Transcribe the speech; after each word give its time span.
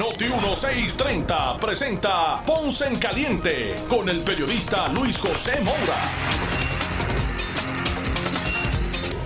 Noti 0.00 0.24
1630 0.24 1.58
presenta 1.58 2.42
Ponce 2.46 2.86
en 2.88 2.98
Caliente 2.98 3.74
con 3.86 4.08
el 4.08 4.20
periodista 4.20 4.88
Luis 4.94 5.18
José 5.18 5.62
Moura. 5.62 6.00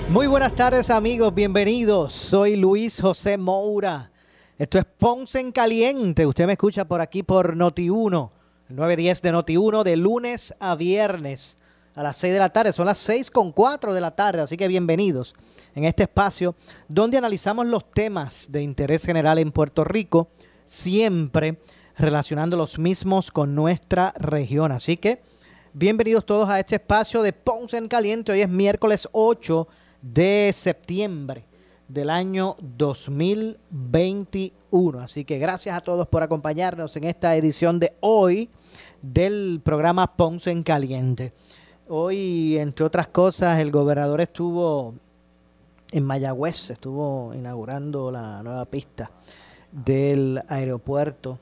Muy 0.08 0.26
buenas 0.26 0.52
tardes 0.56 0.90
amigos, 0.90 1.32
bienvenidos. 1.32 2.12
Soy 2.12 2.56
Luis 2.56 3.00
José 3.00 3.38
Moura. 3.38 4.10
Esto 4.58 4.80
es 4.80 4.84
Ponce 4.84 5.38
en 5.38 5.52
Caliente. 5.52 6.26
Usted 6.26 6.44
me 6.44 6.54
escucha 6.54 6.86
por 6.86 7.00
aquí 7.00 7.22
por 7.22 7.56
Noti1, 7.56 8.30
910 8.70 9.22
de 9.22 9.32
Noti1 9.32 9.84
de 9.84 9.96
lunes 9.96 10.54
a 10.58 10.74
viernes 10.74 11.56
a 11.94 12.02
las 12.02 12.16
6 12.16 12.32
de 12.32 12.40
la 12.40 12.52
tarde. 12.52 12.72
Son 12.72 12.86
las 12.86 12.98
6 12.98 13.30
con 13.30 13.52
4 13.52 13.94
de 13.94 14.00
la 14.00 14.16
tarde, 14.16 14.42
así 14.42 14.56
que 14.56 14.66
bienvenidos 14.66 15.36
en 15.76 15.84
este 15.84 16.02
espacio 16.02 16.56
donde 16.88 17.16
analizamos 17.16 17.64
los 17.66 17.88
temas 17.92 18.48
de 18.50 18.62
interés 18.62 19.04
general 19.04 19.38
en 19.38 19.52
Puerto 19.52 19.84
Rico, 19.84 20.30
siempre 20.64 21.58
relacionando 21.96 22.56
los 22.56 22.78
mismos 22.78 23.30
con 23.30 23.54
nuestra 23.54 24.14
región. 24.16 24.72
Así 24.72 24.96
que 24.96 25.22
bienvenidos 25.72 26.26
todos 26.26 26.48
a 26.48 26.58
este 26.60 26.76
espacio 26.76 27.20
de 27.22 27.32
Ponce 27.32 27.76
en 27.76 27.88
Caliente. 27.88 28.32
Hoy 28.32 28.40
es 28.40 28.48
miércoles 28.48 29.08
8 29.12 29.68
de 30.02 30.50
septiembre 30.54 31.44
del 31.88 32.10
año 32.10 32.56
2021. 32.60 35.00
Así 35.00 35.24
que 35.24 35.38
gracias 35.38 35.76
a 35.76 35.80
todos 35.80 36.06
por 36.08 36.22
acompañarnos 36.22 36.96
en 36.96 37.04
esta 37.04 37.36
edición 37.36 37.78
de 37.78 37.94
hoy 38.00 38.50
del 39.02 39.60
programa 39.62 40.16
Ponce 40.16 40.50
en 40.50 40.62
Caliente. 40.62 41.34
Hoy, 41.88 42.56
entre 42.58 42.86
otras 42.86 43.08
cosas, 43.08 43.60
el 43.60 43.70
gobernador 43.70 44.22
estuvo 44.22 44.94
en 45.92 46.02
Mayagüez, 46.02 46.70
estuvo 46.70 47.34
inaugurando 47.34 48.10
la 48.10 48.42
nueva 48.42 48.64
pista 48.64 49.10
del 49.74 50.40
aeropuerto 50.48 51.38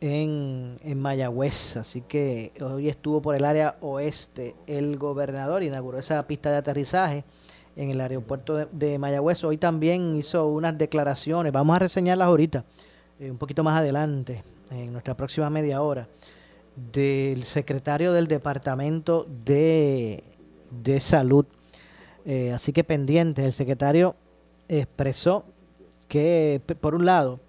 en, 0.00 0.76
en, 0.82 1.00
Mayagüez. 1.00 1.76
Así 1.76 2.02
que 2.02 2.52
hoy 2.60 2.88
estuvo 2.88 3.20
por 3.20 3.34
el 3.34 3.44
área 3.44 3.76
oeste 3.80 4.54
el 4.66 4.96
gobernador, 4.96 5.62
inauguró 5.62 5.98
esa 5.98 6.24
pista 6.26 6.50
de 6.50 6.58
aterrizaje 6.58 7.24
en 7.76 7.90
el 7.90 8.00
aeropuerto 8.00 8.66
de, 8.66 8.98
Mayagüez. 8.98 9.42
Hoy 9.44 9.56
también 9.56 10.14
hizo 10.14 10.46
unas 10.46 10.78
declaraciones, 10.78 11.52
vamos 11.52 11.74
a 11.76 11.80
reseñarlas 11.80 12.28
ahorita, 12.28 12.64
eh, 13.18 13.30
un 13.30 13.38
poquito 13.38 13.64
más 13.64 13.78
adelante, 13.78 14.42
en 14.70 14.92
nuestra 14.92 15.16
próxima 15.16 15.50
media 15.50 15.82
hora, 15.82 16.08
del 16.92 17.42
secretario 17.42 18.12
del 18.12 18.28
Departamento 18.28 19.26
de, 19.44 20.22
de 20.70 21.00
Salud. 21.00 21.44
Eh, 22.24 22.52
así 22.52 22.72
que 22.72 22.84
pendiente, 22.84 23.44
el 23.44 23.52
secretario 23.52 24.14
expresó 24.68 25.44
que, 26.08 26.60
por 26.80 26.94
un 26.94 27.04
lado, 27.04 27.40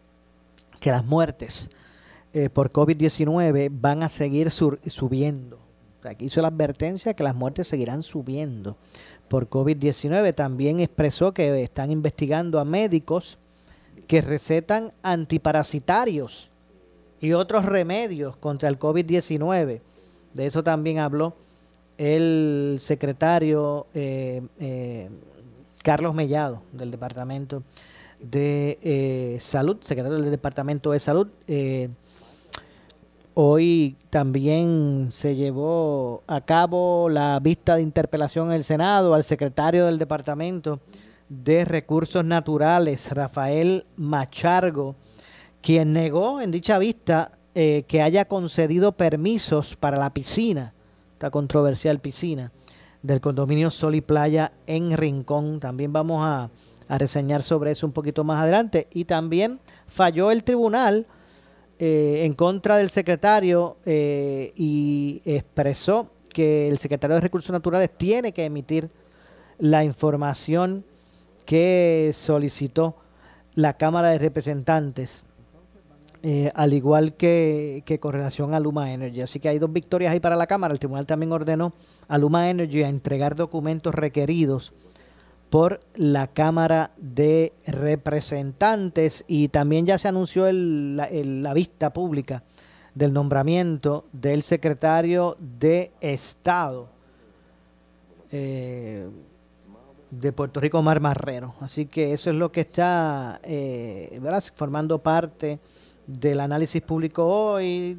que 0.80 0.91
las 0.91 1.05
muertes 1.05 1.69
eh, 2.33 2.49
por 2.49 2.72
COVID-19 2.72 3.69
van 3.72 4.03
a 4.03 4.09
seguir 4.09 4.52
subiendo. 4.52 5.59
Aquí 6.03 6.25
hizo 6.25 6.41
la 6.41 6.47
advertencia 6.49 7.13
que 7.13 7.23
las 7.23 7.35
muertes 7.35 7.67
seguirán 7.67 8.03
subiendo 8.03 8.77
por 9.27 9.50
COVID-19. 9.50 10.33
También 10.35 10.80
expresó 10.80 11.33
que 11.33 11.61
están 11.63 11.91
investigando 11.91 12.59
a 12.59 12.66
médicos 12.66 13.38
que 14.07 14.22
recetan 14.22 14.91
antiparasitarios 15.03 16.50
y 17.19 17.34
otros 17.34 17.66
remedios 17.66 18.38
contra 18.38 18.69
el 18.69 18.79
COVID-19. 18.79 19.81
De 20.34 20.45
eso 20.45 20.63
también 20.63 21.00
habló 21.00 21.35
el 21.97 22.78
secretario 22.79 23.88
eh, 23.94 24.41
eh, 24.59 25.09
Carlos 25.84 26.16
Mellado 26.16 26.62
del 26.72 26.91
Departamento 26.91 27.63
de 28.19 28.80
eh, 28.81 29.38
Salud, 29.40 29.78
secretario 29.81 30.19
del 30.19 30.31
Departamento 30.31 30.91
de 30.91 31.00
Salud. 31.00 31.28
Hoy 33.41 33.96
también 34.09 35.07
se 35.12 35.35
llevó 35.35 36.24
a 36.28 36.41
cabo 36.41 37.07
la 37.07 37.40
vista 37.40 37.78
de 37.78 37.81
interpelación 37.81 38.47
en 38.50 38.56
el 38.56 38.63
Senado 38.66 39.13
al 39.13 39.24
secretario 39.24 39.85
del 39.85 39.97
Departamento 39.97 40.81
de 41.30 41.63
Recursos 41.63 42.25
Naturales, 42.25 43.09
Rafael 43.12 43.85
Machargo, 43.96 44.96
quien 45.62 45.94
negó 45.94 46.41
en 46.41 46.51
dicha 46.51 46.78
vista 46.80 47.31
eh, 47.56 47.86
que 47.88 48.01
haya 48.01 48.25
concedido 48.25 48.94
permisos 48.94 49.75
para 49.75 49.97
la 49.97 50.13
piscina, 50.13 50.74
esta 51.13 51.30
controversial 51.30 52.00
piscina, 52.00 52.51
del 53.03 53.22
condominio 53.22 53.72
Sol 53.72 53.96
y 53.96 54.01
Playa 54.01 54.51
en 54.68 54.97
Rincón. 54.97 55.59
También 55.59 55.94
vamos 55.94 56.22
a, 56.25 56.50
a 56.89 56.97
reseñar 56.97 57.44
sobre 57.44 57.72
eso 57.72 57.85
un 57.85 57.94
poquito 57.94 58.25
más 58.25 58.41
adelante. 58.41 58.88
Y 58.91 59.05
también 59.05 59.61
falló 59.85 60.31
el 60.31 60.44
tribunal 60.44 61.07
eh, 61.77 62.23
en 62.25 62.33
contra 62.33 62.77
del 62.77 62.89
secretario 62.89 63.77
eh, 63.85 64.51
y 64.55 65.22
expresó 65.23 66.11
que 66.33 66.67
el 66.67 66.79
secretario 66.79 67.16
de 67.16 67.22
Recursos 67.22 67.51
Naturales 67.51 67.91
tiene 67.95 68.33
que 68.33 68.44
emitir 68.44 68.89
la 69.59 69.83
información 69.83 70.83
que 71.45 72.11
solicitó 72.13 72.95
la 73.53 73.77
Cámara 73.77 74.09
de 74.09 74.17
Representantes, 74.17 75.25
eh, 76.23 76.51
al 76.56 76.73
igual 76.73 77.13
que, 77.13 77.83
que, 77.85 78.00
con 78.00 78.13
relación 78.13 78.53
a 78.53 78.59
Luma 78.59 78.94
Energy. 78.94 79.21
Así 79.21 79.39
que 79.39 79.50
hay 79.50 79.59
dos 79.59 79.71
victorias 79.71 80.11
ahí 80.11 80.19
para 80.19 80.35
la 80.35 80.47
Cámara. 80.47 80.73
El 80.73 80.79
tribunal 80.79 81.06
también 81.06 81.31
ordenó 81.31 81.73
a 82.07 82.17
Luma 82.17 82.50
Energy 82.50 82.81
a 82.81 82.89
entregar 82.89 83.35
documentos 83.35 83.94
requeridos 83.94 84.73
por 85.50 85.82
la 85.96 86.28
Cámara 86.28 86.92
de 86.98 87.54
Representantes 87.66 89.26
y 89.28 89.48
también 89.48 89.86
ya 89.86 89.98
se 89.98 90.08
anunció 90.08 90.48
el, 90.48 90.96
la, 90.96 91.54
vista 91.54 91.92
pública 91.92 92.44
del 92.94 93.14
nombramiento 93.14 94.06
del 94.12 94.44
secretario 94.44 95.38
de 95.40 95.92
Estado 96.02 96.90
eh, 98.32 99.08
de 100.12 100.32
Puerto 100.34 100.60
Rico, 100.60 100.82
Mar 100.82 101.00
Marrero. 101.00 101.56
Así 101.62 101.88
que 101.88 102.14
eso 102.14 102.30
es 102.30 102.36
lo 102.36 102.52
que 102.52 102.62
está 102.62 103.40
eh, 103.44 104.20
formando 104.54 105.00
parte 105.00 105.60
del 106.06 106.40
análisis 106.42 106.81
público 106.81 107.26
hoy. 107.26 107.98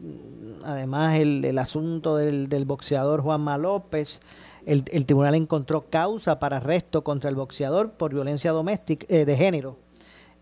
Además, 0.64 1.16
el, 1.16 1.44
el 1.44 1.58
asunto 1.58 2.16
del 2.16 2.64
boxeador 2.64 3.22
Juanma 3.22 3.58
López 3.58 4.20
el, 4.66 5.06
tribunal 5.06 5.34
encontró 5.34 5.86
causa 5.88 6.38
para 6.38 6.58
arresto 6.58 7.02
contra 7.02 7.30
el 7.30 7.36
boxeador 7.36 7.92
por 7.92 8.12
violencia 8.12 8.52
doméstica 8.52 9.06
eh, 9.08 9.24
de 9.24 9.36
género 9.36 9.76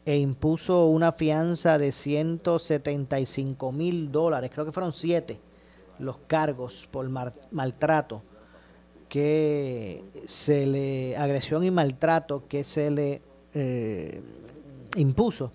e 0.04 0.16
impuso 0.16 0.86
una 0.86 1.12
fianza 1.12 1.76
de 1.78 1.92
175 1.92 3.72
mil 3.72 4.10
dólares, 4.10 4.50
creo 4.52 4.64
que 4.64 4.72
fueron 4.72 4.92
siete 4.92 5.38
los 5.98 6.18
cargos 6.26 6.88
por 6.90 7.08
maltrato 7.50 8.22
que 9.08 10.04
se 10.26 10.66
le, 10.66 11.16
agresión 11.16 11.64
y 11.64 11.70
maltrato 11.70 12.44
que 12.46 12.64
se 12.64 12.90
le 12.90 13.22
eh, 13.54 14.20
impuso 14.96 15.52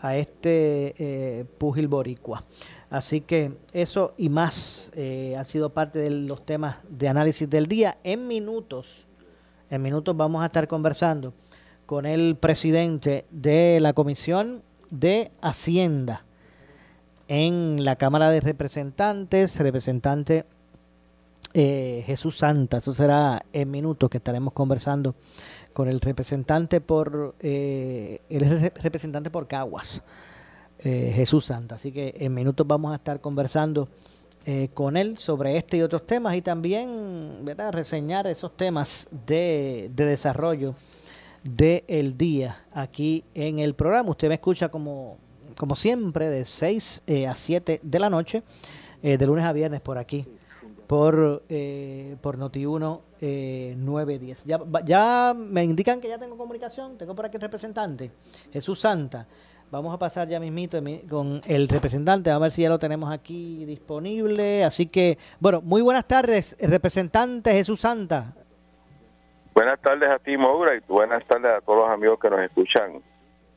a 0.00 0.16
este 0.16 0.94
eh, 0.98 1.44
púgil 1.58 1.88
boricua. 1.88 2.44
Así 2.90 3.20
que 3.20 3.52
eso 3.72 4.14
y 4.16 4.28
más 4.28 4.92
eh, 4.94 5.34
ha 5.36 5.44
sido 5.44 5.70
parte 5.70 5.98
de 5.98 6.10
los 6.10 6.46
temas 6.46 6.76
de 6.88 7.08
análisis 7.08 7.50
del 7.50 7.66
día. 7.66 7.98
En 8.04 8.28
minutos, 8.28 9.06
en 9.70 9.82
minutos 9.82 10.16
vamos 10.16 10.42
a 10.42 10.46
estar 10.46 10.68
conversando 10.68 11.34
con 11.84 12.06
el 12.06 12.36
presidente 12.36 13.26
de 13.30 13.78
la 13.80 13.92
Comisión 13.92 14.62
de 14.90 15.30
Hacienda 15.40 16.24
en 17.28 17.84
la 17.84 17.96
Cámara 17.96 18.30
de 18.30 18.40
Representantes, 18.40 19.58
representante 19.58 20.44
eh, 21.54 22.04
Jesús 22.06 22.38
Santa. 22.38 22.78
Eso 22.78 22.92
será 22.92 23.44
en 23.52 23.70
minutos 23.70 24.10
que 24.10 24.18
estaremos 24.18 24.52
conversando 24.52 25.14
con 25.72 25.88
el 25.88 26.00
representante 26.00 26.80
por 26.80 27.34
eh, 27.40 28.20
el 28.28 28.70
representante 28.74 29.30
por 29.30 29.46
Caguas. 29.48 30.02
Eh, 30.80 31.12
Jesús 31.14 31.46
Santa. 31.46 31.76
Así 31.76 31.90
que 31.90 32.14
en 32.18 32.34
minutos 32.34 32.66
vamos 32.66 32.92
a 32.92 32.96
estar 32.96 33.20
conversando 33.20 33.88
eh, 34.44 34.68
con 34.74 34.96
él 34.96 35.16
sobre 35.16 35.56
este 35.56 35.78
y 35.78 35.82
otros 35.82 36.06
temas 36.06 36.36
y 36.36 36.42
también 36.42 37.44
reseñar 37.72 38.26
esos 38.26 38.56
temas 38.56 39.08
de, 39.26 39.90
desarrollo 39.94 40.74
del 41.42 42.16
día 42.18 42.64
aquí 42.72 43.24
en 43.34 43.58
el 43.58 43.74
programa. 43.74 44.10
Usted 44.10 44.28
me 44.28 44.34
escucha 44.34 44.68
como, 44.68 45.16
como 45.56 45.74
siempre 45.74 46.28
de 46.28 46.44
6 46.44 47.02
eh, 47.06 47.26
a 47.26 47.34
7 47.34 47.80
de 47.82 47.98
la 47.98 48.10
noche, 48.10 48.42
de 49.02 49.24
lunes 49.26 49.44
a 49.44 49.52
viernes 49.52 49.80
por 49.80 49.98
aquí, 49.98 50.26
por, 50.86 51.42
por 52.20 52.38
Noti1 52.38 53.00
eh, 53.20 53.74
910. 53.78 54.44
Ya, 54.44 54.60
ya 54.84 55.34
me 55.34 55.64
indican 55.64 56.00
que 56.00 56.08
ya 56.08 56.18
tengo 56.18 56.36
comunicación, 56.36 56.98
tengo 56.98 57.14
por 57.14 57.24
aquí 57.24 57.36
el 57.36 57.42
representante, 57.42 58.10
Jesús 58.52 58.80
Santa. 58.80 59.26
Vamos 59.70 59.92
a 59.92 59.98
pasar 59.98 60.28
ya 60.28 60.38
mismito 60.38 60.78
con 61.08 61.40
el 61.46 61.68
representante, 61.68 62.30
a 62.30 62.38
ver 62.38 62.52
si 62.52 62.62
ya 62.62 62.68
lo 62.68 62.78
tenemos 62.78 63.12
aquí 63.12 63.64
disponible. 63.64 64.64
Así 64.64 64.86
que, 64.86 65.18
bueno, 65.40 65.60
muy 65.60 65.82
buenas 65.82 66.06
tardes, 66.06 66.56
representante 66.60 67.52
Jesús 67.52 67.80
Santa. 67.80 68.32
Buenas 69.54 69.80
tardes 69.80 70.08
a 70.08 70.18
ti, 70.18 70.36
Moura, 70.36 70.76
y 70.76 70.80
buenas 70.86 71.24
tardes 71.26 71.50
a 71.50 71.60
todos 71.62 71.80
los 71.80 71.90
amigos 71.90 72.20
que 72.20 72.30
nos 72.30 72.40
escuchan 72.40 73.02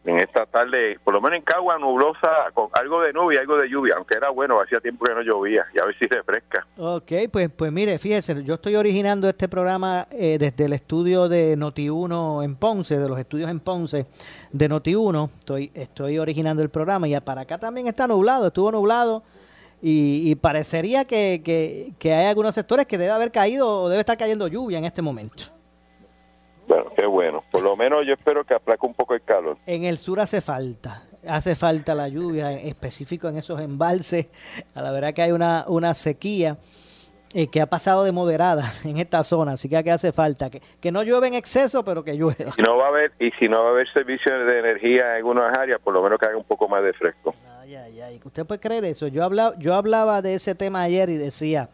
en 0.05 0.17
esta 0.19 0.45
tarde, 0.45 0.97
por 1.03 1.13
lo 1.13 1.21
menos 1.21 1.37
en 1.37 1.43
Cagua, 1.43 1.77
nublosa, 1.77 2.29
con 2.53 2.69
algo 2.73 3.01
de 3.01 3.11
nube 3.11 3.35
y 3.35 3.37
algo 3.37 3.57
de 3.57 3.69
lluvia, 3.69 3.95
aunque 3.97 4.17
era 4.17 4.29
bueno, 4.29 4.55
hacía 4.61 4.79
tiempo 4.79 5.05
que 5.05 5.13
no 5.13 5.21
llovía, 5.21 5.65
y 5.73 5.79
a 5.79 5.85
ver 5.85 5.97
si 5.97 6.05
refresca. 6.05 6.65
Ok, 6.77 7.11
pues, 7.31 7.49
pues 7.51 7.71
mire, 7.71 7.97
fíjese, 7.99 8.43
yo 8.43 8.55
estoy 8.55 8.75
originando 8.75 9.27
este 9.27 9.49
programa 9.49 10.07
eh, 10.11 10.37
desde 10.39 10.65
el 10.65 10.73
estudio 10.73 11.27
de 11.27 11.57
Noti1 11.57 12.45
en 12.45 12.55
Ponce, 12.55 12.97
de 12.97 13.09
los 13.09 13.19
estudios 13.19 13.49
en 13.49 13.59
Ponce 13.59 14.05
de 14.51 14.69
Noti1, 14.69 15.29
estoy, 15.39 15.71
estoy 15.73 16.17
originando 16.17 16.63
el 16.63 16.69
programa, 16.69 17.07
y 17.07 17.19
para 17.19 17.41
acá 17.41 17.57
también 17.57 17.87
está 17.87 18.07
nublado, 18.07 18.47
estuvo 18.47 18.71
nublado, 18.71 19.23
y, 19.81 20.35
parecería 20.35 21.05
que, 21.05 21.41
que, 21.43 21.91
que 21.99 22.13
hay 22.13 22.25
algunos 22.25 22.53
sectores 22.53 22.85
que 22.85 22.97
debe 22.97 23.11
haber 23.11 23.31
caído 23.31 23.83
o 23.83 23.89
debe 23.89 24.01
estar 24.01 24.17
cayendo 24.17 24.47
lluvia 24.49 24.77
en 24.77 24.83
este 24.83 25.01
momento. 25.01 25.43
Bueno, 26.67 26.91
qué 26.95 27.05
bueno. 27.05 27.43
Menos 27.79 28.05
yo 28.05 28.13
espero 28.13 28.43
que 28.43 28.53
aplaque 28.53 28.85
un 28.85 28.93
poco 28.93 29.13
el 29.13 29.21
calor. 29.21 29.55
En 29.65 29.85
el 29.85 29.97
sur 29.97 30.19
hace 30.19 30.41
falta, 30.41 31.03
hace 31.25 31.55
falta 31.55 31.95
la 31.95 32.09
lluvia, 32.09 32.51
en 32.51 32.67
específico 32.67 33.29
en 33.29 33.37
esos 33.37 33.61
embalses. 33.61 34.27
A 34.75 34.81
la 34.81 34.91
verdad 34.91 35.13
que 35.13 35.21
hay 35.21 35.31
una, 35.31 35.63
una 35.65 35.93
sequía 35.93 36.57
eh, 37.33 37.47
que 37.47 37.61
ha 37.61 37.67
pasado 37.67 38.03
de 38.03 38.11
moderada 38.11 38.69
en 38.83 38.97
esta 38.97 39.23
zona, 39.23 39.53
así 39.53 39.69
que 39.69 39.77
hace 39.77 40.11
falta 40.11 40.49
que, 40.49 40.61
que 40.81 40.91
no 40.91 41.03
llueve 41.03 41.29
en 41.29 41.35
exceso, 41.35 41.85
pero 41.85 42.03
que 42.03 42.15
llueva. 42.15 42.51
Si 42.51 42.61
no 42.61 42.75
va 42.75 42.87
a 42.87 42.89
haber, 42.89 43.13
y 43.17 43.31
si 43.39 43.45
no 43.45 43.63
va 43.63 43.69
a 43.69 43.71
haber 43.71 43.87
servicios 43.93 44.45
de 44.45 44.59
energía 44.59 45.11
en 45.11 45.15
algunas 45.15 45.57
áreas, 45.57 45.79
por 45.81 45.93
lo 45.93 46.03
menos 46.03 46.19
que 46.19 46.25
haga 46.25 46.35
un 46.35 46.43
poco 46.43 46.67
más 46.67 46.83
de 46.83 46.91
fresco. 46.91 47.33
Ay, 47.61 47.75
ay, 47.75 48.01
ay. 48.01 48.19
¿Usted 48.21 48.45
puede 48.45 48.59
creer 48.59 48.83
eso? 48.83 49.07
Yo 49.07 49.23
hablaba, 49.23 49.55
yo 49.57 49.73
hablaba 49.73 50.21
de 50.21 50.33
ese 50.33 50.53
tema 50.53 50.81
ayer 50.81 51.09
y 51.09 51.15
decía, 51.15 51.69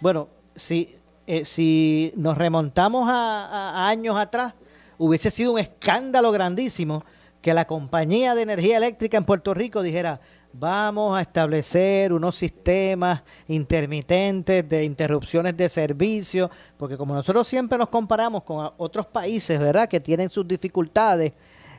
bueno, 0.00 0.28
si 0.54 0.94
eh, 1.30 1.44
si 1.44 2.10
nos 2.16 2.38
remontamos 2.38 3.06
a, 3.06 3.86
años 3.86 4.16
atrás, 4.16 4.54
hubiese 4.98 5.30
sido 5.30 5.52
un 5.52 5.58
escándalo 5.58 6.32
grandísimo 6.32 7.04
que 7.40 7.54
la 7.54 7.66
compañía 7.66 8.34
de 8.34 8.42
energía 8.42 8.76
eléctrica 8.76 9.16
en 9.16 9.24
Puerto 9.24 9.54
Rico 9.54 9.80
dijera, 9.82 10.20
vamos 10.52 11.16
a 11.16 11.20
establecer 11.20 12.12
unos 12.12 12.36
sistemas 12.36 13.22
intermitentes 13.46 14.68
de 14.68 14.84
interrupciones 14.84 15.56
de 15.56 15.68
servicio, 15.68 16.50
porque 16.76 16.96
como 16.96 17.14
nosotros 17.14 17.46
siempre 17.46 17.78
nos 17.78 17.88
comparamos 17.88 18.42
con 18.42 18.70
otros 18.76 19.06
países, 19.06 19.58
¿verdad?, 19.60 19.88
que 19.88 20.00
tienen 20.00 20.30
sus 20.30 20.46
dificultades 20.48 21.32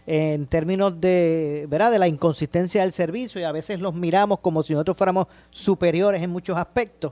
en 0.08 0.48
términos 0.48 1.00
de, 1.00 1.68
¿verdad?, 1.70 1.92
de 1.92 2.00
la 2.00 2.08
inconsistencia 2.08 2.82
del 2.82 2.94
servicio 2.94 3.42
y 3.42 3.44
a 3.44 3.52
veces 3.52 3.82
los 3.82 3.94
miramos 3.94 4.40
como 4.40 4.64
si 4.64 4.74
nosotros 4.74 4.98
fuéramos 4.98 5.28
superiores 5.52 6.24
en 6.24 6.30
muchos 6.30 6.58
aspectos. 6.58 7.12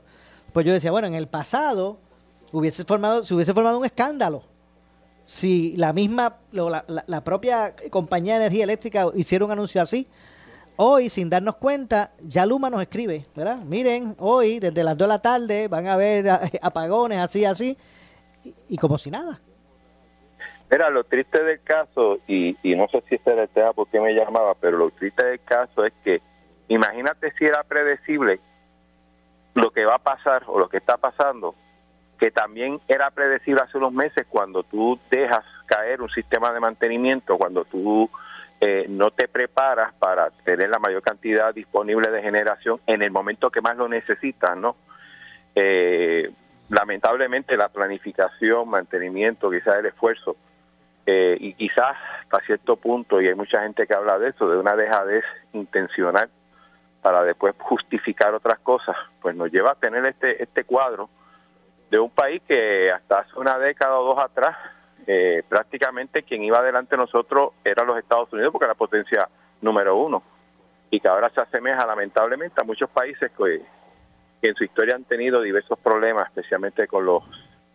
Pues 0.53 0.65
yo 0.65 0.71
decía, 0.71 0.91
bueno, 0.91 1.07
en 1.07 1.15
el 1.15 1.27
pasado 1.27 1.97
hubiese 2.53 2.85
formado, 2.85 3.25
se 3.25 3.33
hubiese 3.33 3.53
formado 3.53 3.77
un 3.77 3.85
escándalo 3.85 4.41
si 5.27 5.75
la 5.75 5.91
misma, 5.91 6.37
la, 6.53 6.85
la, 6.87 7.21
propia 7.21 7.75
compañía 7.89 8.35
de 8.35 8.45
energía 8.45 8.63
eléctrica 8.63 9.07
hiciera 9.13 9.43
un 9.43 9.51
anuncio 9.51 9.81
así. 9.81 10.07
Hoy, 10.77 11.09
sin 11.09 11.29
darnos 11.29 11.57
cuenta, 11.57 12.11
ya 12.21 12.45
Luma 12.45 12.69
nos 12.69 12.81
escribe, 12.81 13.25
¿verdad? 13.35 13.57
Miren, 13.65 14.15
hoy, 14.19 14.59
desde 14.59 14.85
las 14.85 14.97
2 14.97 15.05
de 15.05 15.13
la 15.13 15.21
tarde, 15.21 15.67
van 15.67 15.85
a 15.87 15.95
haber 15.95 16.29
apagones 16.61 17.19
así, 17.19 17.43
así, 17.43 17.77
y, 18.69 18.77
como 18.77 18.97
si 18.97 19.11
nada. 19.11 19.37
Mira, 20.71 20.89
lo 20.89 21.03
triste 21.03 21.43
del 21.43 21.61
caso, 21.61 22.19
y, 22.25 22.55
y 22.63 22.77
no 22.77 22.87
sé 22.87 23.03
si 23.09 23.19
era 23.25 23.43
el 23.43 23.49
tema 23.49 23.73
por 23.73 23.89
qué 23.89 23.99
me 23.99 24.13
llamaba, 24.13 24.53
pero 24.53 24.77
lo 24.77 24.91
triste 24.91 25.25
del 25.25 25.41
caso 25.41 25.83
es 25.83 25.91
que, 26.05 26.21
imagínate 26.69 27.33
si 27.37 27.43
era 27.43 27.63
predecible 27.63 28.39
lo 29.55 29.71
que 29.71 29.83
va 29.83 29.95
a 29.95 29.99
pasar 29.99 30.43
o 30.47 30.57
lo 30.57 30.69
que 30.69 30.77
está 30.77 30.95
pasando 30.95 31.53
que 32.17 32.31
también 32.31 32.79
era 32.87 33.11
predecible 33.11 33.61
hace 33.61 33.77
unos 33.77 33.93
meses 33.93 34.25
cuando 34.27 34.63
tú 34.63 34.99
dejas 35.09 35.43
caer 35.65 36.01
un 36.01 36.09
sistema 36.09 36.51
de 36.51 36.59
mantenimiento, 36.59 37.37
cuando 37.37 37.65
tú 37.65 38.09
eh, 38.59 38.85
no 38.89 39.11
te 39.11 39.27
preparas 39.27 39.93
para 39.95 40.31
tener 40.43 40.69
la 40.69 40.79
mayor 40.79 41.01
cantidad 41.01 41.53
disponible 41.53 42.09
de 42.09 42.23
generación 42.23 42.79
en 42.87 43.03
el 43.03 43.11
momento 43.11 43.51
que 43.51 43.61
más 43.61 43.77
lo 43.77 43.87
necesitas, 43.87 44.57
¿no? 44.57 44.75
Eh, 45.53 46.31
lamentablemente 46.69 47.55
la 47.55 47.69
planificación, 47.69 48.67
mantenimiento, 48.69 49.51
quizás 49.51 49.75
el 49.75 49.85
esfuerzo, 49.85 50.35
eh, 51.05 51.37
y 51.39 51.53
quizás 51.53 51.95
hasta 52.23 52.45
cierto 52.45 52.75
punto, 52.75 53.21
y 53.21 53.27
hay 53.27 53.35
mucha 53.35 53.61
gente 53.61 53.85
que 53.85 53.93
habla 53.93 54.17
de 54.17 54.29
eso, 54.29 54.49
de 54.49 54.57
una 54.57 54.75
dejadez 54.75 55.23
intencional 55.53 56.29
para 57.01 57.23
después 57.23 57.55
justificar 57.59 58.33
otras 58.33 58.59
cosas, 58.59 58.95
pues 59.21 59.35
nos 59.35 59.51
lleva 59.51 59.71
a 59.71 59.75
tener 59.75 60.05
este, 60.05 60.41
este 60.41 60.63
cuadro 60.63 61.09
de 61.89 61.99
un 61.99 62.09
país 62.09 62.41
que 62.47 62.91
hasta 62.91 63.19
hace 63.19 63.39
una 63.39 63.57
década 63.57 63.99
o 63.99 64.05
dos 64.05 64.19
atrás 64.19 64.55
eh, 65.09 65.41
prácticamente 65.47 66.23
quien 66.23 66.43
iba 66.43 66.61
delante 66.61 66.97
de 66.97 67.01
nosotros 67.01 67.51
era 67.63 67.85
los 67.85 67.97
Estados 67.97 68.31
Unidos 68.33 68.51
porque 68.51 68.65
era 68.65 68.73
la 68.73 68.77
potencia 68.77 69.29
número 69.61 69.95
uno. 69.95 70.21
Y 70.91 70.99
que 70.99 71.07
ahora 71.07 71.29
se 71.29 71.41
asemeja 71.41 71.85
lamentablemente 71.85 72.59
a 72.59 72.65
muchos 72.65 72.89
países 72.89 73.31
que, 73.31 73.61
en 74.41 74.55
su 74.55 74.63
historia 74.63 74.95
han 74.95 75.05
tenido 75.05 75.41
diversos 75.41 75.79
problemas, 75.79 76.27
especialmente 76.27 76.87
con 76.87 77.05
los 77.05 77.23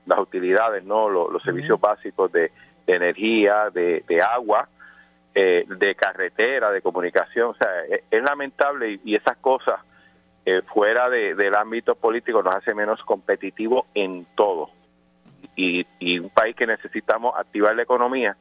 las 0.04 0.18
utilidades, 0.18 0.82
no 0.84 1.08
los, 1.08 1.42
servicios 1.44 1.80
básicos 1.80 2.32
de, 2.32 2.50
energía, 2.88 3.70
de, 3.70 4.02
agua, 4.20 4.68
eh, 5.32 5.64
de 5.68 5.94
carretera, 5.94 6.72
de 6.72 6.82
comunicación. 6.82 7.50
O 7.50 7.54
sea, 7.54 7.68
es, 7.84 8.22
lamentable 8.22 8.98
y 9.04 9.14
esas 9.14 9.36
cosas 9.36 9.80
eh, 10.44 10.62
fuera 10.62 11.08
de, 11.08 11.34
del 11.34 11.54
ámbito 11.54 11.94
político 11.94 12.42
nos 12.42 12.56
hace 12.56 12.74
menos 12.74 13.02
competitivo 13.04 13.86
en 13.94 14.26
todo. 14.34 14.70
Y, 15.54 15.86
y, 15.98 16.18
un 16.18 16.30
país 16.30 16.56
que 16.56 16.66
necesitamos 16.66 17.34
activar 17.36 17.76
la 17.76 17.82
economía, 17.82 18.36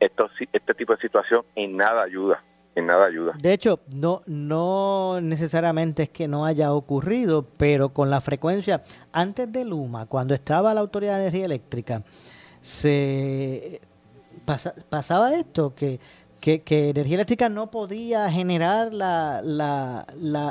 esto, 0.00 0.28
este 0.52 0.74
tipo 0.74 0.94
de 0.94 1.00
situación 1.00 1.42
en 1.54 1.76
nada 1.76 2.02
ayuda. 2.02 2.42
En 2.74 2.86
nada 2.86 3.06
ayuda. 3.06 3.32
De 3.40 3.52
hecho, 3.52 3.80
no, 3.94 4.22
no 4.26 5.20
necesariamente 5.20 6.04
es 6.04 6.08
que 6.10 6.28
no 6.28 6.44
haya 6.44 6.72
ocurrido, 6.72 7.44
pero 7.56 7.88
con 7.88 8.10
la 8.10 8.20
frecuencia, 8.20 8.82
antes 9.12 9.50
de 9.50 9.64
Luma, 9.64 10.06
cuando 10.06 10.34
estaba 10.34 10.74
la 10.74 10.80
Autoridad 10.80 11.16
de 11.16 11.22
Energía 11.22 11.46
Eléctrica, 11.46 12.02
se 12.60 13.80
pasaba 14.88 15.34
esto, 15.34 15.74
que 15.74 15.98
que, 16.40 16.62
que 16.62 16.90
energía 16.90 17.14
eléctrica 17.16 17.48
no 17.48 17.70
podía 17.70 18.30
generar 18.30 18.92
la, 18.92 19.40
la, 19.42 20.06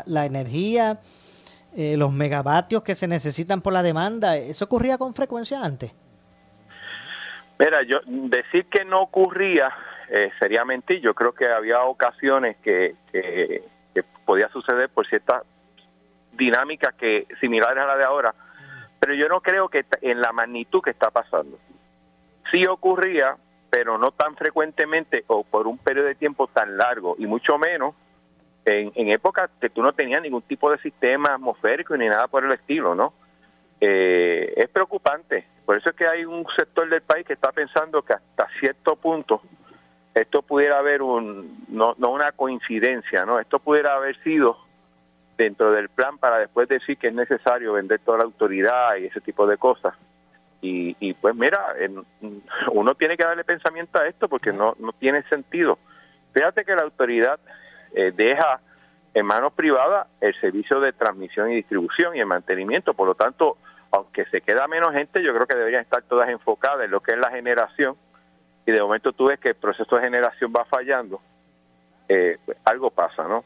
la, 0.06 0.26
energía, 0.26 1.00
eh, 1.76 1.96
los 1.98 2.12
megavatios 2.12 2.84
que 2.84 2.96
se 2.96 3.08
necesitan 3.08 3.62
por 3.62 3.74
la 3.74 3.84
demanda. 3.84 4.38
¿Eso 4.38 4.66
ocurría 4.66 4.98
con 4.98 5.14
frecuencia 5.14 5.64
antes? 5.64 5.92
Mira, 7.60 7.82
yo 7.84 8.00
decir 8.06 8.66
que 8.66 8.86
no 8.86 9.02
ocurría 9.02 9.74
eh, 10.10 10.32
sería 10.40 10.64
mentir. 10.64 11.02
Yo 11.02 11.14
creo 11.14 11.34
que 11.34 11.48
había 11.48 11.82
ocasiones 11.84 12.58
que, 12.58 12.96
que, 13.12 13.64
podía 14.26 14.50
suceder 14.50 14.90
por 14.90 15.08
ciertas 15.08 15.44
dinámicas 16.34 16.94
que 16.96 17.28
similares 17.40 17.82
a 17.82 17.88
la 17.88 17.98
de 17.98 18.04
ahora, 18.04 18.36
pero 19.00 19.14
yo 19.14 19.30
no 19.30 19.40
creo 19.40 19.70
que 19.70 19.86
en 20.02 20.20
la 20.20 20.34
magnitud 20.34 20.82
que 20.82 20.90
está 20.90 21.10
pasando. 21.12 21.58
Sí 22.52 22.68
ocurría, 22.68 23.38
pero 23.70 23.98
no 23.98 24.12
tan 24.12 24.36
frecuentemente 24.36 25.24
o 25.28 25.44
por 25.44 25.68
un 25.68 25.78
periodo 25.78 26.08
de 26.08 26.16
tiempo 26.16 26.48
tan 26.48 26.78
largo 26.78 27.16
y 27.18 27.26
mucho 27.26 27.58
menos 27.58 27.96
en, 28.66 28.92
en 28.96 29.10
épocas 29.10 29.50
que 29.60 29.70
tú 29.70 29.82
no 29.82 29.94
tenías 29.94 30.22
ningún 30.22 30.42
tipo 30.42 30.72
de 30.72 30.78
sistema 30.80 31.34
atmosférico 31.34 31.96
ni 31.96 32.08
nada 32.08 32.28
por 32.28 32.44
el 32.44 32.52
estilo, 32.52 32.96
¿no? 32.96 33.14
Eh, 33.80 34.54
es 34.56 34.70
preocupante. 34.70 35.46
Por 35.66 35.78
eso 35.78 35.90
es 35.90 35.96
que 35.96 36.08
hay 36.08 36.26
un 36.26 36.46
sector 36.56 36.90
del 36.90 37.02
país 37.02 37.26
que 37.26 37.34
está 37.34 37.52
pensando 37.52 38.02
que 38.02 38.14
hasta 38.14 38.48
cierto 38.60 38.96
punto 38.96 39.42
esto 40.16 40.42
pudiera 40.42 40.80
haber 40.80 41.02
un, 41.02 41.66
no, 41.70 41.94
no 41.98 42.10
una 42.10 42.32
coincidencia, 42.32 43.26
¿no? 43.26 43.40
Esto 43.40 43.60
pudiera 43.60 43.96
haber 43.96 44.18
sido 44.24 44.58
dentro 45.38 45.72
del 45.72 45.90
plan 45.90 46.18
para 46.18 46.40
después 46.40 46.68
decir 46.68 46.98
que 46.98 47.08
es 47.08 47.14
necesario 47.14 47.74
vender 47.74 48.00
toda 48.00 48.20
la 48.20 48.24
autoridad 48.24 48.96
y 48.96 49.06
ese 49.06 49.22
tipo 49.22 49.46
de 49.46 49.58
cosas. 49.58 49.94
Y, 50.60 51.14
pues 51.14 51.36
mira, 51.36 51.76
uno 52.72 52.96
tiene 52.96 53.16
que 53.16 53.24
darle 53.24 53.44
pensamiento 53.44 54.00
a 54.00 54.08
esto 54.08 54.28
porque 54.28 54.52
no, 54.52 54.76
no 54.80 54.92
tiene 54.92 55.22
sentido. 55.24 55.78
Fíjate 56.34 56.66
que 56.66 56.76
la 56.76 56.82
autoridad 56.82 57.40
eh, 57.94 58.12
deja 58.14 58.60
en 59.14 59.26
manos 59.26 59.54
privadas 59.54 60.08
el 60.20 60.40
servicio 60.40 60.80
de 60.80 60.94
transmisión 60.94 61.52
y 61.52 61.56
distribución 61.56 62.16
y 62.16 62.20
el 62.20 62.26
mantenimiento, 62.26 62.94
por 62.94 63.08
lo 63.08 63.16
tanto, 63.16 63.58
aunque 63.92 64.26
se 64.26 64.42
queda 64.42 64.68
menos 64.68 64.94
gente, 64.94 65.24
yo 65.24 65.34
creo 65.34 65.48
que 65.48 65.56
deberían 65.56 65.84
estar 65.84 66.04
todas 66.04 66.30
enfocadas 66.30 66.86
en 66.86 66.92
lo 66.92 67.00
que 67.00 67.14
es 67.14 67.18
la 67.18 67.32
generación 67.32 67.96
y 68.66 68.72
de 68.72 68.82
momento 68.82 69.14
tú 69.14 69.28
ves 69.28 69.40
que 69.40 69.50
el 69.50 69.56
proceso 69.56 69.96
de 69.96 70.02
generación 70.02 70.52
va 70.56 70.66
fallando, 70.66 71.22
eh, 72.10 72.38
pues, 72.46 72.58
algo 72.66 72.92
pasa, 72.92 73.24
¿no? 73.24 73.44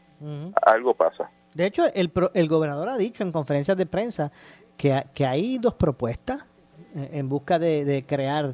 Algo 0.64 0.94
pasa. 0.94 1.30
De 1.54 1.66
hecho, 1.66 1.86
el, 1.94 2.12
el 2.34 2.48
gobernador 2.48 2.90
ha 2.90 2.98
dicho 2.98 3.24
en 3.24 3.32
conferencias 3.32 3.78
de 3.78 3.86
prensa 3.86 4.32
que, 4.78 5.26
hay 5.26 5.60
dos 5.60 5.76
propuestas 5.76 6.48
en 6.96 7.30
busca 7.30 7.60
de, 7.60 8.04
crear 8.08 8.54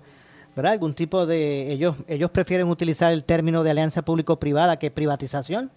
¿verdad? 0.56 0.74
algún 0.74 0.94
tipo 0.94 1.25
de... 1.25 1.72
Ellos, 1.72 1.96
ellos 2.08 2.32
prefieren 2.32 2.67
utilizar 2.67 3.12
el 3.12 3.24
término 3.24 3.63
de 3.63 3.72
alianza 3.72 4.01
público-privada 4.01 4.77
que 4.77 4.91
privatización, 4.91 5.72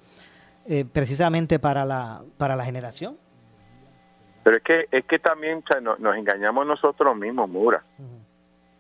eh, 0.67 0.85
precisamente 0.91 1.59
para 1.59 1.85
la, 1.85 2.23
para 2.39 2.57
la 2.57 2.65
generación. 2.65 3.17
Pero 4.43 4.57
es 4.57 4.63
que, 4.63 4.87
es 4.91 5.05
que 5.05 5.19
también 5.19 5.63
nos, 5.83 6.17
engañamos 6.17 6.67
nosotros 6.67 7.17
mismos, 7.17 7.49
Mura. 7.49 7.83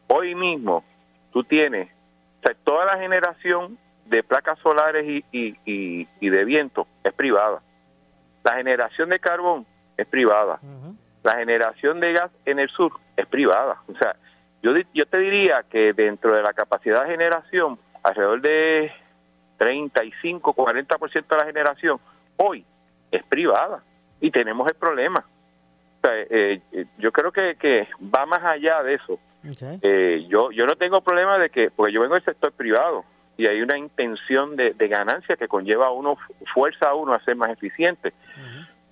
Hoy 0.08 0.34
mismo 0.34 0.82
tú 1.32 1.44
tienes 1.44 1.90
toda 2.64 2.84
la 2.84 2.98
generación 2.98 3.78
de 4.06 4.22
placas 4.22 4.58
solares 4.58 5.06
y, 5.06 5.24
y, 5.64 6.28
de 6.28 6.44
viento 6.44 6.86
es 7.04 7.12
privada. 7.12 7.60
La 8.42 8.54
generación 8.54 9.10
de 9.10 9.20
carbón 9.20 9.66
es 9.96 10.06
privada. 10.06 10.58
La 11.22 11.36
generación 11.36 12.00
de 12.00 12.12
gas 12.12 12.30
en 12.44 12.58
el 12.58 12.68
sur 12.70 12.92
es 13.16 13.26
privada. 13.26 13.76
O 13.88 13.96
sea, 13.96 14.16
yo, 14.62 14.72
yo 14.94 15.06
te 15.06 15.18
diría 15.18 15.64
que 15.68 15.92
dentro 15.92 16.34
de 16.34 16.42
la 16.42 16.52
capacidad 16.52 17.04
de 17.04 17.10
generación, 17.10 17.78
alrededor 18.02 18.40
de 18.40 18.92
35, 19.58 20.54
40% 20.54 21.26
de 21.26 21.36
la 21.36 21.44
generación 21.44 21.98
hoy 22.36 22.64
es 23.10 23.22
privada. 23.24 23.82
Y 24.20 24.30
tenemos 24.30 24.68
el 24.68 24.74
problema. 24.74 25.24
Eh, 26.02 26.60
eh, 26.72 26.84
yo 26.98 27.12
creo 27.12 27.30
que, 27.30 27.56
que 27.56 27.88
va 28.02 28.26
más 28.26 28.42
allá 28.42 28.82
de 28.82 28.94
eso. 28.94 29.18
Eh, 29.82 30.26
yo, 30.28 30.50
yo 30.50 30.66
no 30.66 30.76
tengo 30.76 31.00
problema 31.00 31.38
de 31.38 31.50
que, 31.50 31.70
porque 31.70 31.92
yo 31.92 32.00
vengo 32.00 32.14
del 32.14 32.24
sector 32.24 32.52
privado 32.52 33.04
y 33.36 33.46
hay 33.46 33.62
una 33.62 33.78
intención 33.78 34.54
de, 34.56 34.74
ganancia 34.88 35.36
que 35.36 35.48
conlleva 35.48 35.86
a 35.86 35.90
uno, 35.90 36.18
fuerza 36.52 36.90
a 36.90 36.94
uno 36.94 37.12
a 37.12 37.20
ser 37.20 37.36
más 37.36 37.50
eficiente. 37.50 38.12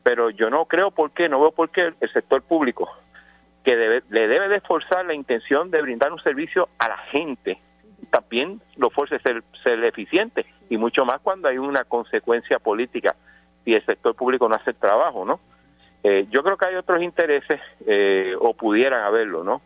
Pero 0.08 0.30
yo 0.30 0.48
no 0.48 0.64
creo 0.64 0.90
por 0.90 1.10
qué, 1.10 1.28
no 1.28 1.38
veo 1.38 1.52
por 1.52 1.68
qué 1.68 1.92
el 2.00 2.12
sector 2.14 2.40
público, 2.40 2.90
que 3.62 3.76
debe, 3.76 4.02
le 4.08 4.26
debe 4.26 4.48
de 4.48 4.56
esforzar 4.56 5.04
la 5.04 5.12
intención 5.12 5.70
de 5.70 5.82
brindar 5.82 6.10
un 6.14 6.22
servicio 6.22 6.70
a 6.78 6.88
la 6.88 6.96
gente, 6.96 7.58
también 8.10 8.58
lo 8.76 8.88
fuerce 8.88 9.18
ser, 9.18 9.42
ser 9.62 9.84
eficiente 9.84 10.46
y 10.70 10.78
mucho 10.78 11.04
más 11.04 11.20
cuando 11.20 11.46
hay 11.46 11.58
una 11.58 11.84
consecuencia 11.84 12.58
política 12.58 13.14
si 13.66 13.74
el 13.74 13.84
sector 13.84 14.14
público 14.14 14.48
no 14.48 14.54
hace 14.54 14.70
el 14.70 14.76
trabajo, 14.76 15.26
¿no? 15.26 15.40
Eh, 16.02 16.26
yo 16.30 16.42
creo 16.42 16.56
que 16.56 16.64
hay 16.64 16.76
otros 16.76 17.02
intereses 17.02 17.60
eh, 17.86 18.34
o 18.40 18.54
pudieran 18.54 19.04
haberlo, 19.04 19.44
¿no? 19.44 19.60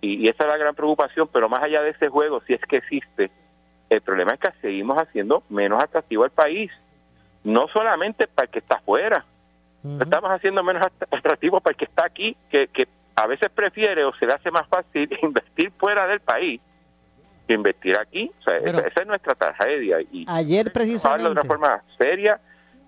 Y, 0.00 0.26
esa 0.26 0.42
es 0.42 0.50
la 0.50 0.58
gran 0.58 0.74
preocupación, 0.74 1.28
pero 1.32 1.48
más 1.48 1.62
allá 1.62 1.82
de 1.82 1.90
ese 1.90 2.08
juego, 2.08 2.40
si 2.40 2.54
es 2.54 2.60
que 2.62 2.78
existe, 2.78 3.30
el 3.90 4.00
problema 4.00 4.32
es 4.32 4.40
que 4.40 4.50
seguimos 4.60 5.00
haciendo 5.00 5.44
menos 5.50 5.80
atractivo 5.80 6.24
al 6.24 6.30
país, 6.30 6.72
no 7.44 7.68
solamente 7.68 8.26
para 8.26 8.46
el 8.46 8.50
que 8.50 8.58
está 8.58 8.78
afuera, 8.78 9.24
estamos 10.00 10.30
haciendo 10.30 10.62
menos 10.62 10.86
atractivo 11.10 11.60
para 11.60 11.72
el 11.72 11.76
que 11.76 11.84
está 11.84 12.06
aquí, 12.06 12.36
que, 12.48 12.68
que 12.68 12.88
a 13.16 13.26
veces 13.26 13.50
prefiere 13.50 14.04
o 14.04 14.14
se 14.14 14.26
le 14.26 14.32
hace 14.32 14.50
más 14.50 14.66
fácil 14.68 15.08
invertir 15.22 15.70
fuera 15.72 16.06
del 16.06 16.20
país 16.20 16.60
que 17.46 17.54
invertir 17.54 17.96
aquí. 17.96 18.30
O 18.40 18.42
sea, 18.42 18.56
esa, 18.56 19.00
es 19.00 19.06
nuestra 19.06 19.34
tragedia. 19.34 19.98
Y 20.00 20.24
ayer 20.28 20.72
precisamente... 20.72 21.24
de 21.24 21.30
una 21.30 21.42
forma 21.42 21.82
seria 21.98 22.40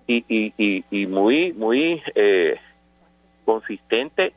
y, 0.07 0.25
y, 0.27 0.83
y, 0.89 1.05
muy, 1.05 1.53
muy 1.53 2.01
eh, 2.15 2.59
consistente 3.45 4.33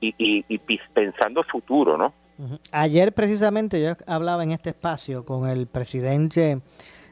y, 0.00 0.14
y, 0.18 0.58
pensando 0.94 1.42
futuro, 1.42 1.98
¿no? 1.98 2.12
Ayer 2.70 3.12
precisamente 3.12 3.82
yo 3.82 3.96
hablaba 4.06 4.44
en 4.44 4.52
este 4.52 4.70
espacio 4.70 5.24
con 5.24 5.48
el 5.48 5.66
presidente 5.66 6.60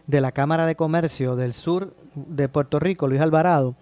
de 0.07 0.21
la 0.21 0.31
Cámara 0.31 0.67
de 0.67 0.77
Comercio 0.77 1.35
del 1.35 1.53
Sur 1.53 1.95
de 2.15 2.49
Puerto 2.49 2.79
Rico, 2.79 3.09
Luis 3.09 3.21
Alvarado, 3.21 3.75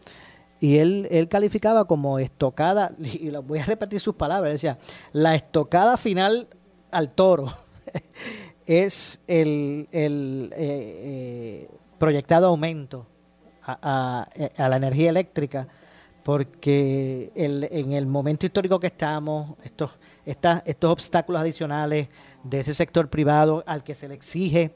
y 0.65 0.79
él, 0.79 1.07
él 1.11 1.29
calificaba 1.29 1.85
como 1.85 2.19
estocada, 2.19 2.93
y 2.99 3.29
voy 3.29 3.59
a 3.59 3.67
repetir 3.67 4.01
sus 4.01 4.15
palabras, 4.15 4.55
decía, 4.55 4.79
la 5.13 5.35
estocada 5.35 5.99
final 5.99 6.47
al 6.91 7.11
toro 7.11 7.53
es 8.67 9.21
el, 9.27 9.87
el 9.93 10.51
eh, 10.57 10.57
eh, 10.57 11.71
proyectado 11.99 12.47
aumento 12.47 13.05
a, 13.67 14.27
a, 14.57 14.69
la 14.71 14.77
energía 14.77 15.11
eléctrica 15.11 15.69
porque 16.23 17.31
el, 17.35 17.69
en 17.71 17.93
el 17.93 18.07
momento 18.07 18.47
histórico 18.47 18.81
que 18.81 18.87
estamos, 18.87 19.59
estos, 19.65 19.91
estos 20.25 20.91
obstáculos 20.91 21.43
adicionales 21.43 22.09
de 22.43 22.61
ese 22.61 22.73
sector 22.73 23.11
privado 23.11 23.63
al 23.67 23.85
que 23.85 23.95
se 23.95 24.09
le 24.09 24.15
exige 24.15 24.73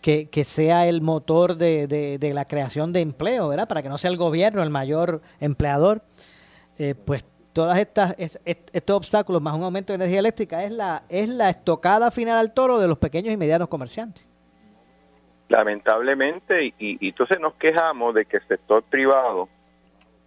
que, 0.00 0.44
sea 0.44 0.86
el 0.86 1.02
motor 1.02 1.56
de, 1.56 1.86
de, 2.18 2.34
la 2.34 2.44
creación 2.46 2.92
de 2.92 3.00
empleo, 3.00 3.48
¿verdad? 3.48 3.68
Para 3.68 3.82
que 3.82 3.88
no 3.88 3.98
sea 3.98 4.10
el 4.10 4.16
gobierno 4.16 4.62
el 4.62 4.70
mayor 4.70 5.20
empleador, 5.40 6.02
eh, 6.78 6.94
pues 7.04 7.24
todas 7.52 7.78
estas 7.78 8.14
estos 8.18 8.96
obstáculos 8.96 9.42
más 9.42 9.56
un 9.56 9.64
aumento 9.64 9.92
de 9.92 9.96
energía 9.96 10.20
eléctrica 10.20 10.62
es 10.62 10.70
la 10.70 11.02
es 11.08 11.28
la 11.28 11.50
estocada 11.50 12.10
final 12.12 12.38
al 12.38 12.54
toro 12.54 12.78
de 12.78 12.86
los 12.86 12.96
pequeños 12.98 13.32
y 13.32 13.36
medianos 13.36 13.68
comerciantes. 13.68 14.24
Lamentablemente, 15.48 16.64
y, 16.64 16.74
y 16.78 17.08
entonces 17.08 17.40
nos 17.40 17.54
quejamos 17.54 18.14
de 18.14 18.24
que 18.24 18.36
el 18.36 18.46
sector 18.46 18.84
privado 18.84 19.48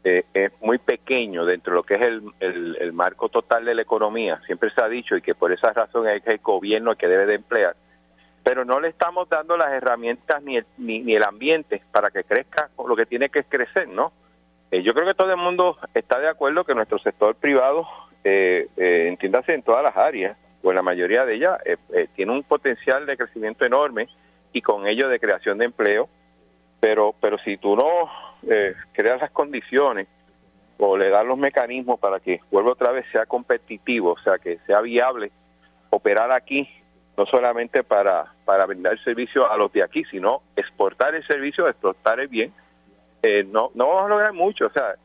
eh, 0.06 0.26
es 0.34 0.52
muy 0.62 0.80
pequeño 0.80 1.46
dentro 1.46 1.72
de 1.72 1.78
lo 1.78 1.84
que 1.84 1.96
es 1.96 2.02
el, 2.02 2.22
el, 2.42 2.92
marco 2.92 3.30
total 3.30 3.64
de 3.64 3.74
la 3.74 3.84
economía. 3.84 4.42
Siempre 4.46 4.70
se 4.70 4.82
ha 4.82 4.90
dicho 4.90 5.16
y 5.16 5.22
que 5.22 5.34
por 5.34 5.54
esa 5.54 5.72
razón 5.72 6.10
es 6.10 6.28
el 6.28 6.40
gobierno 6.40 6.96
que 6.96 7.08
debe 7.08 7.26
de 7.26 7.36
emplear. 7.36 7.76
Pero 8.44 8.66
no 8.66 8.80
le 8.80 8.90
estamos 8.90 9.30
dando 9.30 9.56
las 9.56 9.72
herramientas 9.72 10.44
ni 10.44 10.58
el, 10.58 10.66
ni, 10.78 11.14
el 11.14 11.24
ambiente 11.24 11.82
para 11.92 12.12
que 12.12 12.24
crezca 12.24 12.70
lo 12.86 12.96
que 12.96 13.06
tiene 13.06 13.30
que 13.30 13.44
crecer, 13.44 13.88
¿no? 13.88 14.12
Eh, 14.72 14.84
yo 14.84 14.94
creo 14.94 15.06
que 15.06 15.14
todo 15.14 15.32
el 15.32 15.38
mundo 15.38 15.78
está 15.94 16.20
de 16.20 16.28
acuerdo 16.28 16.66
que 16.66 16.76
nuestro 16.76 17.00
sector 17.00 17.36
privado, 17.36 17.88
eh, 18.24 18.68
eh, 18.78 19.06
entiéndase 19.08 19.54
en 19.54 19.64
todas 19.64 19.84
las 19.84 19.96
áreas, 19.96 20.38
o 20.62 20.70
en 20.70 20.76
la 20.76 20.82
mayoría 20.82 21.26
de 21.26 21.36
ellas, 21.36 21.60
tiene 22.16 22.32
un 22.32 22.42
potencial 22.42 23.06
de 23.06 23.18
crecimiento 23.18 23.66
enorme 23.66 24.08
y 24.54 24.62
con 24.62 24.88
ello 24.88 25.10
de 25.10 25.20
creación 25.20 25.58
de 25.58 25.66
empleo. 25.66 26.08
Pero, 26.80 27.14
pero 27.20 27.38
si 27.40 27.58
tú 27.58 27.76
no 27.76 28.10
eh, 28.48 28.76
crear 28.92 29.20
las 29.20 29.32
condiciones 29.32 30.08
o 30.78 30.98
le 30.98 31.10
dar 31.10 31.26
los 31.26 31.38
mecanismos 31.38 32.00
para 32.00 32.20
que 32.20 32.42
vuelva 32.52 32.72
otra 32.72 32.92
vez 32.92 33.06
sea 33.12 33.26
competitivo, 33.26 34.12
o 34.12 34.20
sea, 34.20 34.38
que 34.38 34.58
sea 34.66 34.82
viable 34.82 35.32
operar 35.90 36.32
aquí, 36.32 36.68
no 37.18 37.26
solamente 37.26 37.84
para, 37.84 38.26
para 38.46 38.66
brindar 38.66 38.98
servicio 39.04 39.50
a 39.50 39.58
los 39.58 39.72
de 39.72 39.84
aquí, 39.84 40.04
sino 40.06 40.42
exportar 40.56 41.16
el 41.16 41.26
servicio, 41.26 41.68
exportar 41.68 42.20
el 42.20 42.28
bien, 42.28 42.52
eh, 43.22 43.46
no, 43.50 43.72
no 43.76 43.88
vamos 43.88 44.06
a 44.06 44.10
lograr 44.10 44.34
mucho. 44.34 44.66
O 44.68 44.70
sea, 44.70 44.96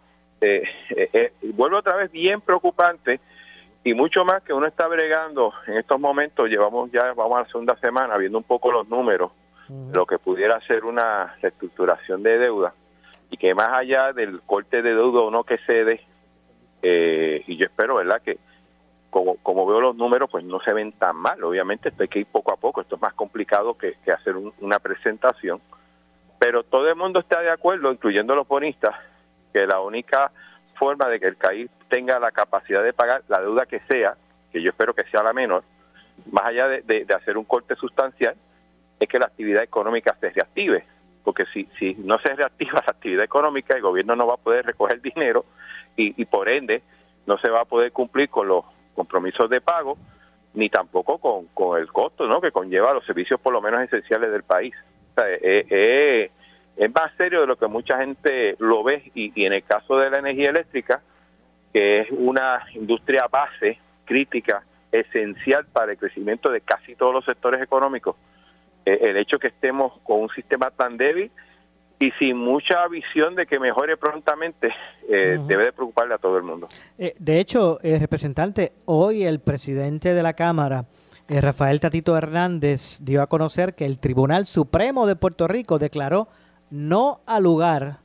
eh, 0.41 0.63
eh, 0.91 1.33
vuelve 1.55 1.77
otra 1.77 1.97
vez 1.97 2.11
bien 2.11 2.41
preocupante 2.41 3.21
y 3.85 3.95
mucho 3.95 4.25
más 4.25 4.43
que 4.43 4.53
uno 4.53 4.67
está 4.67 4.87
bregando 4.87 5.53
en 5.67 5.79
estos 5.79 6.01
momentos, 6.01 6.49
llevamos 6.49 6.91
ya, 6.91 7.13
vamos 7.15 7.39
a 7.39 7.43
la 7.43 7.49
segunda 7.49 7.77
semana, 7.77 8.17
viendo 8.17 8.39
un 8.39 8.45
poco 8.45 8.73
los 8.73 8.89
números, 8.89 9.33
lo 9.93 10.07
que 10.07 10.19
pudiera 10.19 10.59
ser 10.61 10.85
una 10.85 11.37
reestructuración 11.43 12.23
de 12.23 12.39
deuda 12.39 12.73
y 13.31 13.37
que 13.37 13.55
más 13.55 13.69
allá 13.69 14.13
del 14.13 14.41
corte 14.41 14.83
de 14.83 14.95
deuda 14.95 15.21
o 15.21 15.31
no 15.31 15.45
que 15.45 15.59
cede, 15.59 16.01
eh, 16.83 17.43
y 17.47 17.57
yo 17.57 17.67
espero, 17.67 17.97
¿verdad?, 17.97 18.23
que 18.23 18.39
como, 19.11 19.37
como 19.37 19.67
veo 19.67 19.81
los 19.81 19.97
números, 19.97 20.29
pues 20.31 20.45
no 20.45 20.61
se 20.61 20.73
ven 20.73 20.93
tan 20.93 21.17
mal. 21.17 21.43
Obviamente 21.43 21.89
esto 21.89 22.03
hay 22.03 22.09
que 22.09 22.21
ir 22.21 22.27
poco 22.27 22.53
a 22.53 22.57
poco, 22.57 22.81
esto 22.81 22.97
es 22.97 23.03
más 23.03 23.15
complicado 23.15 23.77
que, 23.77 23.97
hacer 24.13 24.37
una 24.37 24.79
presentación, 24.79 25.61
pero 26.39 26.63
todo 26.63 26.89
el 26.89 26.97
mundo 26.97 27.21
está 27.21 27.41
de 27.41 27.51
acuerdo, 27.51 27.93
incluyendo 27.93 28.35
los 28.35 28.47
bonistas, 28.47 28.95
que 29.53 29.67
la 29.67 29.81
única 29.81 30.31
forma 30.75 31.09
de 31.09 31.19
que 31.19 31.27
el 31.27 31.37
país 31.37 31.71
tenga 31.89 32.19
la 32.19 32.31
capacidad 32.31 32.83
de 32.83 32.93
pagar 32.93 33.23
la 33.29 33.41
deuda 33.41 33.67
que 33.67 33.81
sea, 33.81 34.15
que 34.53 34.63
yo 34.63 34.71
espero 34.71 34.95
que 34.95 35.05
sea 35.05 35.23
la 35.23 35.33
menor, 35.33 35.65
más 36.31 36.47
allá 36.47 36.69
de, 36.69 36.83
de 36.83 37.15
hacer 37.15 37.37
un 37.37 37.45
corte 37.45 37.75
sustancial, 37.75 38.35
es 39.01 39.09
que 39.09 39.19
la 39.19 39.27
actividad 39.27 39.63
económica 39.63 40.17
se 40.21 40.31
reactive 40.31 40.85
porque 41.29 41.45
si, 41.53 41.69
si 41.79 41.95
no 41.97 42.19
se 42.21 42.35
reactiva 42.35 42.83
la 42.87 42.91
actividad 42.91 43.23
económica, 43.23 43.77
el 43.77 43.83
gobierno 43.83 44.17
no 44.17 44.27
va 44.27 44.33
a 44.33 44.39
poder 44.39 44.65
recoger 44.65 45.03
dinero 45.03 45.45
y, 45.95 46.25
por 46.25 46.49
ende 46.49 46.81
no 47.27 47.37
se 47.37 47.51
va 47.51 47.61
a 47.61 47.65
poder 47.67 47.93
cumplir 47.93 48.31
con 48.31 48.49
los 48.49 48.65
compromisos 48.99 49.49
de 49.49 49.61
pago, 49.61 49.97
ni 50.55 50.69
tampoco 50.69 51.19
con, 51.19 51.47
con 51.55 51.81
el 51.81 51.87
costo 51.87 52.27
¿no? 52.27 52.41
que 52.41 52.51
conlleva 52.51 52.93
los 52.93 53.07
servicios 53.07 53.41
por 53.41 53.53
lo 53.53 53.61
menos 53.61 53.81
esenciales 53.83 54.33
del 54.33 54.43
país. 54.43 54.75
Eh, 55.17 55.39
eh, 55.41 55.67
eh, 55.71 56.31
es 56.77 56.95
más 56.95 57.13
serio 57.17 57.43
de 57.43 57.47
lo 57.47 57.57
que 57.57 57.69
mucha 57.69 57.99
gente 57.99 58.57
lo 58.59 58.83
ve 58.83 59.11
y, 59.15 59.45
en 59.45 59.53
el 59.53 59.63
caso 59.63 59.99
de 59.99 60.11
la 60.11 60.19
energía 60.19 60.51
eléctrica, 60.51 61.01
que 61.73 62.01
es 62.01 62.09
una 62.11 62.65
industria 62.75 63.29
base, 63.29 63.79
crítica, 64.05 64.65
esencial 64.91 65.65
para 65.73 65.93
el 65.93 65.99
crecimiento 65.99 66.51
de 66.51 66.61
casi 66.61 66.97
todos 66.97 67.15
los 67.15 67.25
sectores 67.25 67.63
económicos, 67.63 68.17
el 68.85 69.17
hecho 69.19 69.39
que 69.39 69.49
estemos 69.49 69.93
con 70.03 70.21
un 70.21 70.31
sistema 70.31 70.71
tan 70.71 70.97
débil 70.97 71.31
y 71.99 72.11
sin 72.13 72.37
mucha 72.37 72.87
visión 72.89 73.35
de 73.35 73.47
que 73.47 73.59
mejore 73.59 73.97
prontamente, 73.97 74.73
eh, 75.09 75.39
debe 75.47 75.67
de 75.67 75.73
preocuparle 75.73 76.15
a 76.15 76.19
todo 76.19 76.37
el 76.37 76.45
mundo. 76.45 76.69
Eh, 76.99 77.15
de 77.19 77.41
hecho, 77.41 77.79
representante, 77.83 78.73
hoy 78.85 79.25
el 79.25 79.41
presidente 79.41 80.15
de 80.15 80.23
la 80.23 80.35
Cámara, 80.35 80.85
Rafael 81.29 81.81
Tatito 81.81 82.17
Hernández, 82.17 82.99
dio 83.03 83.21
a 83.21 83.27
conocer 83.27 83.75
que 83.75 83.85
el 83.85 83.99
Tribunal 83.99 84.47
Supremo 84.47 85.07
de 85.07 85.17
Puerto 85.17 85.49
Rico 85.49 85.79
declaró 85.79 86.29
no 86.71 87.21
al 87.27 87.43
lugar 87.43 87.99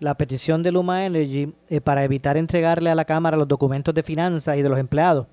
la 0.00 0.14
petición 0.14 0.62
de 0.62 0.72
Luma 0.72 1.06
Energy 1.06 1.52
eh, 1.68 1.80
para 1.80 2.04
evitar 2.04 2.36
entregarle 2.36 2.90
a 2.90 2.94
la 2.94 3.04
Cámara 3.04 3.36
los 3.36 3.46
documentos 3.46 3.94
de 3.94 4.02
finanzas 4.02 4.56
y 4.56 4.62
de 4.62 4.68
los 4.68 4.78
empleados 4.78 5.26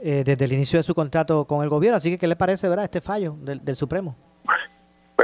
eh, 0.00 0.22
desde 0.26 0.44
el 0.44 0.52
inicio 0.52 0.78
de 0.78 0.82
su 0.82 0.94
contrato 0.94 1.44
con 1.44 1.62
el 1.62 1.68
gobierno. 1.68 1.96
Así 1.96 2.10
que, 2.10 2.18
¿qué 2.18 2.26
le 2.26 2.36
parece, 2.36 2.68
verdad, 2.68 2.84
este 2.84 3.00
fallo 3.00 3.36
del, 3.40 3.64
del 3.64 3.76
Supremo? 3.76 4.16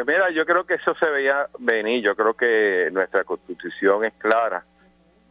Pues 0.02 0.16
mira, 0.16 0.30
yo 0.30 0.46
creo 0.46 0.64
que 0.64 0.74
eso 0.74 0.94
se 0.94 1.10
veía 1.10 1.46
venir. 1.58 2.02
Yo 2.02 2.16
creo 2.16 2.32
que 2.32 2.88
nuestra 2.90 3.22
constitución 3.22 4.02
es 4.06 4.14
clara 4.14 4.64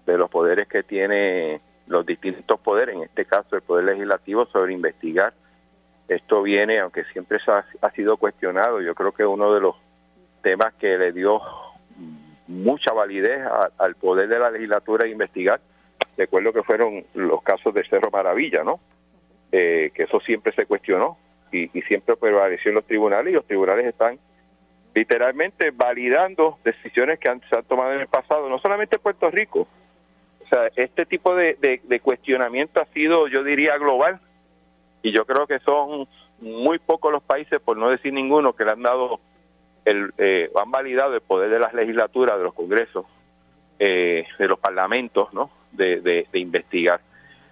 de 0.06 0.16
los 0.16 0.30
poderes 0.30 0.68
que 0.68 0.84
tiene 0.84 1.60
los 1.88 2.06
distintos 2.06 2.60
poderes, 2.60 2.96
en 2.96 3.02
este 3.02 3.26
caso 3.26 3.56
el 3.56 3.64
Poder 3.64 3.86
Legislativo, 3.86 4.46
sobre 4.46 4.74
investigar. 4.74 5.34
Esto 6.08 6.44
viene, 6.44 6.80
aunque 6.80 7.04
siempre 7.06 7.40
ha, 7.48 7.92
sido 7.92 8.18
cuestionado, 8.18 8.80
yo 8.80 8.94
creo 8.94 9.12
que 9.12 9.26
uno 9.26 9.56
de 9.56 9.62
los 9.62 9.76
temas 10.44 10.72
que 10.76 11.00
le 11.00 11.14
dio 11.14 11.42
mucha 12.48 12.94
validez 12.94 13.42
al 13.80 13.96
poder 13.96 14.28
de 14.28 14.38
la 14.38 14.52
legislatura 14.52 15.06
de 15.06 15.10
investigar. 15.10 15.60
Recuerdo 16.16 16.54
que 16.54 16.62
fueron 16.62 17.06
los 17.16 17.42
casos 17.42 17.74
de 17.74 17.84
Cerro 17.86 18.12
Maravilla, 18.12 18.64
¿no? 18.64 18.80
Eh, 19.52 19.90
que 19.96 20.04
eso 20.04 20.20
siempre 20.20 20.54
se 20.54 20.68
cuestionó 20.68 21.18
y, 21.52 21.76
y 21.76 21.82
siempre 21.82 22.16
prevaleció 22.16 22.70
en 22.70 22.76
los 22.76 22.86
tribunales 22.86 23.32
y 23.32 23.36
los 23.36 23.46
tribunales 23.46 23.88
están 23.88 24.20
literalmente 25.00 25.72
validando 25.72 26.58
decisiones 26.66 27.20
que 27.20 27.30
han, 27.30 27.42
se 27.50 27.56
han 27.56 27.64
tomado 27.64 27.94
en 27.94 28.02
el 28.02 28.08
pasado, 28.08 28.50
no 28.50 28.60
solamente 28.60 28.98
en 28.98 29.02
Puerto 29.02 29.32
Rico. 29.32 29.66
O 30.44 30.48
sea, 30.50 30.70
este 30.76 31.06
tipo 31.06 31.34
de, 31.36 31.56
de, 31.56 32.00
cuestionamiento 32.02 32.82
ha 32.82 32.86
sido, 32.88 33.30
yo 33.30 33.42
diría, 33.46 33.78
global 33.78 34.20
y 35.02 35.14
yo 35.14 35.26
creo 35.26 35.48
que 35.48 35.60
son 35.60 36.06
muy 36.42 36.80
pocos 36.80 37.14
los 37.14 37.24
países, 37.24 37.62
por 37.62 37.78
no 37.78 37.90
decir 37.90 38.12
ninguno, 38.12 38.52
que 38.52 38.66
le 38.66 38.72
han 38.72 38.82
dado, 38.82 39.22
el, 39.86 40.12
eh, 40.18 40.52
han 40.62 40.70
validado 40.70 41.16
el 41.16 41.22
poder 41.22 41.50
de 41.50 41.60
las 41.60 41.74
legislaturas, 41.74 42.38
de 42.38 42.44
los 42.44 42.54
congresos, 42.54 43.06
eh, 43.80 44.28
de 44.38 44.48
los 44.50 44.60
parlamentos, 44.60 45.34
¿no? 45.34 45.50
De, 45.72 46.02
de, 46.02 46.40
investigar. 46.40 47.00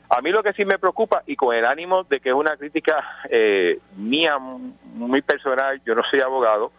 A 0.10 0.22
mí 0.22 0.32
lo 0.32 0.44
que 0.44 0.52
sí 0.52 0.66
me 0.66 0.80
preocupa, 0.80 1.24
y 1.26 1.38
con 1.38 1.56
el 1.56 1.64
ánimo 1.64 2.04
de 2.04 2.20
que 2.20 2.30
es 2.30 2.36
una 2.36 2.58
crítica 2.58 3.06
eh, 3.30 3.80
mía, 3.96 4.38
muy 4.38 5.22
personal, 5.22 5.82
yo 5.86 5.96
no 5.96 6.04
soy 6.04 6.20
abogado, 6.20 6.74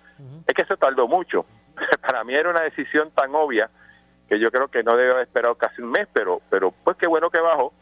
es 0.47 0.55
que 0.55 0.65
se 0.65 0.77
tardó 0.77 1.07
mucho. 1.09 1.45
Para 2.01 2.25
mí 2.25 2.35
era 2.35 2.51
una 2.51 2.63
decisión 2.63 3.11
tan 3.11 3.35
obvia 3.35 3.71
que 4.29 4.39
yo 4.39 4.51
creo 4.51 4.69
que 4.69 4.83
no 4.83 4.97
debe 4.97 5.13
haber 5.13 5.27
esperado 5.27 5.55
casi 5.55 5.81
un 5.81 5.91
mes, 5.91 6.07
pero, 6.13 6.41
pero 6.51 6.73
pues 6.85 6.97
qué 6.97 7.07
bueno 7.07 7.31
que 7.31 7.41
bajó. 7.41 7.73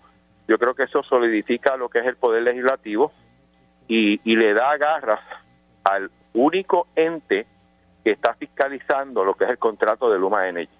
Yo 0.47 0.59
creo 0.59 0.75
que 0.75 0.85
eso 0.85 1.03
solidifica 1.03 1.77
lo 1.77 1.89
que 1.89 1.99
es 1.99 2.07
el 2.07 2.17
poder 2.17 2.43
legislativo 2.43 3.13
y, 3.89 4.21
y 4.25 4.37
le 4.37 4.55
da 4.55 4.77
garras 4.77 5.21
al 5.83 6.11
único 6.35 6.87
ente 6.95 7.47
que 8.05 8.13
está 8.13 8.35
fiscalizando 8.35 9.25
lo 9.25 9.35
que 9.35 9.45
es 9.45 9.51
el 9.51 9.59
contrato 9.59 10.11
de 10.11 10.19
Luma 10.19 10.49
Energy. 10.49 10.73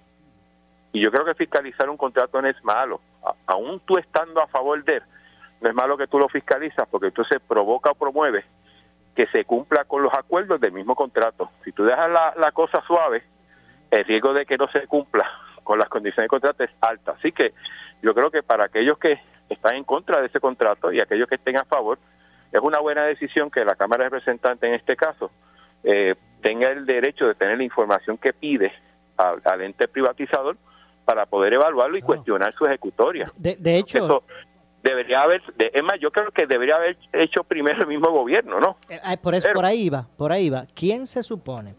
Y 0.93 1.01
yo 1.01 1.11
creo 1.11 1.25
que 1.25 1.33
fiscalizar 1.33 1.89
un 1.89 1.97
contrato 1.97 2.41
no 2.41 2.47
es 2.47 2.63
malo. 2.63 3.01
aún 3.45 3.81
tú 3.81 3.97
estando 3.97 4.41
a 4.41 4.47
favor 4.47 4.81
de 4.85 4.95
él, 4.95 5.03
no 5.59 5.69
es 5.69 5.75
malo 5.75 5.97
que 5.97 6.07
tú 6.07 6.19
lo 6.19 6.29
fiscalizas 6.29 6.87
porque 6.89 7.07
entonces 7.07 7.41
provoca 7.45 7.91
o 7.91 7.95
promueve 7.95 8.45
que 9.17 9.25
se 9.25 9.45
cumpla 9.45 9.83
con 9.85 10.03
los 10.03 10.13
acuerdos 10.13 10.61
del 10.61 10.73
mismo 10.73 10.93
contrato. 10.93 11.49
Si 11.65 11.71
tú 11.71 11.83
dejas 11.83 12.07
la, 12.11 12.51
cosa 12.51 12.83
suave, 12.85 13.23
el 13.89 14.05
riesgo 14.05 14.31
de 14.31 14.45
que 14.45 14.59
no 14.59 14.67
se 14.67 14.85
cumpla 14.85 15.27
con 15.63 15.79
las 15.79 15.89
condiciones 15.89 16.25
de 16.25 16.29
contrato 16.29 16.63
es 16.63 16.69
alta. 16.81 17.13
Así 17.13 17.31
que 17.31 17.51
yo 18.03 18.13
creo 18.13 18.29
que 18.29 18.43
para 18.43 18.65
aquellos 18.65 18.99
que 18.99 19.19
están 19.49 19.73
en 19.73 19.85
contra 19.85 20.21
de 20.21 20.27
ese 20.27 20.39
contrato 20.39 20.91
y 20.91 21.01
aquellos 21.01 21.27
que 21.27 21.33
estén 21.33 21.57
a 21.57 21.65
favor, 21.65 21.97
es 22.51 22.61
una 22.61 22.77
buena 22.77 23.05
decisión 23.05 23.49
que 23.49 23.65
la 23.65 23.73
Cámara 23.73 24.03
de 24.03 24.11
Representantes 24.11 24.69
en 24.69 24.75
este 24.75 24.95
caso 24.95 25.31
eh, 25.83 26.13
tenga 26.43 26.69
el 26.69 26.85
derecho 26.85 27.25
de 27.25 27.33
tener 27.33 27.57
la 27.57 27.63
información 27.63 28.19
que 28.19 28.33
pide 28.33 28.71
al, 29.17 29.61
ente 29.63 29.87
privatizador 29.87 30.57
para 31.05 31.25
poder 31.25 31.53
evaluarlo 31.53 31.97
y 31.97 32.03
cuestionar 32.03 32.53
su 32.53 32.67
ejecutoria. 32.67 33.31
De, 33.35 33.77
hecho, 33.79 34.21
debería 34.87 35.21
haber, 35.21 35.41
es 35.57 35.83
más, 35.83 35.99
yo 35.99 36.11
creo 36.11 36.31
que 36.31 36.45
debería 36.45 36.75
haber 36.75 36.97
hecho 37.13 37.43
primero 37.43 37.81
el 37.81 37.87
mismo 37.87 38.09
gobierno, 38.11 38.59
¿no? 38.59 38.77
Eh, 38.89 38.99
por 39.21 39.35
eso, 39.35 39.49
por 39.53 39.65
ahí 39.65 39.89
va, 39.89 40.05
por 40.17 40.31
ahí 40.31 40.49
va. 40.49 40.65
¿Quién 40.73 41.07
se 41.07 41.23
supone 41.23 41.75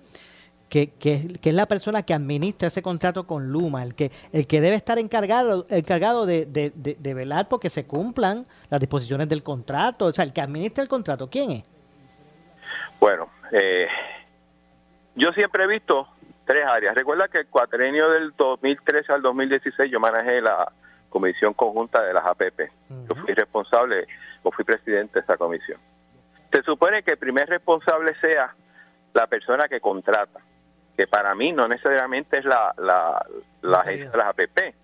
que, 0.68 0.90
que, 0.90 1.38
es 1.42 1.55
la 1.55 1.66
persona 1.66 2.03
que 2.03 2.14
administra 2.14 2.68
ese 2.68 2.83
contrato 2.83 3.27
con 3.27 3.51
Luma, 3.51 3.83
el 3.83 3.94
que, 3.94 4.11
el 4.33 4.47
que 4.47 4.61
debe 4.61 4.77
estar 4.77 4.99
encargado, 4.99 5.66
encargado 5.71 6.27
de, 6.27 6.47
de, 6.47 6.71
de, 6.75 7.14
velar 7.14 7.49
porque 7.49 7.71
se 7.71 7.87
cumplan 7.87 8.44
las 8.71 8.81
disposiciones 8.81 9.29
del 9.29 9.42
contrato, 9.42 10.07
o 10.07 10.12
sea, 10.12 10.25
el 10.25 10.33
que 10.33 10.40
administra 10.40 10.83
el 10.83 10.88
contrato, 10.88 11.29
¿quién 11.29 11.51
es? 11.53 11.64
Bueno, 13.01 13.29
eh, 13.53 13.88
yo 15.14 15.33
siempre 15.33 15.64
he 15.64 15.66
visto 15.66 16.07
tres 16.44 16.66
áreas. 16.66 16.94
Recuerda 16.94 17.29
que 17.29 17.38
el 17.38 17.47
cuatrenio 17.47 18.11
del 18.11 18.33
2013 18.37 19.12
al 19.12 19.23
2016 19.23 19.90
yo 19.90 20.01
manejé 20.01 20.40
la 20.40 20.71
comisión 21.09 21.55
conjunta 21.55 22.03
de 22.03 22.12
las 22.12 22.25
APP. 22.27 22.71
Yo 23.09 23.14
fui 23.23 23.35
responsable 23.35 24.07
o 24.42 24.51
fui 24.51 24.64
presidente 24.64 25.14
de 25.14 25.21
esa 25.21 25.37
comisión. 25.37 25.79
Se 26.53 26.62
supone 26.62 27.03
que 27.03 27.12
el 27.12 27.18
primer 27.18 27.49
responsable 27.49 28.14
sea 28.21 28.55
la 29.14 29.27
persona 29.27 29.68
que 29.68 29.81
contrata, 29.81 30.40
que 30.97 31.07
para 31.07 31.35
mí 31.35 31.53
no 31.53 31.68
necesariamente 31.68 32.38
es 32.38 32.44
la, 32.44 32.75
la, 32.79 33.25
la 33.62 33.79
agencia 33.79 34.11
de 34.11 34.16
las 34.16 34.29
APP. 34.29 34.75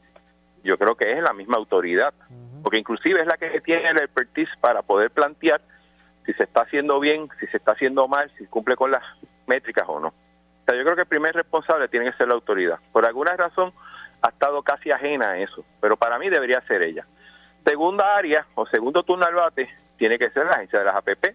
Yo 0.62 0.78
creo 0.78 0.94
que 0.94 1.12
es 1.12 1.22
la 1.22 1.32
misma 1.32 1.56
autoridad, 1.56 2.14
porque 2.62 2.78
inclusive 2.78 3.20
es 3.20 3.26
la 3.26 3.36
que 3.36 3.60
tiene 3.60 3.90
el 3.90 3.98
expertise 3.98 4.50
para 4.60 4.82
poder 4.82 5.10
plantear 5.10 5.60
si 6.24 6.32
se 6.32 6.44
está 6.44 6.62
haciendo 6.62 7.00
bien, 7.00 7.28
si 7.38 7.46
se 7.48 7.58
está 7.58 7.72
haciendo 7.72 8.08
mal, 8.08 8.30
si 8.38 8.46
cumple 8.46 8.76
con 8.76 8.90
las 8.90 9.02
métricas 9.46 9.84
o 9.88 10.00
no. 10.00 10.08
O 10.08 10.64
sea, 10.64 10.74
yo 10.74 10.82
creo 10.84 10.96
que 10.96 11.02
el 11.02 11.08
primer 11.08 11.34
responsable 11.34 11.88
tiene 11.88 12.10
que 12.10 12.16
ser 12.16 12.28
la 12.28 12.34
autoridad. 12.34 12.78
Por 12.92 13.04
alguna 13.04 13.36
razón, 13.36 13.72
ha 14.24 14.30
estado 14.30 14.62
casi 14.62 14.90
ajena 14.90 15.32
a 15.32 15.38
eso, 15.38 15.64
pero 15.82 15.98
para 15.98 16.18
mí 16.18 16.30
debería 16.30 16.58
ser 16.62 16.82
ella. 16.82 17.04
Segunda 17.62 18.16
área 18.16 18.46
o 18.54 18.64
segundo 18.66 19.02
turno 19.02 19.26
al 19.26 19.34
bate 19.34 19.68
tiene 19.98 20.18
que 20.18 20.30
ser 20.30 20.46
la 20.46 20.52
agencia 20.52 20.78
de 20.78 20.84
las 20.86 20.94
APP, 20.94 21.34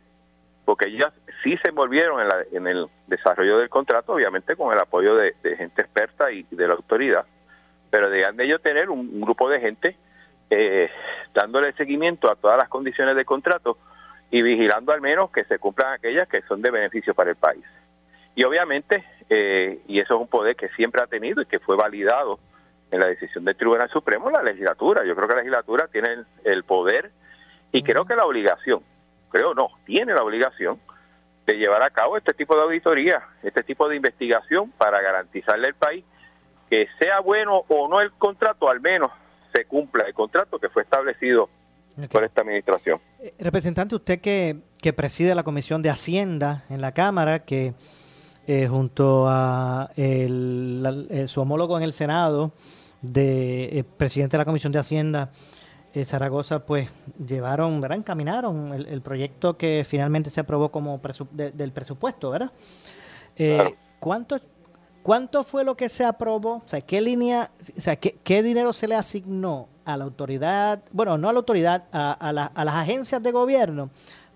porque 0.65 0.88
ellas 0.88 1.13
sí 1.43 1.56
se 1.58 1.69
envolvieron 1.69 2.19
en, 2.52 2.65
el 2.65 2.88
desarrollo 3.06 3.60
del 3.60 3.69
contrato, 3.69 4.13
obviamente 4.13 4.56
con 4.56 4.73
el 4.73 4.80
apoyo 4.80 5.15
de, 5.15 5.36
gente 5.56 5.84
experta 5.84 6.32
y 6.32 6.47
de 6.49 6.67
la 6.67 6.73
autoridad, 6.73 7.25
pero 7.91 8.10
deben 8.10 8.38
de 8.38 8.45
ellos 8.45 8.62
tener 8.62 8.89
un, 8.89 9.21
grupo 9.21 9.49
de 9.49 9.60
gente 9.60 9.95
eh, 10.49 10.89
dándole 11.36 11.73
seguimiento 11.73 12.32
a 12.32 12.36
todas 12.36 12.58
las 12.58 12.69
condiciones 12.69 13.15
del 13.15 13.25
contrato 13.25 13.78
y 14.32 14.41
vigilando 14.41 14.93
al 14.93 15.02
menos 15.02 15.30
que 15.30 15.43
se 15.43 15.60
cumplan 15.60 15.93
aquellas 15.93 16.28
que 16.28 16.41
son 16.41 16.63
de 16.63 16.71
beneficio 16.71 17.13
para 17.13 17.30
el 17.30 17.36
país. 17.36 17.65
Y 18.34 18.43
obviamente, 18.45 19.04
eh, 19.30 19.80
y 19.88 19.99
eso 19.99 20.15
es 20.15 20.21
un 20.21 20.28
poder 20.28 20.56
que 20.56 20.69
siempre 20.69 21.04
ha 21.04 21.08
tenido 21.08 21.43
y 21.43 21.45
que 21.45 21.60
fue 21.60 21.75
validado 21.75 22.39
en 22.91 22.99
la 22.99 23.08
decisión 23.08 23.45
del 23.45 23.56
Tribunal 23.56 23.89
Supremo 23.89 24.30
la 24.30 24.43
legislatura. 24.43 25.06
Yo 25.06 25.15
creo 25.15 25.28
que 25.28 25.36
la 25.36 25.41
legislatura 25.41 25.88
tiene 25.88 26.10
el, 26.43 26.63
poder 26.63 27.12
y 27.71 27.84
creo 27.84 28.06
que 28.06 28.15
la 28.15 28.25
obligación, 28.25 28.82
creo 29.30 29.54
no, 29.54 29.69
tiene 29.86 30.13
la 30.13 30.23
obligación 30.23 30.80
de 31.45 31.58
llevar 31.58 31.84
a 31.84 31.89
cabo 31.89 32.17
este 32.17 32.34
tipo 32.34 32.56
de 32.56 32.63
auditoría, 32.63 33.23
este 33.43 33.63
tipo 33.63 33.88
de 33.88 33.95
investigación 33.95 34.71
para 34.71 35.02
garantizarle 35.02 35.67
al 35.67 35.75
país 35.75 36.04
que 36.69 36.88
sea 36.99 37.19
bueno 37.19 37.63
o 37.67 37.88
no 37.88 38.02
el 38.02 38.12
contrato, 38.12 38.69
al 38.69 38.80
menos 38.80 39.12
se 39.52 39.65
cumpla 39.65 40.04
el 40.06 40.13
contrato 40.13 40.60
que 40.60 40.69
fue 40.69 40.84
establecido 40.84 41.49
por 42.12 42.23
esta 42.23 42.41
administración. 42.41 42.99
Eh, 43.19 43.34
representante, 43.39 43.95
usted 43.95 44.21
que, 44.21 44.58
que 44.82 44.93
preside 44.93 45.34
la 45.36 45.43
Comisión 45.43 45.82
de 45.82 45.89
Hacienda 45.89 46.63
en 46.69 46.82
la 46.82 46.93
Cámara, 46.93 47.39
que 47.39 47.73
eh, 48.47 48.67
junto 48.67 49.25
a 49.28 49.91
el, 49.95 51.25
su 51.28 51.41
homólogo 51.41 51.78
en 51.78 51.84
el 51.84 51.93
Senado, 51.93 52.52
de 53.02 53.80
eh, 53.80 53.84
presidente 53.84 54.38
de 54.38 54.40
la 54.40 54.46
Comisión 54.46 54.72
de 54.72 54.80
Hacienda, 54.80 55.30
eh, 55.94 56.06
Zaragoza, 56.06 56.60
pues 56.60 56.90
llevaron, 57.26 57.82
¿verdad? 57.82 57.98
encaminaron 57.98 58.74
el, 58.74 59.02
proyecto 59.02 59.58
que 59.58 59.84
finalmente 59.88 60.30
se 60.30 60.40
aprobó 60.40 60.70
como 60.70 61.02
del 61.32 61.72
presupuesto, 61.72 62.30
¿verdad? 62.30 62.52
Eh, 63.38 63.76
¿cuánto, 64.00 64.40
¿Cuánto 65.02 65.44
fue 65.44 65.64
lo 65.64 65.76
que 65.76 65.90
se 65.90 66.06
aprobó? 66.06 66.58
O 66.58 66.68
sea, 66.68 66.82
¿qué 66.82 67.02
línea, 67.02 67.50
o 67.76 67.82
sea, 67.82 67.96
qué, 67.96 68.16
qué 68.24 68.44
dinero 68.44 68.72
se 68.74 68.88
le 68.88 68.96
asignó 68.96 69.68
a 69.84 69.98
la 69.98 70.04
autoridad, 70.04 70.80
bueno, 70.92 71.18
no 71.18 71.30
a 71.30 71.34
la 71.34 71.40
autoridad, 71.40 71.86
a, 71.92 72.12
a, 72.12 72.30
a 72.30 72.66
las 72.66 72.76
agencias 72.76 73.24
de 73.24 73.32
gobierno 73.32 73.90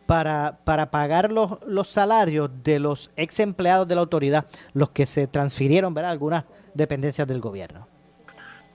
para, 0.07 0.57
para 0.63 0.89
pagar 0.89 1.31
los, 1.31 1.61
los 1.67 1.87
salarios 1.87 2.49
de 2.63 2.79
los 2.79 3.11
ex 3.15 3.39
empleados 3.39 3.87
de 3.87 3.95
la 3.95 4.01
autoridad, 4.01 4.45
los 4.73 4.89
que 4.89 5.05
se 5.05 5.27
transfirieron, 5.27 5.93
¿verdad? 5.93 6.11
Algunas 6.11 6.45
dependencias 6.73 7.27
del 7.27 7.39
gobierno. 7.39 7.92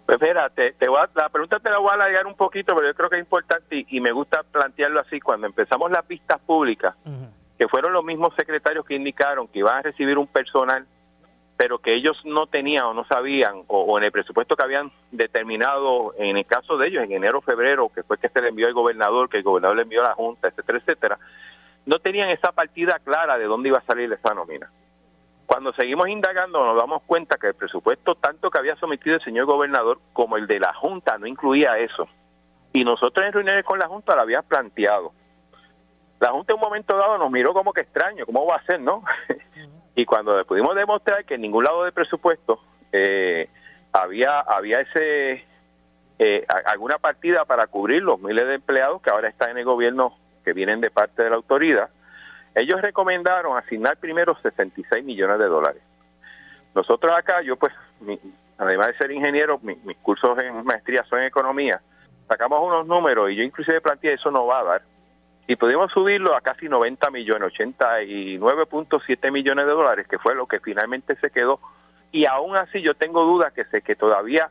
Pues 0.09 0.23
espérate, 0.23 0.73
te 0.73 0.87
la 0.87 1.29
pregunta 1.29 1.61
te 1.61 1.69
la 1.69 1.77
voy 1.77 1.91
a 1.91 1.93
alargar 1.93 2.27
un 2.27 2.35
poquito, 2.35 2.75
pero 2.75 2.89
yo 2.89 2.95
creo 2.95 3.11
que 3.11 3.17
es 3.17 3.21
importante 3.21 3.85
y, 3.87 4.01
me 4.01 4.11
gusta 4.11 4.43
plantearlo 4.43 5.01
así. 5.01 5.21
Cuando 5.21 5.47
empezamos 5.47 5.91
las 5.91 6.09
vistas 6.09 6.41
públicas, 6.41 6.95
que 7.59 7.69
fueron 7.69 7.93
los 7.93 8.03
mismos 8.03 8.35
secretarios 8.35 8.87
que 8.87 8.95
indicaron 8.95 9.47
que 9.49 9.59
iban 9.59 9.75
a 9.77 9.83
recibir 9.83 10.17
un 10.17 10.27
personal, 10.27 10.87
pero 11.59 11.77
que 11.77 11.93
ellos 11.93 12.23
no 12.25 12.47
tenían 12.47 12.87
o 12.87 12.95
no 12.95 13.05
sabían, 13.05 13.65
o, 13.67 13.99
en 13.99 14.05
el 14.05 14.11
presupuesto 14.11 14.57
que 14.57 14.63
habían 14.63 14.91
determinado, 15.11 16.15
en 16.17 16.39
el 16.39 16.47
caso 16.47 16.79
de 16.79 16.89
ellos, 16.89 17.05
en 17.05 17.13
enero 17.13 17.43
febrero, 17.43 17.91
que 17.95 18.03
fue 18.03 18.17
que 18.17 18.31
se 18.31 18.41
le 18.41 18.49
envió 18.49 18.67
al 18.67 18.73
gobernador, 18.73 19.29
que 19.29 19.37
el 19.37 19.43
gobernador 19.43 19.77
le 19.77 19.83
envió 19.83 20.01
a 20.01 20.09
la 20.09 20.15
Junta, 20.15 20.49
etcétera, 20.49 20.79
etcétera, 20.79 21.19
no 21.85 21.99
tenían 21.99 22.31
esa 22.31 22.51
partida 22.53 22.99
clara 23.05 23.37
de 23.37 23.45
dónde 23.45 23.69
iba 23.69 23.77
a 23.77 23.83
salir 23.83 24.11
esa 24.11 24.33
nómina. 24.33 24.71
Cuando 25.49 25.73
seguimos 25.73 26.11
indagando 26.11 26.63
nos 26.63 26.77
damos 26.77 27.03
cuenta 27.05 27.39
que 27.39 27.47
el 27.47 27.55
presupuesto 27.55 28.15
tanto 28.15 28.51
que 28.51 28.59
había 28.59 28.77
sometido 28.77 29.17
el 29.17 29.23
señor 29.23 29.47
gobernador 29.47 29.99
como 30.13 30.37
el 30.37 30.47
de 30.47 30.61
la 30.61 30.75
Junta 30.75 31.17
no 31.17 31.27
incluía 31.27 31.79
eso. 31.79 32.07
Y 32.75 32.85
nosotros 32.85 33.25
en 33.25 33.33
reuniones 33.33 33.65
con 33.65 33.79
la 33.79 33.89
Junta 33.89 34.15
lo 34.15 34.21
había 34.21 34.43
planteado. 34.43 35.11
La 36.21 36.33
Junta 36.33 36.53
en 36.53 36.59
un 36.59 36.65
momento 36.65 36.99
dado 36.99 37.17
nos 37.17 37.31
miró 37.31 37.55
como 37.55 37.73
que 37.73 37.81
extraño, 37.81 38.27
¿cómo 38.27 38.45
va 38.45 38.57
a 38.57 38.65
ser, 38.65 38.79
no? 38.79 39.03
y 39.97 40.05
cuando 40.05 40.45
pudimos 40.45 40.77
demostrar 40.77 41.25
que 41.25 41.37
en 41.37 41.41
ningún 41.41 41.65
lado 41.65 41.83
del 41.83 41.95
presupuesto 41.95 42.61
eh, 42.93 43.49
había, 43.95 44.41
había 44.41 44.83
ese 44.83 45.47
eh, 46.19 46.45
alguna 46.67 46.99
partida 46.99 47.47
para 47.47 47.69
cubrir 47.69 48.03
los 48.03 48.21
miles 48.21 48.47
de 48.47 48.57
empleados 48.57 49.01
que 49.01 49.09
ahora 49.09 49.31
están 49.31 49.53
en 49.53 49.59
el 49.59 49.65
gobierno 49.65 50.15
que 50.45 50.53
vienen 50.53 50.83
de 50.83 50.91
parte 50.91 51.23
de 51.23 51.31
la 51.31 51.37
autoridad, 51.37 51.89
ellos 52.55 52.81
recomendaron 52.81 53.57
asignar 53.57 53.97
primero 53.97 54.37
66 54.41 55.05
millones 55.05 55.39
de 55.39 55.47
dólares. 55.47 55.83
Nosotros 56.75 57.13
acá, 57.17 57.43
yo 57.43 57.57
pues, 57.57 57.73
además 58.59 58.89
de 58.89 58.95
ser 58.95 59.11
ingeniero, 59.11 59.59
mis 59.63 59.97
cursos 59.99 60.39
en 60.39 60.65
maestría 60.65 61.05
son 61.05 61.21
en 61.21 61.27
economía, 61.27 61.81
sacamos 62.27 62.61
unos 62.63 62.87
números 62.87 63.31
y 63.31 63.37
yo 63.37 63.43
inclusive 63.43 63.81
planteé 63.81 64.15
eso 64.15 64.31
no 64.31 64.47
va 64.47 64.61
a 64.61 64.65
dar. 64.65 64.83
Y 65.47 65.57
pudimos 65.57 65.91
subirlo 65.91 66.37
a 66.37 66.43
casi 66.43 66.69
90 66.69 67.11
millones, 67.11 67.55
89.7 67.55 69.33
millones 69.33 69.67
de 69.67 69.73
dólares, 69.73 70.07
que 70.07 70.19
fue 70.19 70.35
lo 70.35 70.47
que 70.47 70.61
finalmente 70.61 71.17
se 71.17 71.31
quedó. 71.31 71.59
Y 72.13 72.27
aún 72.27 72.55
así 72.55 72.83
yo 72.83 72.95
tengo 72.95 73.25
dudas 73.25 73.53
que 73.55 73.65
sé 73.65 73.81
que 73.81 73.97
todavía 73.97 74.51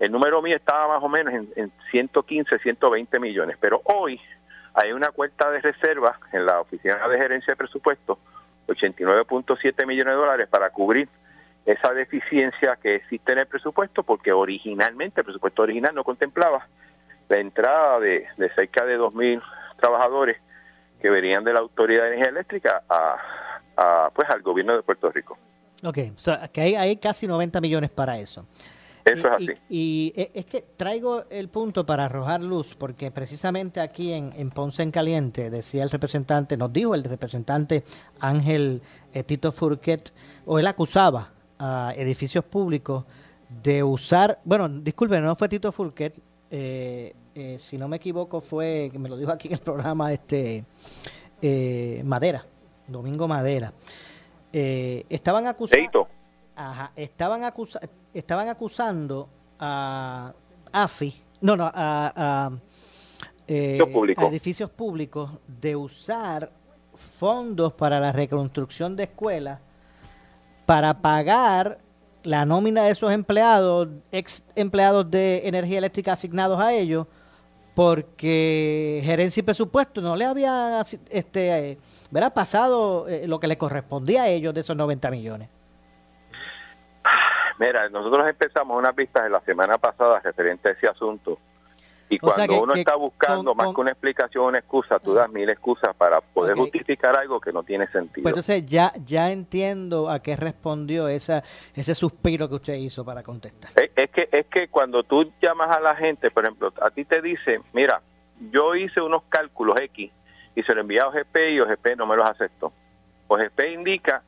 el 0.00 0.10
número 0.10 0.42
mío 0.42 0.56
estaba 0.56 0.88
más 0.88 1.02
o 1.02 1.08
menos 1.08 1.32
en, 1.32 1.48
en 1.54 1.72
115, 1.92 2.58
120 2.58 3.20
millones. 3.20 3.56
Pero 3.60 3.82
hoy 3.84 4.20
hay 4.74 4.92
una 4.92 5.10
cuenta 5.10 5.50
de 5.50 5.60
reserva 5.60 6.18
en 6.32 6.46
la 6.46 6.60
Oficina 6.60 7.08
de 7.08 7.18
Gerencia 7.18 7.52
de 7.52 7.56
Presupuesto, 7.56 8.18
89.7 8.68 9.86
millones 9.86 10.14
de 10.14 10.18
dólares 10.18 10.48
para 10.48 10.70
cubrir 10.70 11.08
esa 11.66 11.92
deficiencia 11.92 12.76
que 12.76 12.96
existe 12.96 13.32
en 13.32 13.38
el 13.38 13.46
presupuesto, 13.46 14.02
porque 14.02 14.32
originalmente 14.32 15.20
el 15.20 15.24
presupuesto 15.24 15.62
original 15.62 15.94
no 15.94 16.04
contemplaba 16.04 16.66
la 17.28 17.38
entrada 17.38 18.00
de, 18.00 18.26
cerca 18.54 18.84
de 18.84 18.98
2.000 18.98 19.42
trabajadores 19.78 20.38
que 21.00 21.10
venían 21.10 21.44
de 21.44 21.52
la 21.52 21.60
Autoridad 21.60 22.02
de 22.02 22.08
Energía 22.08 22.30
Eléctrica 22.30 22.82
a, 22.88 24.10
pues 24.14 24.28
al 24.28 24.42
gobierno 24.42 24.74
de 24.74 24.82
Puerto 24.82 25.10
Rico. 25.10 25.36
Ok, 25.84 25.98
que 26.52 26.60
hay 26.60 26.96
casi 26.96 27.26
90 27.26 27.60
millones 27.60 27.90
para 27.90 28.18
eso. 28.18 28.46
Eso 29.04 29.28
es 29.28 29.34
así. 29.34 29.52
Y, 29.68 30.12
e, 30.16 30.30
es 30.34 30.46
que 30.46 30.62
traigo 30.76 31.24
el 31.30 31.48
punto 31.48 31.84
para 31.84 32.04
arrojar 32.04 32.42
luz, 32.42 32.74
porque 32.74 33.10
precisamente 33.10 33.80
aquí 33.80 34.12
en, 34.12 34.50
Ponce 34.50 34.82
en 34.82 34.90
Caliente, 34.90 35.50
decía 35.50 35.82
el 35.82 35.90
representante, 35.90 36.56
nos 36.56 36.72
dijo 36.72 36.94
el 36.94 37.04
representante 37.04 37.82
Ángel 38.20 38.80
eh, 39.12 39.22
Tito 39.24 39.50
Furquet, 39.52 40.12
o 40.46 40.58
él 40.58 40.66
acusaba 40.66 41.30
a 41.58 41.92
edificios 41.96 42.44
públicos 42.44 43.04
de 43.62 43.82
usar, 43.82 44.38
bueno, 44.44 44.68
disculpen, 44.68 45.22
no 45.24 45.36
fue 45.36 45.48
Tito 45.48 45.72
Furquet, 45.72 46.14
eh, 46.50 47.14
eh, 47.34 47.56
si 47.58 47.78
no 47.78 47.88
me 47.88 47.96
equivoco 47.96 48.40
fue, 48.40 48.90
me 48.94 49.08
lo 49.08 49.16
dijo 49.16 49.32
aquí 49.32 49.48
en 49.48 49.54
el 49.54 49.60
programa, 49.60 50.12
este 50.12 50.64
Madera, 52.04 52.44
Domingo 52.86 53.26
Madera. 53.26 53.72
estaban 54.52 55.48
acusando... 55.48 56.06
Ajá, 56.70 56.92
estaban, 56.94 57.42
acusa 57.42 57.80
estaban 58.14 58.48
acusando 58.48 59.28
a 59.58 60.32
AFI, 60.70 61.12
no, 61.40 61.56
no, 61.56 61.68
a, 61.74 62.52
eh, 63.48 63.80
a, 64.16 64.26
edificios 64.26 64.70
públicos 64.70 65.28
de 65.60 65.74
usar 65.74 66.48
fondos 66.94 67.72
para 67.72 67.98
la 67.98 68.12
reconstrucción 68.12 68.94
de 68.94 69.04
escuelas 69.04 69.58
para 70.64 71.00
pagar 71.00 71.78
la 72.22 72.44
nómina 72.44 72.84
de 72.84 72.92
esos 72.92 73.12
empleados, 73.12 73.88
ex 74.12 74.44
empleados 74.54 75.10
de 75.10 75.42
energía 75.48 75.78
eléctrica 75.78 76.12
asignados 76.12 76.60
a 76.60 76.72
ellos, 76.72 77.08
porque 77.74 79.02
gerencia 79.04 79.40
y 79.40 79.44
presupuesto 79.44 80.00
no 80.00 80.14
le 80.14 80.26
había 80.26 80.80
este, 81.10 81.76
pasado 82.32 83.08
eh, 83.08 83.26
lo 83.26 83.40
que 83.40 83.48
le 83.48 83.58
correspondía 83.58 84.22
a 84.22 84.28
ellos 84.28 84.54
de 84.54 84.60
esos 84.60 84.76
90 84.76 85.10
millones. 85.10 85.48
Mira, 87.62 87.88
nosotros 87.90 88.28
empezamos 88.28 88.76
unas 88.76 88.94
vistas 88.96 89.24
en 89.26 89.30
la 89.30 89.40
semana 89.40 89.78
pasada 89.78 90.18
referente 90.18 90.68
a 90.68 90.72
ese 90.72 90.88
asunto. 90.88 91.38
Y 92.08 92.18
cuando 92.18 92.60
uno 92.60 92.74
está 92.74 92.96
buscando 92.96 93.54
más 93.54 93.72
que 93.72 93.80
una 93.80 93.92
explicación, 93.92 94.46
una 94.46 94.58
excusa, 94.58 94.98
tú 94.98 95.14
das 95.14 95.30
mil 95.30 95.48
excusas 95.48 95.94
para 95.94 96.20
poder 96.20 96.56
justificar 96.56 97.16
algo 97.16 97.40
que 97.40 97.52
no 97.52 97.62
tiene 97.62 97.86
sentido. 97.86 98.24
Pues 98.24 98.32
entonces 98.32 98.66
ya 98.66 98.92
ya 99.06 99.30
entiendo 99.30 100.10
a 100.10 100.18
qué 100.18 100.34
respondió 100.34 101.06
esa 101.06 101.44
ese 101.74 101.94
suspiro 101.94 102.48
que 102.48 102.56
usted 102.56 102.74
hizo 102.74 103.04
para 103.04 103.22
contestar. 103.22 103.70
Es, 103.76 104.10
que 104.10 104.28
es 104.32 104.46
que 104.46 104.66
cuando 104.66 105.04
tú 105.04 105.32
llamas 105.40 105.74
a 105.74 105.80
la 105.80 105.94
gente, 105.94 106.32
por 106.32 106.44
ejemplo, 106.44 106.72
a 106.82 106.90
ti 106.90 107.04
te 107.04 107.22
dice, 107.22 107.60
mira, 107.72 108.02
yo 108.50 108.74
hice 108.74 109.00
unos 109.00 109.22
cálculos 109.28 109.80
X 109.80 110.10
y 110.56 110.62
se 110.64 110.74
lo 110.74 110.80
envié 110.80 110.98
a 110.98 111.06
OGP 111.06 111.36
y 111.52 111.60
OGP 111.60 111.96
no 111.96 112.06
me 112.06 112.16
los 112.16 112.28
aceptó. 112.28 112.72
OGP 113.28 113.60
indica 113.72 114.22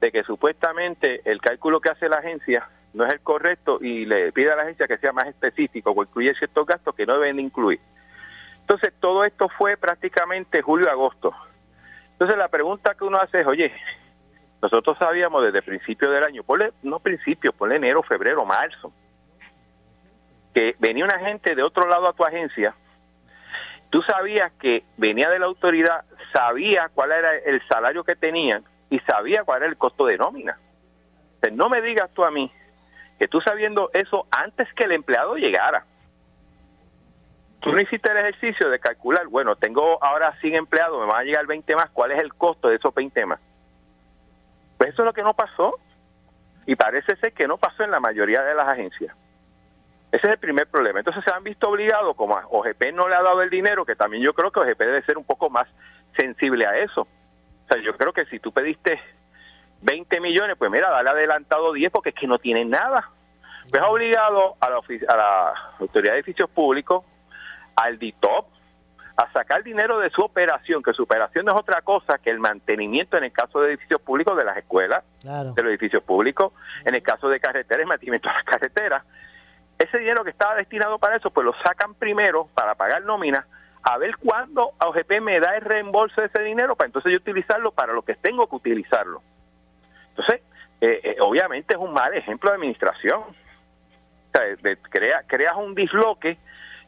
de 0.00 0.10
que 0.10 0.22
supuestamente 0.24 1.20
el 1.30 1.40
cálculo 1.40 1.80
que 1.80 1.90
hace 1.90 2.08
la 2.08 2.16
agencia 2.16 2.66
no 2.94 3.04
es 3.06 3.12
el 3.12 3.20
correcto 3.20 3.78
y 3.80 4.06
le 4.06 4.32
pide 4.32 4.52
a 4.52 4.56
la 4.56 4.62
agencia 4.62 4.86
que 4.86 4.98
sea 4.98 5.12
más 5.12 5.26
específico 5.26 5.90
o 5.90 6.02
incluye 6.02 6.34
ciertos 6.34 6.66
gastos 6.66 6.94
que 6.94 7.06
no 7.06 7.14
deben 7.14 7.40
incluir. 7.40 7.80
Entonces, 8.60 8.92
todo 9.00 9.24
esto 9.24 9.48
fue 9.48 9.76
prácticamente 9.76 10.62
julio-agosto. 10.62 11.34
Entonces, 12.12 12.36
la 12.36 12.48
pregunta 12.48 12.94
que 12.94 13.04
uno 13.04 13.18
hace 13.18 13.40
es, 13.40 13.46
oye, 13.46 13.72
nosotros 14.60 14.98
sabíamos 14.98 15.42
desde 15.42 15.62
principio 15.62 16.10
del 16.10 16.24
año, 16.24 16.42
ponle, 16.42 16.72
no 16.82 16.98
principio, 16.98 17.52
ponle 17.52 17.76
enero, 17.76 18.02
febrero, 18.02 18.44
marzo, 18.44 18.92
que 20.52 20.74
venía 20.78 21.04
una 21.04 21.18
gente 21.18 21.54
de 21.54 21.62
otro 21.62 21.88
lado 21.88 22.08
a 22.08 22.12
tu 22.12 22.24
agencia, 22.24 22.74
tú 23.90 24.02
sabías 24.02 24.52
que 24.60 24.82
venía 24.96 25.30
de 25.30 25.38
la 25.38 25.46
autoridad, 25.46 26.04
sabía 26.32 26.90
cuál 26.92 27.12
era 27.12 27.36
el 27.36 27.62
salario 27.68 28.04
que 28.04 28.16
tenían, 28.16 28.64
y 28.90 28.98
sabía 29.00 29.44
cuál 29.44 29.62
era 29.62 29.70
el 29.70 29.76
costo 29.76 30.06
de 30.06 30.18
nómina. 30.18 30.58
no 31.52 31.68
me 31.68 31.80
digas 31.80 32.10
tú 32.12 32.24
a 32.24 32.30
mí 32.30 32.50
que 33.18 33.28
tú 33.28 33.40
sabiendo 33.40 33.90
eso 33.92 34.26
antes 34.30 34.72
que 34.74 34.84
el 34.84 34.92
empleado 34.92 35.36
llegara, 35.36 35.84
tú 37.60 37.72
no 37.72 37.80
hiciste 37.80 38.10
el 38.10 38.18
ejercicio 38.18 38.70
de 38.70 38.78
calcular, 38.78 39.26
bueno, 39.26 39.56
tengo 39.56 40.02
ahora 40.02 40.34
100 40.40 40.54
empleados, 40.54 41.00
me 41.00 41.06
van 41.06 41.20
a 41.20 41.24
llegar 41.24 41.46
20 41.46 41.74
más, 41.76 41.90
¿cuál 41.90 42.12
es 42.12 42.20
el 42.20 42.32
costo 42.34 42.68
de 42.68 42.76
esos 42.76 42.94
20 42.94 43.26
más? 43.26 43.40
Pues 44.78 44.90
eso 44.90 45.02
es 45.02 45.06
lo 45.06 45.12
que 45.12 45.22
no 45.22 45.34
pasó. 45.34 45.78
Y 46.66 46.76
parece 46.76 47.16
ser 47.16 47.32
que 47.32 47.48
no 47.48 47.56
pasó 47.56 47.82
en 47.82 47.90
la 47.90 47.98
mayoría 47.98 48.42
de 48.42 48.54
las 48.54 48.68
agencias. 48.68 49.14
Ese 50.12 50.26
es 50.26 50.32
el 50.34 50.38
primer 50.38 50.66
problema. 50.66 51.00
Entonces 51.00 51.24
se 51.24 51.32
han 51.32 51.42
visto 51.42 51.68
obligados, 51.68 52.14
como 52.14 52.36
a 52.36 52.46
OGP 52.46 52.92
no 52.94 53.08
le 53.08 53.16
ha 53.16 53.22
dado 53.22 53.42
el 53.42 53.50
dinero, 53.50 53.84
que 53.84 53.96
también 53.96 54.22
yo 54.22 54.32
creo 54.34 54.50
que 54.50 54.60
OGP 54.60 54.78
debe 54.78 55.02
ser 55.02 55.18
un 55.18 55.24
poco 55.24 55.50
más 55.50 55.66
sensible 56.16 56.66
a 56.66 56.78
eso. 56.78 57.02
O 57.02 57.72
sea, 57.72 57.82
yo 57.82 57.96
creo 57.96 58.12
que 58.12 58.24
si 58.26 58.38
tú 58.38 58.52
pediste 58.52 59.00
20 59.82 60.20
millones, 60.20 60.56
pues 60.58 60.70
mira, 60.70 60.90
dale 60.90 61.10
adelantado 61.10 61.72
10 61.72 61.92
porque 61.92 62.10
es 62.10 62.14
que 62.14 62.26
no 62.26 62.38
tienen 62.38 62.70
nada. 62.70 63.10
Pues 63.70 63.82
obligado 63.82 64.56
a 64.60 64.70
la, 64.70 64.78
a 65.08 65.16
la 65.16 65.54
Autoridad 65.78 66.12
de 66.12 66.18
Edificios 66.20 66.48
Públicos, 66.50 67.04
al 67.76 67.98
DITOP, 67.98 68.46
a 69.18 69.30
sacar 69.32 69.64
dinero 69.64 69.98
de 69.98 70.10
su 70.10 70.22
operación, 70.22 70.82
que 70.82 70.92
su 70.92 71.02
operación 71.02 71.44
no 71.44 71.52
es 71.52 71.58
otra 71.58 71.82
cosa 71.82 72.18
que 72.18 72.30
el 72.30 72.38
mantenimiento 72.38 73.16
en 73.16 73.24
el 73.24 73.32
caso 73.32 73.60
de 73.60 73.70
edificios 73.70 74.00
públicos 74.00 74.36
de 74.36 74.44
las 74.44 74.56
escuelas, 74.56 75.04
de 75.22 75.62
los 75.62 75.70
edificios 75.70 76.04
públicos, 76.04 76.52
en 76.84 76.94
el 76.94 77.02
caso 77.02 77.28
de 77.28 77.40
carreteras, 77.40 77.80
el 77.80 77.88
mantenimiento 77.88 78.28
de 78.28 78.34
las 78.34 78.44
carreteras. 78.44 79.02
Ese 79.76 79.98
dinero 79.98 80.22
que 80.22 80.30
estaba 80.30 80.54
destinado 80.54 80.98
para 80.98 81.16
eso, 81.16 81.30
pues 81.30 81.44
lo 81.44 81.52
sacan 81.64 81.94
primero 81.94 82.48
para 82.54 82.76
pagar 82.76 83.02
nóminas 83.02 83.44
a 83.82 83.98
ver 83.98 84.16
cuándo 84.18 84.72
OGP 84.80 85.20
me 85.20 85.40
da 85.40 85.56
el 85.56 85.62
reembolso 85.62 86.20
de 86.20 86.28
ese 86.28 86.42
dinero 86.42 86.76
para 86.76 86.86
entonces 86.86 87.12
yo 87.12 87.18
utilizarlo 87.18 87.72
para 87.72 87.92
lo 87.92 88.02
que 88.02 88.14
tengo 88.14 88.46
que 88.46 88.56
utilizarlo. 88.56 89.22
Entonces, 90.18 90.42
eh, 90.80 91.00
eh, 91.02 91.16
obviamente 91.20 91.74
es 91.74 91.80
un 91.80 91.92
mal 91.92 92.12
ejemplo 92.14 92.50
de 92.50 92.56
administración. 92.56 93.20
O 93.20 94.30
sea, 94.32 94.76
crea, 94.90 95.22
creas 95.26 95.56
un 95.56 95.74
disloque 95.74 96.36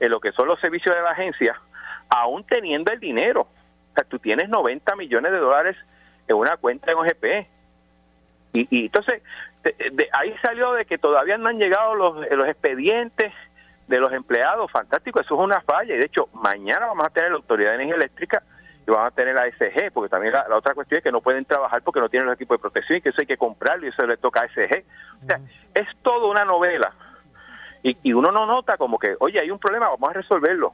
en 0.01 0.11
lo 0.11 0.21
que 0.21 0.33
son 0.33 0.49
los 0.49 0.61
servicios 0.61 0.95
de 0.95 1.03
la 1.03 1.11
agencia, 1.11 1.61
aún 2.09 2.45
teniendo 2.45 2.91
el 2.91 2.99
dinero. 2.99 3.43
O 3.43 3.95
sea, 3.95 4.05
tú 4.05 4.19
tienes 4.19 4.49
90 4.49 4.97
millones 4.97 5.31
de 5.31 5.39
dólares 5.39 5.77
en 6.27 6.37
una 6.37 6.57
cuenta 6.57 6.91
en 6.91 6.99
OGP. 6.99 7.25
Y, 8.53 8.67
y 8.71 8.87
entonces, 8.87 9.23
de, 9.63 10.09
ahí 10.13 10.35
salió 10.43 10.73
de 10.73 10.85
que 10.85 10.99
todavía 10.99 11.39
no 11.39 11.49
han 11.49 11.59
llegado 11.59 11.95
los, 11.95 12.31
los 12.31 12.49
expedientes 12.49 13.33
de 13.87 14.01
los 14.01 14.13
empleados, 14.13 14.71
fantástico, 14.71 15.21
eso 15.21 15.35
es 15.35 15.41
una 15.41 15.61
falla. 15.61 15.95
Y 15.95 15.99
de 15.99 16.07
hecho, 16.07 16.29
mañana 16.33 16.87
vamos 16.87 17.07
a 17.07 17.11
tener 17.11 17.31
la 17.31 17.37
Autoridad 17.37 17.71
de 17.71 17.77
Energía 17.77 17.97
Eléctrica 17.97 18.43
y 18.87 18.91
vamos 18.91 19.13
a 19.13 19.15
tener 19.15 19.35
la 19.35 19.47
SG, 19.47 19.93
porque 19.93 20.09
también 20.09 20.33
la, 20.33 20.57
otra 20.57 20.75
cuestión 20.75 20.99
es 20.99 21.05
que 21.05 21.13
no 21.13 21.21
pueden 21.21 21.45
trabajar 21.45 21.83
porque 21.83 22.01
no 22.01 22.09
tienen 22.09 22.27
los 22.27 22.35
equipos 22.35 22.59
de 22.59 22.63
protección 22.63 22.99
y 22.99 23.01
que 23.03 23.11
eso 23.11 23.21
hay 23.21 23.27
que 23.27 23.37
comprarlo 23.37 23.87
y 23.87 23.91
eso 23.91 24.07
le 24.07 24.17
toca 24.17 24.43
a 24.43 24.49
SG. 24.49 24.85
O 25.23 25.27
sea, 25.27 25.41
es 25.75 25.89
todo 26.03 26.31
una 26.31 26.45
novela. 26.45 26.93
Y, 27.83 27.97
y, 28.03 28.13
uno 28.13 28.31
no 28.31 28.47
nota 28.47 28.77
como 28.77 28.99
que, 28.99 29.17
oye, 29.21 29.41
hay 29.41 29.51
un 29.51 29.59
problema, 29.59 29.89
vamos 29.89 30.11
a 30.11 30.15
resolverlo. 30.15 30.73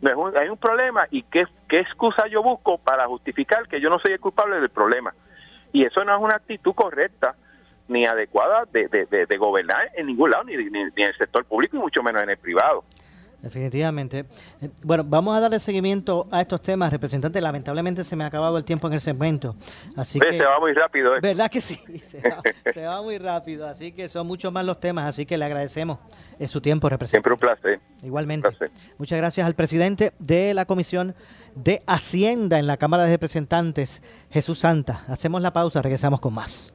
No 0.00 0.32
hay 0.36 0.48
un 0.48 0.58
problema 0.58 1.06
y 1.10 1.22
¿qué, 1.22 1.46
qué 1.68 1.78
excusa 1.78 2.26
yo 2.26 2.42
busco 2.42 2.76
para 2.78 3.06
justificar 3.06 3.68
que 3.68 3.80
yo 3.80 3.88
no 3.88 4.00
soy 4.00 4.12
el 4.12 4.20
culpable 4.20 4.58
del 4.58 4.68
problema. 4.68 5.14
Y 5.72 5.84
eso 5.84 6.04
no 6.04 6.14
es 6.14 6.20
una 6.20 6.34
actitud 6.34 6.74
correcta 6.74 7.36
ni 7.88 8.04
adecuada 8.04 8.64
de, 8.72 8.88
de, 8.88 9.36
gobernar 9.36 9.90
en 9.94 10.06
ningún 10.06 10.30
lado, 10.30 10.44
ni, 10.44 10.56
ni, 10.56 10.80
en 10.80 10.92
el 10.96 11.16
sector 11.16 11.44
público 11.44 11.76
y 11.76 11.80
mucho 11.80 12.02
menos 12.02 12.22
en 12.22 12.30
el 12.30 12.36
privado. 12.36 12.84
Definitivamente. 13.42 14.24
Eh, 14.60 14.70
bueno, 14.84 15.02
vamos 15.04 15.36
a 15.36 15.40
darle 15.40 15.58
seguimiento 15.58 16.28
a 16.30 16.40
estos 16.40 16.62
temas, 16.62 16.92
representante. 16.92 17.40
Lamentablemente 17.40 18.04
se 18.04 18.14
me 18.14 18.22
ha 18.22 18.28
acabado 18.28 18.56
el 18.56 18.64
tiempo 18.64 18.86
en 18.86 18.94
el 18.94 19.00
segmento. 19.00 19.56
Así 19.96 20.20
que, 20.20 20.38
se 20.38 20.44
va 20.44 20.60
muy 20.60 20.72
rápido. 20.72 21.16
¿eh? 21.16 21.20
¿Verdad 21.20 21.50
que 21.50 21.60
sí? 21.60 21.76
Se 22.72 22.86
va, 22.86 23.02
muy 23.02 23.18
rápido. 23.18 23.66
Así 23.66 23.92
que 23.92 24.08
son 24.08 24.28
muchos 24.28 24.52
más 24.52 24.64
los 24.64 24.78
temas. 24.78 25.06
Así 25.06 25.26
que 25.26 25.36
le 25.36 25.44
agradecemos 25.44 25.98
eh, 26.38 26.46
su 26.46 26.60
tiempo, 26.60 26.88
representante. 26.88 27.28
Siempre 27.28 27.32
un 27.32 27.38
placer. 27.38 27.80
Igualmente. 28.02 28.48
Muchas 28.98 29.18
gracias 29.18 29.44
al 29.46 29.54
presidente 29.54 30.12
de 30.20 30.54
la 30.54 30.64
Comisión 30.64 31.14
de 31.56 31.82
Hacienda 31.86 32.60
en 32.60 32.68
la 32.68 32.76
Cámara 32.76 33.04
de 33.04 33.10
Representantes, 33.10 34.02
Jesús 34.30 34.60
Santa. 34.60 35.04
Hacemos 35.08 35.42
la 35.42 35.52
pausa, 35.52 35.82
regresamos 35.82 36.20
con 36.20 36.34
más. 36.34 36.74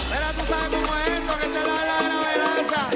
1129. 0.31 0.33
Pero 0.33 0.43
tú 0.43 0.45
sabes 0.45 0.69
cómo 0.71 0.95
es 0.97 1.07
esto 1.09 1.33
que 1.39 1.47
te 1.47 1.59
da 1.59 1.75
la 1.91 1.97
gravedad. 2.07 2.87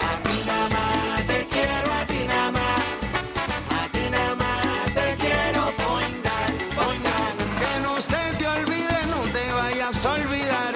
A 0.00 0.22
ti 0.22 0.36
nada 0.46 0.68
más 0.68 1.26
te 1.26 1.46
quiero, 1.46 1.92
a 1.92 2.04
ti 2.06 2.20
nada 2.26 2.52
más. 2.52 2.80
A 3.70 3.88
ti 3.92 4.04
nada 4.10 4.34
más 4.34 4.84
te 4.94 5.16
quiero 5.16 5.62
poingar, 5.84 6.48
poingar. 6.76 7.32
Que 7.60 7.72
no 7.82 8.00
se 8.00 8.22
te 8.38 8.46
olvide, 8.46 8.98
no 9.10 9.20
te 9.30 9.52
vayas 9.52 10.06
a 10.06 10.12
olvidar. 10.12 10.74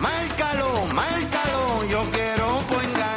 Márcalo, 0.00 0.86
márcalo, 0.92 1.84
yo 1.88 2.00
quiero 2.10 2.60
poingar. 2.66 3.12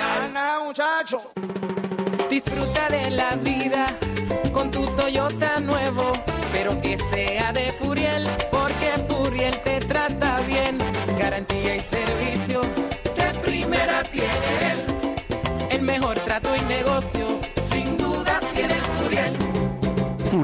Ahora 0.00 0.28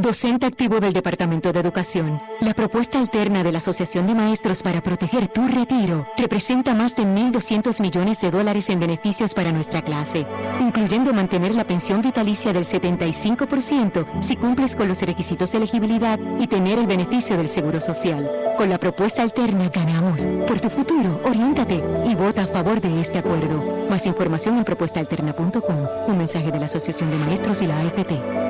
Docente 0.00 0.46
activo 0.46 0.80
del 0.80 0.94
Departamento 0.94 1.52
de 1.52 1.60
Educación, 1.60 2.22
la 2.40 2.54
propuesta 2.54 2.98
alterna 2.98 3.42
de 3.42 3.52
la 3.52 3.58
Asociación 3.58 4.06
de 4.06 4.14
Maestros 4.14 4.62
para 4.62 4.80
proteger 4.80 5.28
tu 5.28 5.46
retiro 5.46 6.06
representa 6.16 6.74
más 6.74 6.96
de 6.96 7.02
1.200 7.02 7.82
millones 7.82 8.18
de 8.22 8.30
dólares 8.30 8.70
en 8.70 8.80
beneficios 8.80 9.34
para 9.34 9.52
nuestra 9.52 9.82
clase, 9.82 10.26
incluyendo 10.58 11.12
mantener 11.12 11.54
la 11.54 11.66
pensión 11.66 12.00
vitalicia 12.00 12.54
del 12.54 12.64
75% 12.64 14.22
si 14.22 14.36
cumples 14.36 14.74
con 14.74 14.88
los 14.88 15.02
requisitos 15.02 15.52
de 15.52 15.58
elegibilidad 15.58 16.18
y 16.38 16.46
tener 16.46 16.78
el 16.78 16.86
beneficio 16.86 17.36
del 17.36 17.50
Seguro 17.50 17.82
Social. 17.82 18.30
Con 18.56 18.70
la 18.70 18.78
propuesta 18.78 19.20
alterna 19.20 19.68
ganamos. 19.68 20.26
Por 20.48 20.62
tu 20.62 20.70
futuro, 20.70 21.20
oriéntate 21.24 21.84
y 22.06 22.14
vota 22.14 22.44
a 22.44 22.46
favor 22.46 22.80
de 22.80 23.02
este 23.02 23.18
acuerdo. 23.18 23.86
Más 23.90 24.06
información 24.06 24.56
en 24.56 24.64
propuestaalterna.com. 24.64 25.88
Un 26.06 26.16
mensaje 26.16 26.50
de 26.50 26.58
la 26.58 26.64
Asociación 26.64 27.10
de 27.10 27.18
Maestros 27.18 27.60
y 27.60 27.66
la 27.66 27.78
AFT. 27.80 28.49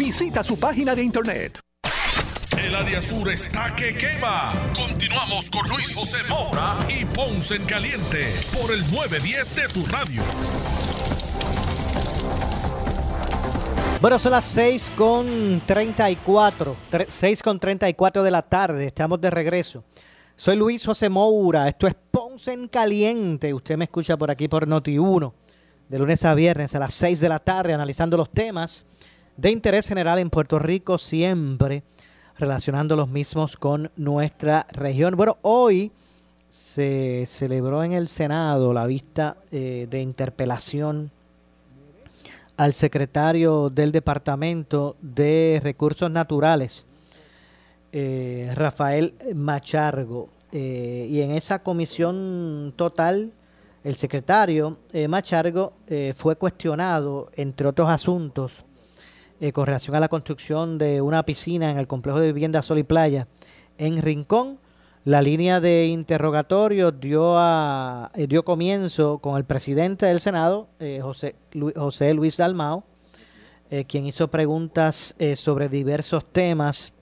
Visita 0.03 0.43
su 0.43 0.57
página 0.57 0.95
de 0.95 1.03
internet. 1.03 1.59
El 2.57 2.73
área 2.73 3.03
sur 3.03 3.29
está 3.29 3.75
que 3.75 3.95
quema. 3.95 4.51
Continuamos 4.75 5.47
con 5.51 5.69
Luis 5.69 5.93
José 5.93 6.17
Moura 6.27 6.79
y 6.89 7.05
Ponce 7.05 7.57
en 7.57 7.65
Caliente 7.65 8.33
por 8.51 8.73
el 8.73 8.81
910 8.91 9.55
de 9.55 9.67
tu 9.67 9.85
radio. 9.85 10.23
Bueno, 14.01 14.17
son 14.17 14.31
las 14.31 14.45
6 14.45 14.91
con 14.95 15.61
34, 15.67 16.75
6 17.07 17.43
con 17.43 17.59
34 17.59 18.23
de 18.23 18.31
la 18.31 18.41
tarde, 18.41 18.87
estamos 18.87 19.21
de 19.21 19.29
regreso. 19.29 19.83
Soy 20.35 20.55
Luis 20.55 20.83
José 20.83 21.09
Moura, 21.09 21.67
esto 21.67 21.85
es 21.85 21.93
Ponce 22.09 22.53
en 22.53 22.67
Caliente, 22.69 23.53
usted 23.53 23.77
me 23.77 23.85
escucha 23.85 24.17
por 24.17 24.31
aquí 24.31 24.47
por 24.47 24.67
Noti1, 24.67 25.31
de 25.89 25.99
lunes 25.99 26.25
a 26.25 26.33
viernes 26.33 26.73
a 26.73 26.79
las 26.79 26.95
6 26.95 27.19
de 27.19 27.29
la 27.29 27.37
tarde, 27.37 27.75
analizando 27.75 28.17
los 28.17 28.31
temas 28.31 28.87
de 29.37 29.51
interés 29.51 29.87
general 29.87 30.19
en 30.19 30.29
Puerto 30.29 30.59
Rico, 30.59 30.97
siempre 30.97 31.83
relacionando 32.37 32.95
los 32.95 33.09
mismos 33.09 33.57
con 33.57 33.91
nuestra 33.95 34.65
región. 34.71 35.15
Bueno, 35.15 35.37
hoy 35.43 35.91
se 36.49 37.25
celebró 37.27 37.83
en 37.83 37.93
el 37.93 38.07
Senado 38.07 38.73
la 38.73 38.85
vista 38.85 39.37
eh, 39.51 39.87
de 39.89 40.01
interpelación 40.01 41.11
al 42.57 42.73
secretario 42.73 43.69
del 43.69 43.91
Departamento 43.91 44.97
de 45.01 45.61
Recursos 45.63 46.11
Naturales, 46.11 46.85
eh, 47.91 48.51
Rafael 48.53 49.13
Machargo. 49.33 50.29
Eh, 50.51 51.07
y 51.09 51.21
en 51.21 51.31
esa 51.31 51.63
comisión 51.63 52.73
total, 52.75 53.31
el 53.83 53.95
secretario 53.95 54.77
Machargo 55.07 55.73
fue 56.15 56.35
cuestionado, 56.35 57.31
entre 57.35 57.67
otros 57.67 57.89
asuntos, 57.89 58.63
eh, 59.43 59.51
con 59.53 59.65
relación 59.65 59.95
a 59.95 59.99
la 59.99 60.07
construcción 60.07 60.77
de 60.77 61.01
una 61.01 61.23
piscina 61.23 61.71
en 61.71 61.79
el 61.79 61.87
complejo 61.87 62.19
de 62.19 62.27
vivienda 62.27 62.61
Sol 62.61 62.77
y 62.77 62.83
Playa 62.83 63.27
en 63.79 63.99
Rincón. 63.99 64.59
La 65.03 65.23
línea 65.23 65.59
de 65.59 65.87
interrogatorio 65.87 66.91
dio, 66.91 67.39
eh, 67.39 68.27
dio 68.27 68.45
comienzo 68.45 69.17
con 69.17 69.37
el 69.37 69.43
presidente 69.45 70.05
del 70.05 70.19
Senado, 70.19 70.67
eh, 70.79 70.99
José, 71.01 71.33
José 71.75 72.13
Luis 72.13 72.37
Dalmao, 72.37 72.83
quien 73.87 74.05
hizo 74.05 74.27
preguntas 74.27 75.15
sobre 75.35 75.69
diversos 75.69 76.23
temas. 76.25 76.93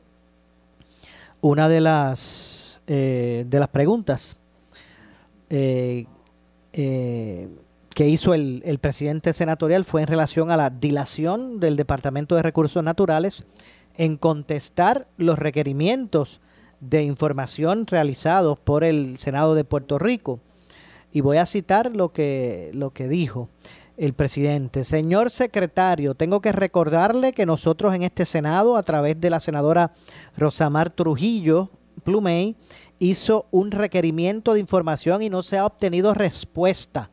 Una 1.41 1.67
de 1.67 1.81
las, 1.81 2.79
de 2.85 3.47
las 3.51 3.67
preguntas 3.69 4.37
que 7.99 8.07
hizo 8.07 8.33
el, 8.33 8.79
presidente 8.79 9.33
senatorial 9.33 9.83
fue 9.83 9.99
en 9.99 10.07
relación 10.07 10.51
a 10.51 10.55
la 10.55 10.69
dilación 10.69 11.59
del 11.59 11.75
Departamento 11.75 12.33
de 12.33 12.43
Recursos 12.43 12.81
Naturales 12.81 13.45
en 13.97 14.15
contestar 14.15 15.09
los 15.17 15.37
requerimientos 15.37 16.39
de 16.79 17.03
información 17.03 17.85
realizados 17.87 18.57
por 18.57 18.85
el 18.85 19.17
Senado 19.17 19.53
de 19.53 19.65
Puerto 19.65 19.99
Rico. 19.99 20.39
Y 21.11 21.19
voy 21.19 21.35
a 21.39 21.45
citar 21.45 21.93
lo 21.93 22.13
que, 22.13 22.71
lo 22.73 22.91
que 22.91 23.09
dijo 23.09 23.49
el 23.97 24.13
presidente. 24.13 24.85
Señor 24.85 25.29
secretario, 25.29 26.15
tengo 26.15 26.39
que 26.39 26.53
recordarle 26.53 27.33
que 27.33 27.45
nosotros 27.45 27.93
en 27.93 28.03
este 28.03 28.23
Senado, 28.23 28.77
a 28.77 28.83
través 28.83 29.19
de 29.19 29.29
la 29.29 29.41
senadora 29.41 29.91
Rosamar 30.37 30.89
Trujillo 30.89 31.69
Plumey, 32.05 32.55
hizo 32.97 33.47
un 33.51 33.71
requerimiento 33.71 34.53
de 34.53 34.61
información 34.61 35.21
y 35.21 35.29
no 35.29 35.43
se 35.43 35.57
ha 35.57 35.65
obtenido 35.65 36.13
respuesta. 36.13 37.09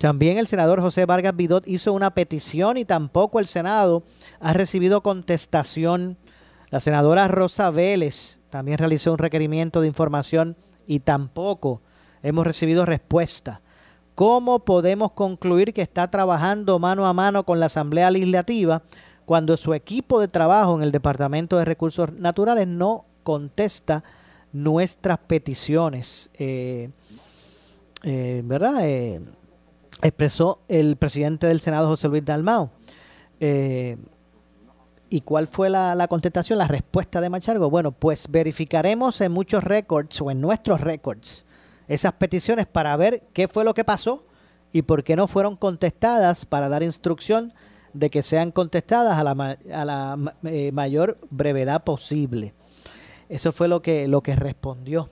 También 0.00 0.38
el 0.38 0.46
senador 0.46 0.80
José 0.80 1.04
Vargas 1.04 1.36
Vidot 1.36 1.68
hizo 1.68 1.92
una 1.92 2.14
petición 2.14 2.78
y 2.78 2.86
tampoco 2.86 3.38
el 3.38 3.46
Senado 3.46 4.02
ha 4.40 4.54
recibido 4.54 5.02
contestación. 5.02 6.16
La 6.70 6.80
senadora 6.80 7.28
Rosa 7.28 7.68
Vélez 7.68 8.40
también 8.48 8.78
realizó 8.78 9.12
un 9.12 9.18
requerimiento 9.18 9.82
de 9.82 9.88
información 9.88 10.56
y 10.86 11.00
tampoco 11.00 11.82
hemos 12.22 12.46
recibido 12.46 12.86
respuesta. 12.86 13.60
¿Cómo 14.14 14.60
podemos 14.60 15.12
concluir 15.12 15.74
que 15.74 15.82
está 15.82 16.10
trabajando 16.10 16.78
mano 16.78 17.04
a 17.04 17.12
mano 17.12 17.44
con 17.44 17.60
la 17.60 17.66
Asamblea 17.66 18.10
Legislativa 18.10 18.82
cuando 19.26 19.58
su 19.58 19.74
equipo 19.74 20.18
de 20.18 20.28
trabajo 20.28 20.76
en 20.76 20.82
el 20.82 20.92
Departamento 20.92 21.58
de 21.58 21.66
Recursos 21.66 22.10
Naturales 22.14 22.66
no 22.66 23.04
contesta 23.22 24.02
nuestras 24.50 25.18
peticiones? 25.18 26.30
Eh, 26.38 26.88
eh, 28.02 28.40
¿Verdad? 28.46 28.88
Eh, 28.88 29.20
expresó 30.02 30.60
el 30.68 30.96
presidente 30.96 31.46
del 31.46 31.60
Senado, 31.60 31.88
José 31.88 32.08
Luis 32.08 32.24
Dalmao. 32.24 32.70
Eh, 33.40 33.96
¿Y 35.12 35.22
cuál 35.22 35.48
fue 35.48 35.68
la, 35.68 36.06
contestación, 36.08 36.58
la 36.58 36.68
respuesta 36.68 37.20
de 37.20 37.28
Machargo? 37.28 37.68
Bueno, 37.68 37.90
pues 37.90 38.28
verificaremos 38.30 39.20
en 39.20 39.32
muchos 39.32 39.64
récords 39.64 40.20
o 40.20 40.30
en 40.30 40.40
nuestros 40.40 40.80
récords 40.80 41.44
esas 41.88 42.12
peticiones 42.12 42.66
para 42.66 42.96
ver 42.96 43.24
qué 43.32 43.48
fue 43.48 43.64
lo 43.64 43.74
que 43.74 43.84
pasó 43.84 44.24
y 44.72 44.82
por 44.82 45.02
qué 45.02 45.16
no 45.16 45.26
fueron 45.26 45.56
contestadas 45.56 46.46
para 46.46 46.68
dar 46.68 46.84
instrucción 46.84 47.52
de 47.92 48.08
que 48.08 48.22
sean 48.22 48.52
contestadas 48.52 49.18
a 49.18 49.24
la, 49.24 49.58
a 49.72 49.84
la 49.84 50.36
eh, 50.44 50.70
mayor 50.70 51.18
brevedad 51.30 51.82
posible. 51.82 52.54
Eso 53.28 53.50
fue 53.50 53.66
lo 53.66 53.82
que, 53.82 54.06
lo 54.06 54.22
que 54.22 54.36
respondió 54.36 55.08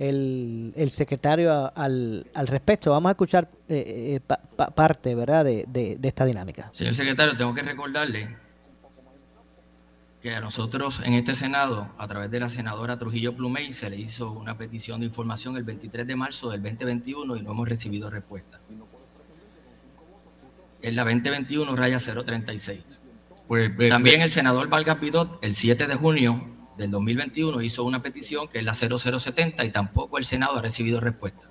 el, 0.00 0.72
el 0.76 0.90
secretario 0.90 1.52
a- 1.52 1.68
al, 1.68 2.26
al 2.34 2.46
respecto. 2.48 2.90
Vamos 2.90 3.10
a 3.10 3.12
escuchar 3.12 3.48
eh, 3.68 4.14
eh, 4.16 4.20
pa- 4.26 4.40
pa- 4.56 4.70
parte 4.70 5.14
¿verdad? 5.14 5.44
De, 5.44 5.66
de- 5.68 5.96
de 6.00 6.08
esta 6.08 6.24
dinámica. 6.24 6.68
Señor 6.72 6.94
secretario, 6.94 7.36
tengo 7.36 7.52
que 7.54 7.60
recordarle 7.62 8.34
que 10.22 10.34
a 10.34 10.40
nosotros 10.40 11.00
en 11.04 11.14
este 11.14 11.34
Senado, 11.34 11.88
a 11.98 12.08
través 12.08 12.30
de 12.30 12.40
la 12.40 12.48
senadora 12.48 12.98
Trujillo 12.98 13.34
Plumey, 13.36 13.72
se 13.72 13.88
le 13.90 13.96
hizo 13.96 14.32
una 14.32 14.56
petición 14.56 15.00
de 15.00 15.06
información 15.06 15.56
el 15.56 15.64
23 15.64 16.06
de 16.06 16.16
marzo 16.16 16.50
del 16.50 16.62
2021 16.62 17.36
y 17.36 17.42
no 17.42 17.50
hemos 17.52 17.68
recibido 17.68 18.08
respuesta. 18.10 18.58
Es 20.82 20.94
la 20.94 21.04
2021 21.04 21.76
raya 21.76 21.98
036. 21.98 22.82
Pues, 23.46 23.70
También 23.90 24.22
el 24.22 24.30
senador 24.30 24.68
Vargas 24.68 24.98
Vidot, 25.00 25.38
el 25.44 25.54
7 25.54 25.86
de 25.86 25.94
junio 25.94 26.42
del 26.76 26.90
2021, 26.90 27.60
hizo 27.62 27.84
una 27.84 28.02
petición 28.02 28.48
que 28.48 28.58
es 28.58 28.64
la 28.64 28.74
0070 28.74 29.64
y 29.64 29.70
tampoco 29.70 30.18
el 30.18 30.24
Senado 30.24 30.58
ha 30.58 30.62
recibido 30.62 31.00
respuesta. 31.00 31.42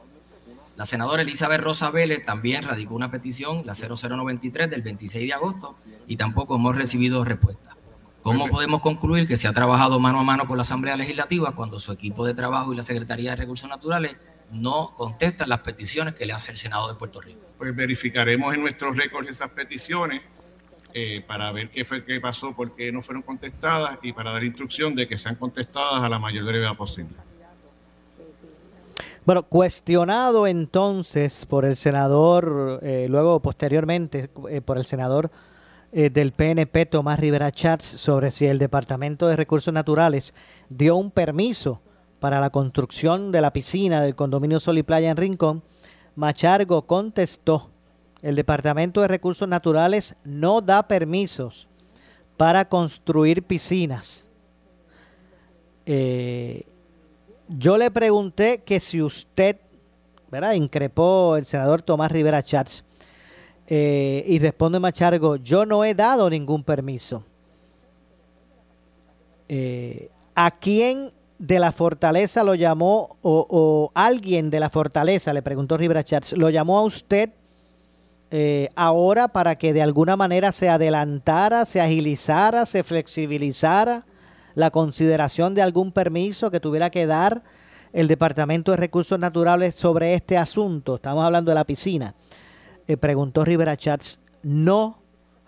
La 0.76 0.86
senadora 0.86 1.24
Elizabeth 1.24 1.60
Rosa 1.60 1.92
Vélez 1.92 2.26
también 2.26 2.64
radicó 2.64 2.96
una 2.96 3.12
petición, 3.12 3.64
la 3.66 3.76
0093 3.76 4.70
del 4.70 4.82
26 4.82 5.28
de 5.28 5.34
agosto, 5.34 5.76
y 6.08 6.16
tampoco 6.16 6.56
hemos 6.56 6.76
recibido 6.76 7.26
respuesta. 7.26 7.76
¿Cómo 8.22 8.48
podemos 8.48 8.82
concluir 8.82 9.28
que 9.28 9.38
se 9.38 9.48
ha 9.48 9.54
trabajado 9.54 10.00
mano 10.00 10.20
a 10.20 10.24
mano 10.24 10.46
con 10.48 10.58
la 10.58 10.62
Asamblea 10.62 10.96
Legislativa 10.96 11.54
cuando 11.56 11.80
su 11.80 11.92
equipo 11.92 12.26
de 12.26 12.34
trabajo 12.34 12.74
y 12.74 12.78
la 12.78 12.84
Secretaría 12.84 13.32
de 13.32 13.38
Recursos 13.38 13.70
Naturales 13.70 14.16
no 14.52 14.94
contestan 14.96 15.50
las 15.50 15.60
peticiones 15.60 16.16
que 16.16 16.26
le 16.26 16.34
hace 16.34 16.52
el 16.52 16.58
Senado 16.58 16.88
de 16.88 16.96
Puerto 16.96 17.22
Rico? 17.22 17.50
pues 17.60 17.76
verificaremos 17.76 18.56
en 18.56 18.62
nuestros 18.62 18.96
récords 18.96 19.30
esas 19.30 19.52
peticiones 19.52 20.22
eh, 20.94 21.24
para 21.26 21.52
ver 21.52 21.70
qué 21.70 21.84
fue 21.86 22.04
qué 22.04 22.20
pasó, 22.20 22.56
por 22.56 22.76
qué 22.76 22.92
no 22.92 23.02
fueron 23.02 23.24
contestadas 23.24 24.00
y 24.02 24.14
para 24.14 24.32
dar 24.32 24.44
instrucción 24.44 24.96
de 24.96 25.08
que 25.08 25.18
sean 25.18 25.36
contestadas 25.36 26.02
a 26.02 26.10
la 26.10 26.20
mayor 26.20 26.46
brevedad 26.46 26.76
posible. 26.76 27.16
Bueno, 29.26 29.44
cuestionado 29.44 30.48
entonces 30.48 31.46
por 31.46 31.64
el 31.64 31.76
senador, 31.76 32.80
eh, 32.82 33.06
luego 33.10 33.40
posteriormente 33.42 34.30
eh, 34.50 34.62
por 34.62 34.78
el 34.78 34.86
senador 34.86 35.30
eh, 35.92 36.10
del 36.10 36.32
PNP, 36.32 36.86
Tomás 36.86 37.20
Rivera 37.20 37.52
Chats, 37.52 37.86
sobre 37.86 38.32
si 38.32 38.48
el 38.48 38.58
Departamento 38.58 39.28
de 39.28 39.36
Recursos 39.36 39.74
Naturales 39.74 40.34
dio 40.70 40.96
un 40.96 41.12
permiso 41.12 41.82
para 42.20 42.40
la 42.40 42.50
construcción 42.50 43.32
de 43.32 43.42
la 43.42 43.54
piscina 43.54 44.02
del 44.02 44.16
condominio 44.16 44.60
Sol 44.60 44.78
y 44.78 44.84
Playa 44.84 45.12
en 45.12 45.18
Rincón, 45.18 45.64
Machargo 46.16 46.88
contestó, 46.88 47.70
el 48.22 48.36
Departamento 48.36 49.02
de 49.02 49.08
Recursos 49.08 49.48
Naturales 49.48 50.16
no 50.24 50.62
da 50.62 50.88
permisos 50.88 51.68
para 52.38 52.68
construir 52.68 53.44
piscinas. 53.44 54.28
Eh, 55.86 56.64
yo 57.48 57.78
le 57.78 57.90
pregunté 57.92 58.64
que 58.64 58.80
si 58.80 59.02
usted, 59.02 59.58
¿verdad? 60.30 60.54
Increpó 60.54 61.36
el 61.36 61.46
senador 61.46 61.82
Tomás 61.82 62.12
Rivera 62.12 62.44
Chats. 62.44 62.84
eh, 63.68 64.24
y 64.28 64.40
responde 64.40 64.80
Machargo, 64.80 65.36
yo 65.36 65.66
no 65.66 65.84
he 65.84 65.94
dado 65.94 66.30
ningún 66.30 66.64
permiso. 66.64 67.24
Eh, 69.48 70.10
¿A 70.34 70.52
quién 70.52 71.12
de 71.40 71.58
la 71.58 71.72
fortaleza 71.72 72.44
lo 72.44 72.54
llamó 72.54 73.18
o, 73.22 73.92
alguien 73.96 74.50
de 74.50 74.60
la 74.60 74.70
fortaleza, 74.70 75.34
le 75.34 75.42
preguntó 75.42 75.78
Rivera 75.78 76.04
Chats, 76.04 76.38
lo 76.38 76.50
llamó 76.50 76.78
a 76.78 76.84
usted 76.84 77.32
eh, 78.32 78.70
ahora 78.76 79.30
para 79.30 79.56
que 79.56 79.74
de 79.74 79.82
alguna 79.82 80.16
manera 80.16 80.52
se 80.52 80.70
adelantara, 80.70 81.66
se 81.66 81.82
agilizara, 81.82 82.66
se 82.66 82.84
flexibilizara 82.84 84.06
la 84.56 84.72
consideración 84.72 85.56
de 85.56 85.62
algún 85.62 85.92
permiso 85.92 86.52
que 86.52 86.60
tuviera 86.60 86.90
que 86.90 87.06
dar 87.06 87.42
el 87.94 88.08
Departamento 88.08 88.72
de 88.72 88.78
Recursos 88.78 89.18
Naturales 89.18 89.76
sobre 89.76 90.14
este 90.14 90.38
asunto. 90.38 90.96
Estamos 90.96 91.24
hablando 91.24 91.52
de 91.52 91.56
la 91.56 91.66
piscina. 91.66 92.14
Eh, 92.88 92.98
preguntó 92.98 93.44
Rivera 93.44 93.78
Chats. 93.78 94.20
No, 94.44 95.00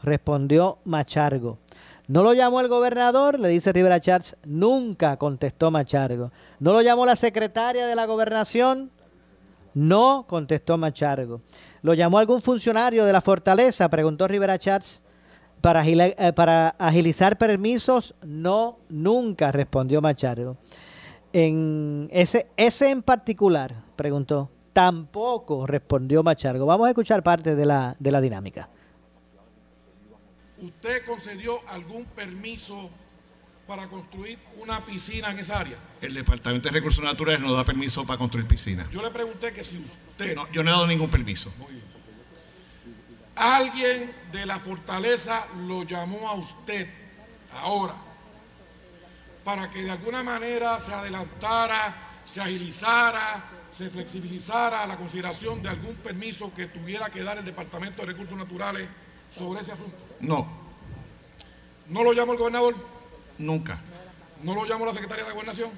respondió 0.01 0.79
Machargo. 0.85 1.59
¿No 2.07 2.23
lo 2.23 2.33
llamó 2.33 2.61
el 2.61 2.67
gobernador? 2.67 3.39
Le 3.39 3.47
dice 3.49 3.71
Rivera 3.71 3.99
Chats. 3.99 4.35
Nunca 4.43 5.17
contestó 5.17 5.71
Machargo. 5.71 6.31
¿No 6.59 6.73
lo 6.73 6.81
llamó 6.81 7.05
la 7.05 7.15
secretaria 7.15 7.85
de 7.85 7.95
la 7.95 8.05
gobernación? 8.05 8.91
No, 9.73 10.25
contestó 10.27 10.77
Machargo. 10.77 11.41
¿Lo 11.81 11.93
llamó 11.93 12.19
algún 12.19 12.41
funcionario 12.41 13.05
de 13.05 13.13
la 13.13 13.21
fortaleza? 13.21 13.89
Preguntó 13.89 14.27
Rivera 14.27 14.57
Chats. 14.59 15.01
Para, 15.61 15.87
eh, 15.87 16.33
para 16.33 16.69
agilizar 16.69 17.37
permisos, 17.37 18.15
no, 18.23 18.79
nunca, 18.89 19.51
respondió 19.51 20.01
Machargo. 20.01 20.57
En 21.33 22.09
ese, 22.11 22.47
ese 22.57 22.89
en 22.89 23.03
particular, 23.03 23.75
preguntó, 23.95 24.49
tampoco 24.73 25.67
respondió 25.67 26.23
Machargo. 26.23 26.65
Vamos 26.65 26.87
a 26.87 26.89
escuchar 26.89 27.21
parte 27.21 27.55
de 27.55 27.65
la, 27.65 27.95
de 27.99 28.11
la 28.11 28.21
dinámica. 28.21 28.69
¿Usted 30.59 31.05
concedió 31.05 31.57
algún 31.67 32.05
permiso 32.05 32.89
para 33.71 33.87
construir 33.87 34.37
una 34.57 34.81
piscina 34.85 35.29
en 35.31 35.39
esa 35.39 35.57
área? 35.57 35.77
El 36.01 36.13
Departamento 36.13 36.67
de 36.67 36.73
Recursos 36.73 37.01
Naturales 37.01 37.39
no 37.39 37.53
da 37.53 37.63
permiso 37.63 38.05
para 38.05 38.17
construir 38.17 38.45
piscinas. 38.45 38.89
Yo 38.91 39.01
le 39.01 39.09
pregunté 39.11 39.53
que 39.53 39.63
si 39.63 39.77
usted, 39.77 40.35
No, 40.35 40.45
yo 40.51 40.61
no 40.61 40.71
he 40.71 40.73
dado 40.73 40.87
ningún 40.87 41.09
permiso. 41.09 41.53
alguien 43.33 44.11
de 44.33 44.45
la 44.45 44.59
fortaleza 44.59 45.47
lo 45.67 45.83
llamó 45.83 46.27
a 46.27 46.33
usted 46.33 46.85
ahora 47.61 47.95
para 49.45 49.71
que 49.71 49.83
de 49.83 49.91
alguna 49.91 50.21
manera 50.21 50.77
se 50.81 50.93
adelantara, 50.93 51.95
se 52.25 52.41
agilizara, 52.41 53.45
se 53.71 53.89
flexibilizara 53.89 54.85
la 54.85 54.97
consideración 54.97 55.61
de 55.61 55.69
algún 55.69 55.95
permiso 55.95 56.53
que 56.53 56.65
tuviera 56.65 57.09
que 57.09 57.23
dar 57.23 57.37
el 57.37 57.45
Departamento 57.45 58.01
de 58.01 58.07
Recursos 58.11 58.37
Naturales 58.37 58.85
sobre 59.33 59.61
ese 59.61 59.71
asunto. 59.71 59.95
No, 60.19 60.59
¿No 61.87 62.03
lo 62.03 62.11
llamó 62.11 62.33
el 62.33 62.37
gobernador? 62.37 62.75
Nunca. 63.41 63.79
¿No 64.43 64.55
lo 64.55 64.65
llamó 64.65 64.85
la 64.85 64.93
secretaria 64.93 65.25
de 65.25 65.31
Gobernación? 65.31 65.69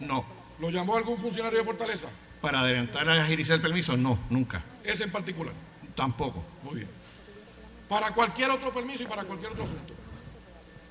No. 0.00 0.24
¿Lo 0.58 0.70
llamó 0.70 0.96
algún 0.96 1.18
funcionario 1.18 1.58
de 1.58 1.64
Fortaleza? 1.64 2.08
Para 2.40 2.60
adelantar 2.60 3.08
a 3.08 3.22
agilizar 3.22 3.56
el 3.56 3.62
permiso, 3.62 3.96
no, 3.96 4.18
nunca. 4.30 4.62
Ese 4.84 5.04
en 5.04 5.10
particular. 5.10 5.54
Tampoco. 5.94 6.44
Muy 6.62 6.76
bien. 6.76 6.88
Para 7.88 8.10
cualquier 8.10 8.50
otro 8.50 8.72
permiso 8.72 9.02
y 9.02 9.06
para 9.06 9.24
cualquier 9.24 9.52
otro 9.52 9.64
asunto. 9.64 9.94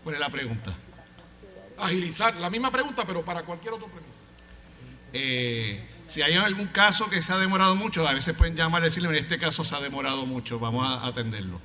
¿Cuál 0.04 0.16
es 0.16 0.20
la 0.20 0.30
pregunta? 0.30 0.74
Agilizar, 1.78 2.36
la 2.38 2.50
misma 2.50 2.72
pregunta, 2.72 3.04
pero 3.06 3.24
para 3.24 3.44
cualquier 3.44 3.74
otro 3.74 3.88
permiso. 3.88 4.14
Eh, 5.14 5.88
si 6.06 6.22
hay 6.22 6.34
algún 6.36 6.68
caso 6.68 7.10
que 7.10 7.22
se 7.22 7.34
ha 7.34 7.38
demorado 7.38 7.76
mucho, 7.76 8.08
a 8.08 8.14
veces 8.14 8.36
pueden 8.36 8.56
llamar 8.56 8.82
y 8.82 8.86
decirle, 8.86 9.10
en 9.10 9.16
este 9.16 9.38
caso 9.38 9.64
se 9.64 9.76
ha 9.76 9.80
demorado 9.80 10.26
mucho, 10.26 10.60
vamos 10.60 10.86
a 10.86 11.06
atenderlo. 11.06 11.62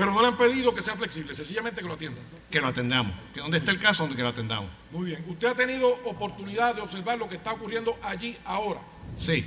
Pero 0.00 0.12
no 0.12 0.22
le 0.22 0.28
han 0.28 0.36
pedido 0.38 0.74
que 0.74 0.80
sea 0.82 0.96
flexible, 0.96 1.34
sencillamente 1.34 1.82
que 1.82 1.86
lo 1.86 1.92
atiendan. 1.92 2.24
Que 2.50 2.58
lo 2.58 2.68
atendamos. 2.68 3.12
Que 3.34 3.40
donde 3.40 3.58
esté 3.58 3.70
el 3.70 3.78
caso, 3.78 4.04
donde 4.04 4.16
que 4.16 4.22
lo 4.22 4.30
atendamos. 4.30 4.70
Muy 4.92 5.04
bien. 5.04 5.22
¿Usted 5.28 5.48
ha 5.48 5.54
tenido 5.54 5.86
oportunidad 6.06 6.74
de 6.74 6.80
observar 6.80 7.18
lo 7.18 7.28
que 7.28 7.34
está 7.34 7.52
ocurriendo 7.52 7.94
allí 8.04 8.34
ahora? 8.46 8.80
Sí. 9.18 9.44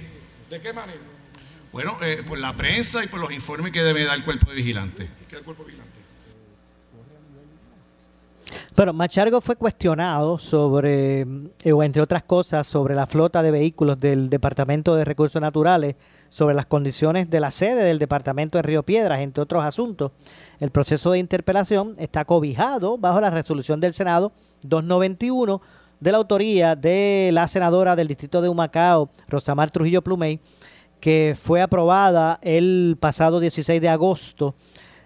¿De 0.51 0.61
qué 0.61 0.71
manera? 0.71 0.99
Bueno, 1.71 1.97
eh, 2.03 2.21
por 2.23 2.37
la 2.37 2.53
prensa 2.53 3.03
y 3.03 3.07
por 3.07 3.19
los 3.19 3.31
informes 3.31 3.73
que 3.73 3.81
debe 3.81 4.05
dar 4.05 4.15
el 4.15 4.23
cuerpo 4.23 4.51
de 4.51 4.57
vigilante. 4.57 5.09
¿Y 5.23 5.25
qué 5.25 5.37
el 5.37 5.41
cuerpo 5.41 5.63
vigilante? 5.63 5.89
Pero 8.75 8.93
Machargo 8.93 9.41
fue 9.41 9.55
cuestionado 9.55 10.37
sobre, 10.37 11.21
eh, 11.63 11.73
o 11.73 11.81
entre 11.81 12.03
otras 12.03 12.21
cosas, 12.21 12.67
sobre 12.67 12.93
la 12.93 13.07
flota 13.07 13.41
de 13.41 13.49
vehículos 13.49 13.97
del 13.97 14.29
Departamento 14.29 14.95
de 14.95 15.03
Recursos 15.03 15.41
Naturales, 15.41 15.95
sobre 16.33 16.55
las 16.55 16.65
condiciones 16.65 17.29
de 17.29 17.39
la 17.39 17.51
sede 17.51 17.83
del 17.83 17.99
Departamento 17.99 18.57
de 18.57 18.63
Río 18.63 18.81
Piedras, 18.81 19.19
entre 19.19 19.43
otros 19.43 19.63
asuntos. 19.63 20.13
El 20.59 20.71
proceso 20.71 21.11
de 21.11 21.19
interpelación 21.19 21.93
está 21.99 22.25
cobijado 22.25 22.97
bajo 22.97 23.21
la 23.21 23.29
resolución 23.29 23.79
del 23.79 23.93
Senado 23.93 24.31
291 24.63 25.61
de 25.99 26.11
la 26.11 26.17
autoría 26.17 26.75
de 26.75 27.29
la 27.31 27.47
senadora 27.47 27.95
del 27.95 28.07
Distrito 28.07 28.41
de 28.41 28.49
Humacao, 28.49 29.11
Rosamar 29.27 29.69
Trujillo 29.69 30.01
Plumey, 30.01 30.39
que 30.99 31.37
fue 31.39 31.61
aprobada 31.61 32.39
el 32.41 32.97
pasado 32.99 33.39
16 33.39 33.79
de 33.79 33.89
agosto 33.89 34.55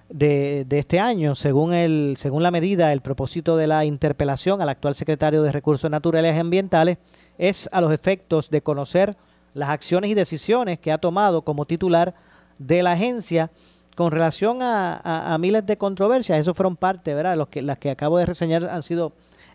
de, 0.07 0.63
de 0.65 0.79
este 0.79 1.01
año, 1.01 1.35
según, 1.35 1.73
el, 1.73 2.13
según 2.15 2.41
la 2.41 2.51
medida, 2.51 2.93
el 2.93 3.01
propósito 3.01 3.57
de 3.57 3.67
la 3.67 3.83
interpelación 3.83 4.61
al 4.61 4.69
actual 4.69 4.95
secretario 4.95 5.43
de 5.43 5.51
Recursos 5.51 5.91
Naturales 5.91 6.37
y 6.37 6.39
Ambientales 6.39 6.99
es 7.37 7.67
a 7.73 7.81
los 7.81 7.91
efectos 7.91 8.49
de 8.49 8.61
conocer 8.61 9.17
las 9.53 9.69
acciones 9.69 10.11
y 10.11 10.13
decisiones 10.13 10.79
que 10.79 10.91
ha 10.91 10.97
tomado 10.97 11.41
como 11.41 11.65
titular 11.65 12.13
de 12.57 12.83
la 12.83 12.93
agencia 12.93 13.51
con 13.95 14.11
relación 14.11 14.59
a, 14.61 15.35
miles 15.39 15.65
de 15.65 15.77
controversias. 15.77 16.39
Eso 16.39 16.53
fueron 16.53 16.75
parte, 16.75 17.13
¿verdad? 17.13 17.35
Los 17.35 17.47
que, 17.47 17.61
las 17.61 17.79
que 17.79 17.89
acabo 17.89 18.17
de 18.19 18.27
reseñar 18.27 18.65
han 18.65 18.83
sido 18.83 19.13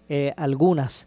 eh, 0.09 0.35
algunas 0.37 1.07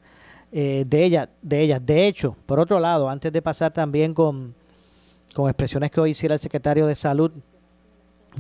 eh, 0.52 0.86
de, 0.88 1.04
ellas, 1.04 1.28
de 1.42 1.62
ellas. 1.62 1.86
De 1.86 2.08
hecho, 2.08 2.36
por 2.46 2.60
otro 2.60 2.80
lado, 2.80 3.10
antes 3.10 3.34
de 3.34 3.42
pasar 3.42 3.74
también 3.74 4.14
con, 4.14 4.56
con 5.34 5.50
expresiones 5.50 5.92
que 5.92 6.00
hoy 6.00 6.12
hiciera 6.12 6.36
el 6.36 6.40
secretario 6.40 6.88
de 6.88 6.96
Salud, 6.96 7.32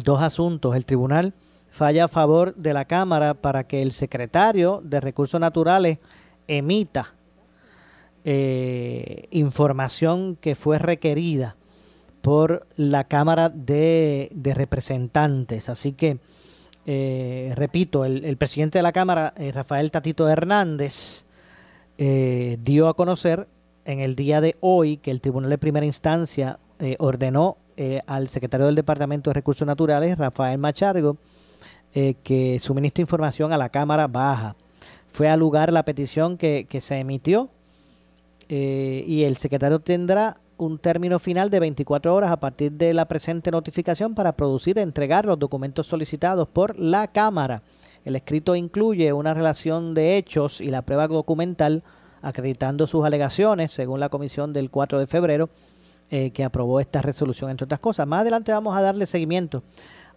dos 0.02 0.22
asuntos. 0.22 0.76
El 0.76 0.86
tribunal 0.86 1.34
falla 1.68 2.06
a 2.06 2.08
favor 2.08 2.56
de 2.56 2.74
la 2.74 2.86
Cámara 2.86 3.34
para 3.34 3.66
que 3.66 3.82
el 3.82 3.91
secretario 3.91 4.82
de 4.84 5.02
Recursos 5.02 5.41
Naturales 5.41 6.00
emita 6.48 7.16
eh, 8.26 9.28
información 9.32 10.36
que 10.36 10.55
fue 10.55 10.80
requerida 10.80 11.55
por 12.26 12.65
la 12.76 13.03
Cámara 13.03 13.49
de, 13.49 14.32
Representantes. 14.55 15.69
Así 15.69 15.91
que, 15.91 16.17
eh, 16.88 17.53
repito, 17.55 18.03
el, 18.03 18.36
presidente 18.38 18.80
de 18.80 18.82
la 18.82 18.91
Cámara, 18.91 19.36
eh, 19.38 19.51
Rafael 19.51 19.91
Tatito 19.91 20.28
Hernández, 20.28 21.23
eh, 21.99 22.57
dio 22.63 22.88
a 22.88 22.95
conocer 22.95 23.47
en 23.86 23.99
el 23.99 24.15
día 24.15 24.41
de 24.41 24.55
hoy 24.59 24.97
que 24.97 25.11
el 25.11 25.21
Tribunal 25.21 25.51
de 25.51 25.59
Primera 25.59 25.86
Instancia 25.86 26.57
ordenó 26.97 27.57
al 28.07 28.28
secretario 28.30 28.65
del 28.65 28.76
Departamento 28.76 29.30
de 29.30 29.36
Recursos 29.36 29.67
Naturales, 29.67 30.17
Rafael 30.17 30.57
Machargo, 30.57 31.17
que 31.93 32.57
suministre 32.59 33.03
información 33.03 33.53
a 33.53 33.57
la 33.57 33.69
Cámara 33.69 34.07
Baja. 34.07 34.55
Fue 35.07 35.30
al 35.30 35.39
lugar 35.39 35.71
la 35.71 35.86
petición 35.86 36.38
que, 36.38 36.65
que 36.67 36.82
se 36.82 36.97
emitió 36.97 37.51
eh, 38.50 39.04
y 39.08 39.24
el 39.24 39.38
secretario 39.38 39.80
tendrá 39.80 40.38
un 40.58 40.78
término 40.78 41.20
final 41.20 41.50
de 41.50 41.60
24 41.60 42.14
horas 42.14 42.32
a 42.32 42.39
partir 42.39 42.72
de 42.72 42.93
la 42.93 43.06
presente 43.06 43.52
notificación 43.52 44.16
para 44.16 44.36
producir 44.38 44.78
e 44.78 44.82
entregar 44.82 45.26
los 45.26 45.38
documentos 45.38 45.88
solicitados 45.88 46.48
por 46.48 46.80
la 46.80 47.08
Cámara. 47.08 47.62
El 48.06 48.16
escrito 48.16 48.56
incluye 48.56 49.12
una 49.12 49.34
relación 49.34 49.93
de 49.93 50.18
hechos 50.18 50.62
y 50.62 50.70
la 50.70 50.84
prueba 50.84 51.08
documental 51.08 51.84
acreditando 52.22 52.88
sus 52.88 53.06
alegaciones, 53.06 53.72
según 53.72 54.00
la 54.00 54.10
comisión 54.10 54.54
del 54.54 54.70
4 54.70 55.00
de 55.00 55.08
febrero 55.08 55.50
eh, 56.10 56.32
que 56.32 56.43
aprobó 56.43 56.80
esta 56.80 57.02
resolución, 57.02 57.50
entre 57.50 57.66
otras 57.66 57.80
cosas. 57.80 58.08
Más 58.08 58.22
adelante 58.22 58.52
vamos 58.52 58.76
a 58.78 58.82
darle 58.82 59.08
seguimiento 59.08 59.64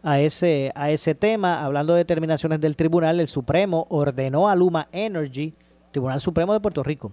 a 0.03 0.21
ese, 0.21 0.71
a 0.75 0.91
ese 0.91 1.15
tema. 1.15 1.65
Hablando 1.65 1.95
de 1.95 1.99
determinaciones 1.99 2.61
del 2.61 2.77
tribunal, 2.77 3.21
el 3.21 3.29
Supremo 3.29 3.87
ordenó 3.91 4.49
a 4.49 4.55
Luma 4.55 4.89
Energy, 4.93 5.55
Tribunal 5.91 6.21
Supremo 6.21 6.53
de 6.53 6.61
Puerto 6.61 6.83
Rico, 6.83 7.13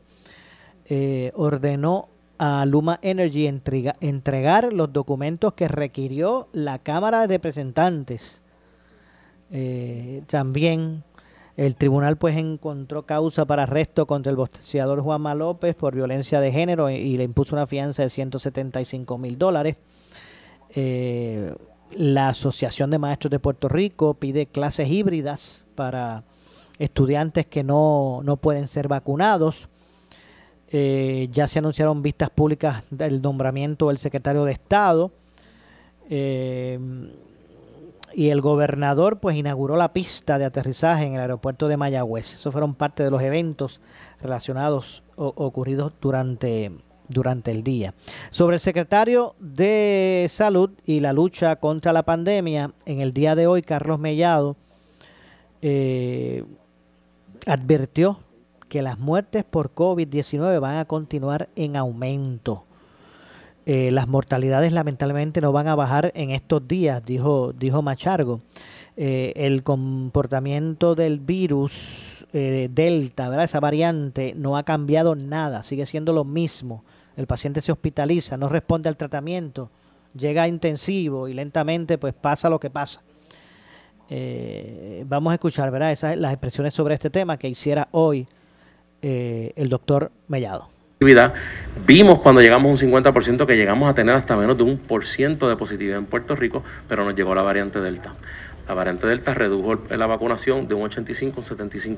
eh, 0.86 1.31
ordenó 1.36 2.07
a 2.38 2.65
Luma 2.65 2.99
Energy 3.01 3.47
entrega- 3.47 3.95
entregar 4.01 4.73
los 4.73 4.91
documentos 4.91 5.53
que 5.53 5.67
requirió 5.67 6.47
la 6.53 6.79
Cámara 6.79 7.21
de 7.21 7.27
Representantes. 7.27 8.41
Eh, 9.51 10.23
también 10.27 11.03
el 11.55 11.75
tribunal 11.75 12.17
pues 12.17 12.36
encontró 12.36 13.03
causa 13.03 13.45
para 13.45 13.63
arresto 13.63 14.05
contra 14.05 14.29
el 14.31 14.36
boxeador 14.36 15.01
Juanma 15.01 15.33
López 15.36 15.75
por 15.75 15.95
violencia 15.95 16.41
de 16.41 16.51
género 16.51 16.89
y, 16.89 16.95
y 16.95 17.17
le 17.17 17.23
impuso 17.23 17.55
una 17.55 17.65
fianza 17.67 18.03
de 18.03 18.09
175 18.09 19.17
mil 19.17 19.38
dólares. 19.38 19.77
Eh, 20.75 21.53
la 21.91 22.29
Asociación 22.29 22.89
de 22.91 22.97
Maestros 22.97 23.31
de 23.31 23.39
Puerto 23.39 23.69
Rico 23.69 24.15
pide 24.15 24.47
clases 24.47 24.89
híbridas 24.89 25.65
para 25.75 26.23
estudiantes 26.79 27.45
que 27.45 27.63
no, 27.63 28.19
no 28.23 28.36
pueden 28.38 28.67
ser 28.67 28.88
vacunados. 28.89 29.69
Eh, 30.78 31.30
ya 31.32 31.47
se 31.47 31.59
anunciaron 31.59 32.01
vistas 32.01 32.30
públicas 32.30 32.84
del 32.89 33.21
nombramiento 33.21 33.88
del 33.88 33.97
secretario 33.97 34.43
de 34.43 34.51
Estado. 34.51 35.09
Eh, 36.09 36.78
y 38.13 38.28
el 38.28 38.41
gobernador 38.41 39.21
pues 39.21 39.38
inauguró 39.38 39.78
la 39.78 39.93
pista 39.93 40.38
de 40.38 40.43
aterrizaje 40.43 41.05
en 41.05 41.13
el 41.13 41.21
aeropuerto 41.21 41.69
de 41.69 41.78
Mayagüez. 41.78 42.34
Esos 42.34 42.51
fueron 42.51 42.76
parte 42.76 43.03
de 43.03 43.09
los 43.09 43.21
eventos 43.21 43.80
relacionados 44.21 45.01
o 45.15 45.32
ocurridos 45.38 45.93
durante, 46.01 46.73
durante 47.07 47.51
el 47.51 47.63
día. 47.63 47.93
Sobre 48.30 48.55
el 48.55 48.59
secretario 48.59 49.36
de 49.39 50.26
Salud 50.28 50.71
y 50.86 50.99
la 50.99 51.13
lucha 51.13 51.55
contra 51.55 51.93
la 51.93 52.03
pandemia, 52.03 52.73
en 52.86 52.99
el 52.99 53.13
día 53.13 53.36
de 53.36 53.47
hoy 53.47 53.61
Carlos 53.61 53.97
Mellado 53.97 54.57
eh, 55.61 56.43
advirtió 57.45 58.19
que 58.76 58.82
las 58.82 58.99
muertes 58.99 59.45
por 59.45 59.73
COVID-19 59.73 60.59
van 60.59 60.76
a 60.76 60.84
continuar 60.84 61.47
en 61.55 61.78
aumento. 61.78 62.65
Eh, 63.65 63.89
las 63.93 64.09
mortalidades 64.09 64.73
lamentablemente 64.73 65.39
no 65.39 65.53
van 65.53 65.69
a 65.69 65.76
bajar 65.76 66.11
en 66.13 66.32
estos 66.32 66.67
días, 66.67 67.01
dijo, 67.05 67.53
dijo 67.53 67.82
Machargo. 67.82 68.41
Eh, 68.97 69.32
el 69.38 69.63
comportamiento 69.63 70.93
del 70.93 71.21
virus 71.21 72.28
eh, 72.34 72.67
Delta, 72.69 73.30
¿verdad? 73.30 73.45
esa 73.45 73.61
variante, 73.61 74.34
no 74.36 74.57
ha 74.57 74.63
cambiado 74.63 75.15
nada, 75.15 75.63
sigue 75.63 75.86
siendo 75.86 76.11
lo 76.11 76.26
mismo. 76.26 76.84
El 77.15 77.28
paciente 77.28 77.61
se 77.61 77.71
hospitaliza, 77.71 78.36
no 78.36 78.49
responde 78.49 78.89
al 78.89 78.97
tratamiento, 78.97 79.69
llega 80.13 80.43
a 80.43 80.49
intensivo 80.49 81.30
y 81.30 81.34
lentamente 81.34 81.97
pues 81.97 82.13
pasa 82.13 82.49
lo 82.49 82.59
que 82.59 82.69
pasa. 82.69 83.01
Vamos 85.05 85.32
a 85.32 85.36
escuchar 85.36 85.71
¿verdad? 85.71 85.93
Esas, 85.93 86.17
las 86.17 86.34
expresiones 86.34 86.73
sobre 86.73 86.95
este 86.95 87.09
tema 87.09 87.38
que 87.38 87.47
hiciera 87.47 87.88
hoy 87.91 88.28
eh, 89.07 89.53
el 89.55 89.69
doctor 89.69 90.09
Mellado. 90.27 90.67
Vimos 91.85 92.21
cuando 92.21 92.41
llegamos 92.41 92.81
a 92.81 92.85
un 92.85 92.91
50% 92.91 93.45
que 93.45 93.55
llegamos 93.55 93.87
a 93.87 93.93
tener 93.93 94.15
hasta 94.15 94.35
menos 94.35 94.57
de 94.57 94.63
un 94.63 94.79
por 94.79 95.05
ciento 95.05 95.47
de 95.47 95.55
positividad 95.55 95.99
en 95.99 96.07
Puerto 96.07 96.35
Rico, 96.35 96.63
pero 96.89 97.05
nos 97.05 97.13
llegó 97.15 97.35
la 97.35 97.43
variante 97.43 97.79
Delta. 97.79 98.15
La 98.67 98.73
variante 98.73 99.05
Delta 99.05 99.35
redujo 99.35 99.83
la 99.95 100.07
vacunación 100.07 100.65
de 100.65 100.73
un 100.73 100.81
85 100.83 101.35
a 101.39 101.43
un 101.43 101.45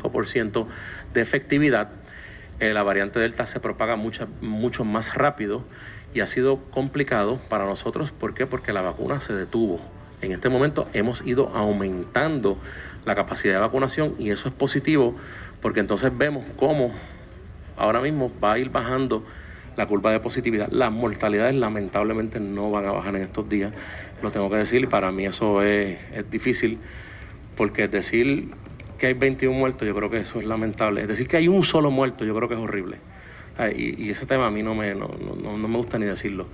75% 0.02 0.66
de 1.14 1.22
efectividad. 1.22 1.92
Eh, 2.60 2.74
la 2.74 2.84
variante 2.84 3.20
Delta 3.22 3.46
se 3.46 3.62
propaga 3.62 3.96
mucha- 3.96 4.28
mucho 4.42 4.84
más 4.84 5.16
rápido 5.16 5.64
y 6.14 6.20
ha 6.20 6.28
sido 6.28 6.58
complicado 6.72 7.40
para 7.48 7.66
nosotros. 7.66 8.12
¿Por 8.12 8.34
qué? 8.34 8.46
Porque 8.48 8.74
la 8.74 8.82
vacuna 8.82 9.22
se 9.22 9.34
detuvo. 9.34 9.80
En 10.22 10.34
este 10.34 10.50
momento 10.50 10.90
hemos 10.92 11.26
ido 11.26 11.52
aumentando 11.56 12.58
la 13.06 13.16
capacidad 13.16 13.54
de 13.54 13.60
vacunación 13.62 14.16
y 14.20 14.32
eso 14.32 14.50
es 14.50 14.54
positivo 14.54 15.16
porque 15.62 15.80
entonces 15.80 16.16
vemos 16.18 16.46
cómo 16.56 16.94
ahora 17.78 18.02
mismo 18.02 18.32
va 18.44 18.54
a 18.54 18.60
ir 18.60 18.70
bajando 18.70 19.26
la 19.76 19.86
curva 19.86 20.12
de 20.12 20.20
positividad. 20.20 20.70
Las 20.72 20.92
mortalidades 20.92 21.56
lamentablemente 21.56 22.40
no 22.40 22.72
van 22.72 22.86
a 22.88 22.92
bajar 22.92 23.16
en 23.16 23.24
estos 23.24 23.48
días, 23.48 23.74
lo 24.22 24.32
tengo 24.32 24.50
que 24.50 24.58
decir, 24.58 24.84
y 24.84 24.88
para 24.88 25.12
mí 25.12 25.26
eso 25.26 25.62
es, 25.62 25.98
es 26.14 26.30
difícil, 26.30 26.80
porque 27.56 27.88
decir 27.88 28.50
que 28.98 29.08
hay 29.08 29.14
21 29.14 29.56
muertos, 29.58 29.88
yo 29.88 29.94
creo 29.94 30.10
que 30.10 30.18
eso 30.18 30.40
es 30.40 30.46
lamentable. 30.46 31.02
Es 31.02 31.08
decir, 31.08 31.28
que 31.28 31.38
hay 31.38 31.48
un 31.48 31.64
solo 31.64 31.92
muerto, 31.92 32.26
yo 32.26 32.36
creo 32.36 32.50
que 32.50 32.56
es 32.56 32.60
horrible. 32.60 32.98
Y, 33.76 34.10
ese 34.10 34.26
tema 34.26 34.48
a 34.48 34.52
mí 34.52 34.62
no 34.64 34.76
me, 34.76 34.94
no, 34.94 35.08
no- 35.08 35.58
no- 35.58 35.68
me 35.68 35.78
gusta 35.78 35.98
ni 36.00 36.06
decirlo. 36.06 36.48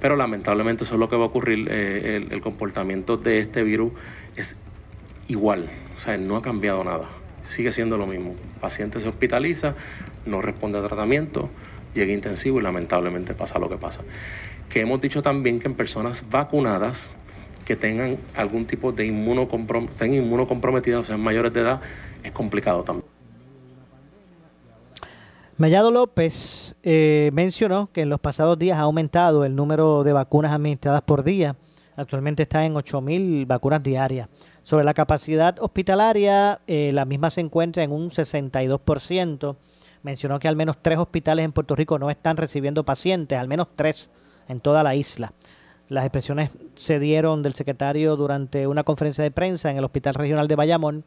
Pero 0.00 0.16
lamentablemente 0.16 0.84
eso 0.84 0.94
es 0.94 1.00
lo 1.00 1.08
que 1.08 1.16
va 1.16 1.24
a 1.24 1.26
ocurrir. 1.26 1.68
eh, 1.70 2.26
el 2.30 2.40
comportamiento 2.40 3.16
de 3.16 3.38
este 3.38 3.62
virus 3.62 3.92
es 4.36 4.56
igual, 5.28 5.70
o 5.96 6.00
sea, 6.00 6.16
no 6.18 6.36
ha 6.36 6.42
cambiado 6.42 6.82
nada. 6.84 7.08
Sigue 7.48 7.72
siendo 7.72 7.96
lo 7.96 8.06
mismo. 8.06 8.30
El 8.30 8.60
paciente 8.60 9.00
se 9.00 9.08
hospitaliza, 9.08 9.74
no 10.24 10.42
responde 10.42 10.78
a 10.78 10.82
tratamiento, 10.82 11.48
llega 11.94 12.12
intensivo 12.12 12.60
y 12.60 12.62
lamentablemente 12.62 13.34
pasa 13.34 13.58
lo 13.58 13.68
que 13.68 13.76
pasa. 13.76 14.02
Que 14.68 14.80
hemos 14.80 15.00
dicho 15.00 15.22
también 15.22 15.60
que 15.60 15.68
en 15.68 15.74
personas 15.74 16.24
vacunadas 16.28 17.10
que 17.64 17.76
tengan 17.76 18.18
algún 18.36 18.64
tipo 18.64 18.92
de 18.92 19.06
inmunocomprom 19.06 19.86
estén 19.86 20.14
inmunocomprometidas, 20.14 21.00
o 21.00 21.04
sean 21.04 21.20
mayores 21.20 21.52
de 21.52 21.60
edad, 21.60 21.80
es 22.22 22.32
complicado 22.32 22.82
también. 22.82 23.16
Mellado 25.58 25.90
López 25.90 26.76
eh, 26.82 27.30
mencionó 27.32 27.90
que 27.90 28.02
en 28.02 28.10
los 28.10 28.20
pasados 28.20 28.58
días 28.58 28.78
ha 28.78 28.82
aumentado 28.82 29.44
el 29.44 29.56
número 29.56 30.04
de 30.04 30.12
vacunas 30.12 30.52
administradas 30.52 31.00
por 31.02 31.24
día. 31.24 31.56
Actualmente 31.96 32.42
está 32.42 32.66
en 32.66 32.74
8.000 32.74 33.46
vacunas 33.46 33.82
diarias. 33.82 34.28
Sobre 34.66 34.84
la 34.84 34.94
capacidad 34.94 35.54
hospitalaria, 35.60 36.58
eh, 36.66 36.90
la 36.92 37.04
misma 37.04 37.30
se 37.30 37.40
encuentra 37.40 37.84
en 37.84 37.92
un 37.92 38.10
62%. 38.10 39.54
Mencionó 40.02 40.40
que 40.40 40.48
al 40.48 40.56
menos 40.56 40.78
tres 40.82 40.98
hospitales 40.98 41.44
en 41.44 41.52
Puerto 41.52 41.76
Rico 41.76 42.00
no 42.00 42.10
están 42.10 42.36
recibiendo 42.36 42.82
pacientes, 42.84 43.38
al 43.38 43.46
menos 43.46 43.68
tres 43.76 44.10
en 44.48 44.58
toda 44.58 44.82
la 44.82 44.96
isla. 44.96 45.32
Las 45.88 46.04
expresiones 46.04 46.50
se 46.74 46.98
dieron 46.98 47.44
del 47.44 47.54
secretario 47.54 48.16
durante 48.16 48.66
una 48.66 48.82
conferencia 48.82 49.22
de 49.22 49.30
prensa 49.30 49.70
en 49.70 49.76
el 49.76 49.84
Hospital 49.84 50.14
Regional 50.14 50.48
de 50.48 50.56
Bayamón, 50.56 51.04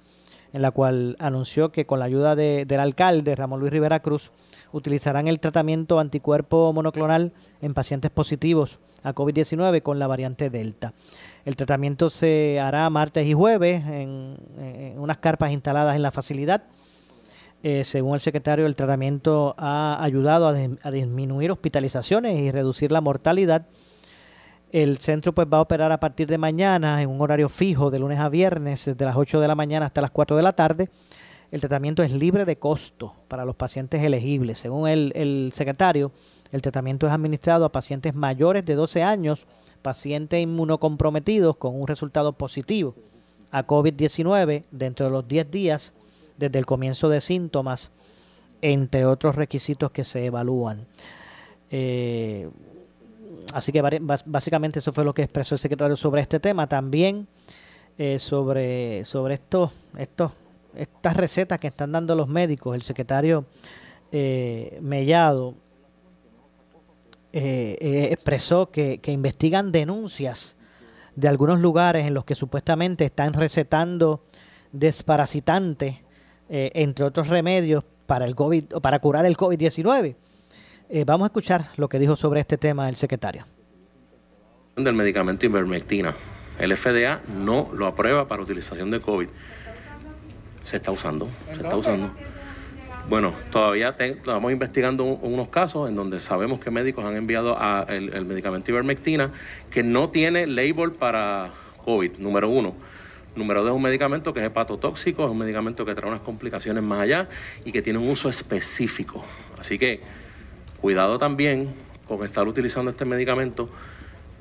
en 0.53 0.62
la 0.62 0.72
cual 0.72 1.18
anunció 1.20 1.74
que 1.74 1.86
con 1.86 1.99
la 1.99 2.05
ayuda 2.05 2.38
de- 2.38 2.64
del 2.66 2.80
alcalde 2.80 3.36
Ramón 3.36 3.60
Luis 3.60 3.74
Rivera 3.74 3.99
Cruz 3.99 4.32
utilizarán 4.72 5.28
el 5.28 5.41
tratamiento 5.41 5.99
anticuerpo 5.99 6.72
monoclonal 6.72 7.34
en 7.62 7.74
pacientes 7.74 8.10
positivos 8.10 8.80
a 9.03 9.14
COVID-19 9.14 9.82
con 9.82 9.99
la 9.99 10.07
variante 10.07 10.49
Delta. 10.49 10.93
El 11.45 11.55
tratamiento 11.55 12.09
se 12.09 12.59
hará 12.59 12.89
martes 12.89 13.25
y 13.25 13.33
jueves 13.33 13.85
en, 13.85 14.37
unas 14.97 15.17
carpas 15.17 15.51
instaladas 15.51 15.95
en 15.95 16.01
la 16.01 16.11
facilidad. 16.11 16.63
Eh, 17.61 17.83
según 17.83 18.15
el 18.15 18.21
secretario, 18.21 18.65
el 18.65 18.75
tratamiento 18.75 19.55
ha 19.57 20.01
ayudado 20.03 20.47
a 20.47 20.91
disminuir 20.91 21.51
hospitalizaciones 21.51 22.39
y 22.39 22.51
reducir 22.51 22.91
la 22.91 23.01
mortalidad. 23.01 23.67
El 24.71 24.99
centro 24.99 25.33
pues 25.33 25.47
va 25.51 25.57
a 25.57 25.61
operar 25.61 25.91
a 25.91 25.99
partir 25.99 26.27
de 26.27 26.37
mañana 26.37 27.01
en 27.01 27.09
un 27.09 27.19
horario 27.21 27.49
fijo 27.49 27.89
de 27.89 27.99
lunes 27.99 28.19
a 28.19 28.29
viernes 28.29 28.85
desde 28.85 29.03
las 29.03 29.15
8 29.15 29.39
de 29.39 29.47
la 29.47 29.55
mañana 29.55 29.87
hasta 29.87 30.01
las 30.01 30.11
4 30.11 30.37
de 30.37 30.43
la 30.43 30.53
tarde. 30.53 30.89
El 31.52 31.62
tratamiento 31.62 32.04
es 32.04 32.12
libre 32.12 32.45
de 32.45 32.58
costo 32.58 33.14
para 33.28 33.43
los 33.43 33.56
pacientes 33.56 34.04
elegibles. 34.04 34.60
Según 34.60 34.88
el, 34.88 35.52
secretario, 35.56 36.12
el 36.52 36.62
tratamiento 36.62 37.08
es 37.08 37.14
administrado 37.14 37.66
a 37.66 37.72
pacientes 37.72 38.14
mayores 38.14 38.66
de 38.66 38.76
12 38.76 39.02
años, 39.02 39.47
pacientes 39.82 40.41
inmunocomprometidos 40.41 41.58
con 41.58 41.80
un 41.80 41.88
resultado 41.88 42.34
positivo 42.34 42.93
a 43.52 43.66
COVID-19 43.66 44.66
dentro 44.70 45.08
de 45.08 45.12
los 45.12 45.28
10 45.28 45.50
días 45.50 45.93
desde 46.38 46.60
el 46.60 46.66
comienzo 46.66 47.10
de 47.10 47.20
síntomas, 47.20 47.91
entre 48.62 49.06
otros 49.06 49.36
requisitos 49.36 49.89
que 49.91 50.04
se 50.04 50.26
evalúan. 50.26 50.86
Eh, 51.72 52.47
así 53.54 53.72
que 53.72 53.82
básicamente 54.26 54.80
eso 54.80 54.93
fue 54.93 55.04
lo 55.04 55.14
que 55.14 55.24
expresó 55.24 55.56
el 55.56 55.60
secretario 55.60 55.95
sobre 55.95 56.22
este 56.22 56.39
tema. 56.39 56.68
También 56.68 57.28
eh, 57.97 58.20
sobre, 58.20 59.04
sobre 59.04 59.34
estos, 59.34 59.72
estos, 59.97 60.32
estas 60.76 61.15
recetas 61.17 61.59
que 61.59 61.67
están 61.67 61.91
dando 61.91 62.15
los 62.15 62.28
médicos, 62.28 62.76
el 62.76 62.82
secretario 62.82 63.45
eh, 64.11 64.78
Mellado 64.82 65.55
eh, 67.32 67.78
eh, 67.80 68.07
expresó 68.11 68.72
que, 68.72 68.99
investigan 69.07 69.72
denuncias 69.72 70.57
de 71.15 71.28
algunos 71.28 71.59
lugares 71.59 72.07
en 72.07 72.13
los 72.13 72.26
que 72.26 72.36
supuestamente 72.36 73.05
están 73.05 73.34
recetando 73.34 74.24
desparasitantes, 74.72 75.97
entre 76.51 77.05
otros 77.05 77.28
remedios, 77.28 77.84
para, 78.09 78.26
el 78.26 78.34
COVID, 78.34 78.65
para 78.82 78.97
curar 78.99 79.28
el 79.28 79.38
COVID-19. 79.38 80.15
Eh, 80.89 81.03
vamos 81.05 81.26
a 81.26 81.28
escuchar 81.28 81.65
lo 81.78 81.88
que 81.88 81.99
dijo 81.99 82.15
sobre 82.15 82.39
este 82.39 82.57
tema 82.57 82.89
el 82.89 82.95
secretario. 82.95 83.45
del 85.55 85.67
medicamento. 85.67 86.09
El 86.57 86.76
FDA 86.76 87.22
no 87.28 87.70
lo 87.74 87.86
aprueba 87.86 88.28
para 88.28 88.41
utilización 88.41 88.89
de 88.89 88.99
COVID. 88.99 89.30
Se 90.70 90.78
está 90.78 90.91
usando, 90.91 91.32
se 91.55 91.63
está 91.63 91.76
usando. 91.76 92.13
Bueno, 93.07 93.34
todavía 93.49 93.97
te- 93.97 94.09
estamos 94.09 94.51
investigando 94.51 95.03
un- 95.03 95.34
unos 95.34 95.49
casos 95.49 95.89
en 95.89 95.95
donde 95.95 96.20
sabemos 96.20 96.59
que 96.59 96.70
médicos 96.70 97.03
han 97.05 97.15
enviado 97.15 97.57
a 97.59 97.88
el, 97.89 98.13
el 98.13 98.24
medicamento 98.26 98.70
ivermectina 98.70 99.32
que 99.72 99.82
no 99.82 100.11
tiene 100.11 100.45
label 100.45 100.91
para 100.91 101.49
COVID, 101.84 102.20
número 102.20 102.49
uno. 102.49 102.76
Número 103.34 103.61
dos, 103.63 103.72
es 103.72 103.76
un 103.78 103.82
medicamento 103.82 104.32
que 104.32 104.41
es 104.41 104.45
hepatotóxico, 104.45 105.26
es 105.26 105.32
un 105.32 105.39
medicamento 105.39 105.84
que 105.86 105.95
trae 105.95 106.07
unas 106.07 106.22
complicaciones 106.22 106.84
más 106.84 106.99
allá 106.99 107.30
y 107.65 107.72
que 107.72 107.82
tiene 107.82 107.97
un 107.97 108.07
uso 108.07 108.30
específico. 108.30 109.26
Así 109.57 109.80
que 109.80 110.03
cuidado 110.80 111.17
también 111.17 111.74
con 112.07 112.24
estar 112.24 112.47
utilizando 112.47 112.91
este 112.91 113.05
medicamento 113.05 113.72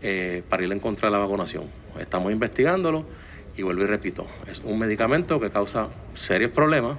eh, 0.02 0.42
para 0.46 0.62
ir 0.62 0.70
en 0.72 0.80
contra 0.80 1.08
de 1.08 1.12
la 1.12 1.20
vacunación. 1.20 1.70
Estamos 1.98 2.30
investigándolo 2.32 3.06
y 3.58 3.62
vuelvo 3.62 3.82
y 3.82 3.86
repito, 3.86 4.26
es 4.48 4.60
un 4.64 4.78
medicamento 4.78 5.40
que 5.40 5.50
causa 5.50 5.88
serios 6.14 6.52
problemas 6.52 6.96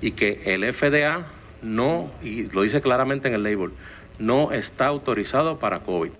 y 0.00 0.12
que 0.12 0.42
el 0.44 0.70
FDA 0.74 1.26
no, 1.62 2.10
y 2.22 2.42
lo 2.44 2.62
dice 2.62 2.80
claramente 2.80 3.28
en 3.28 3.34
el 3.34 3.44
label, 3.44 3.70
no 4.18 4.52
está 4.52 4.86
autorizado 4.86 5.58
para 5.58 5.80
COVID. 5.80 6.10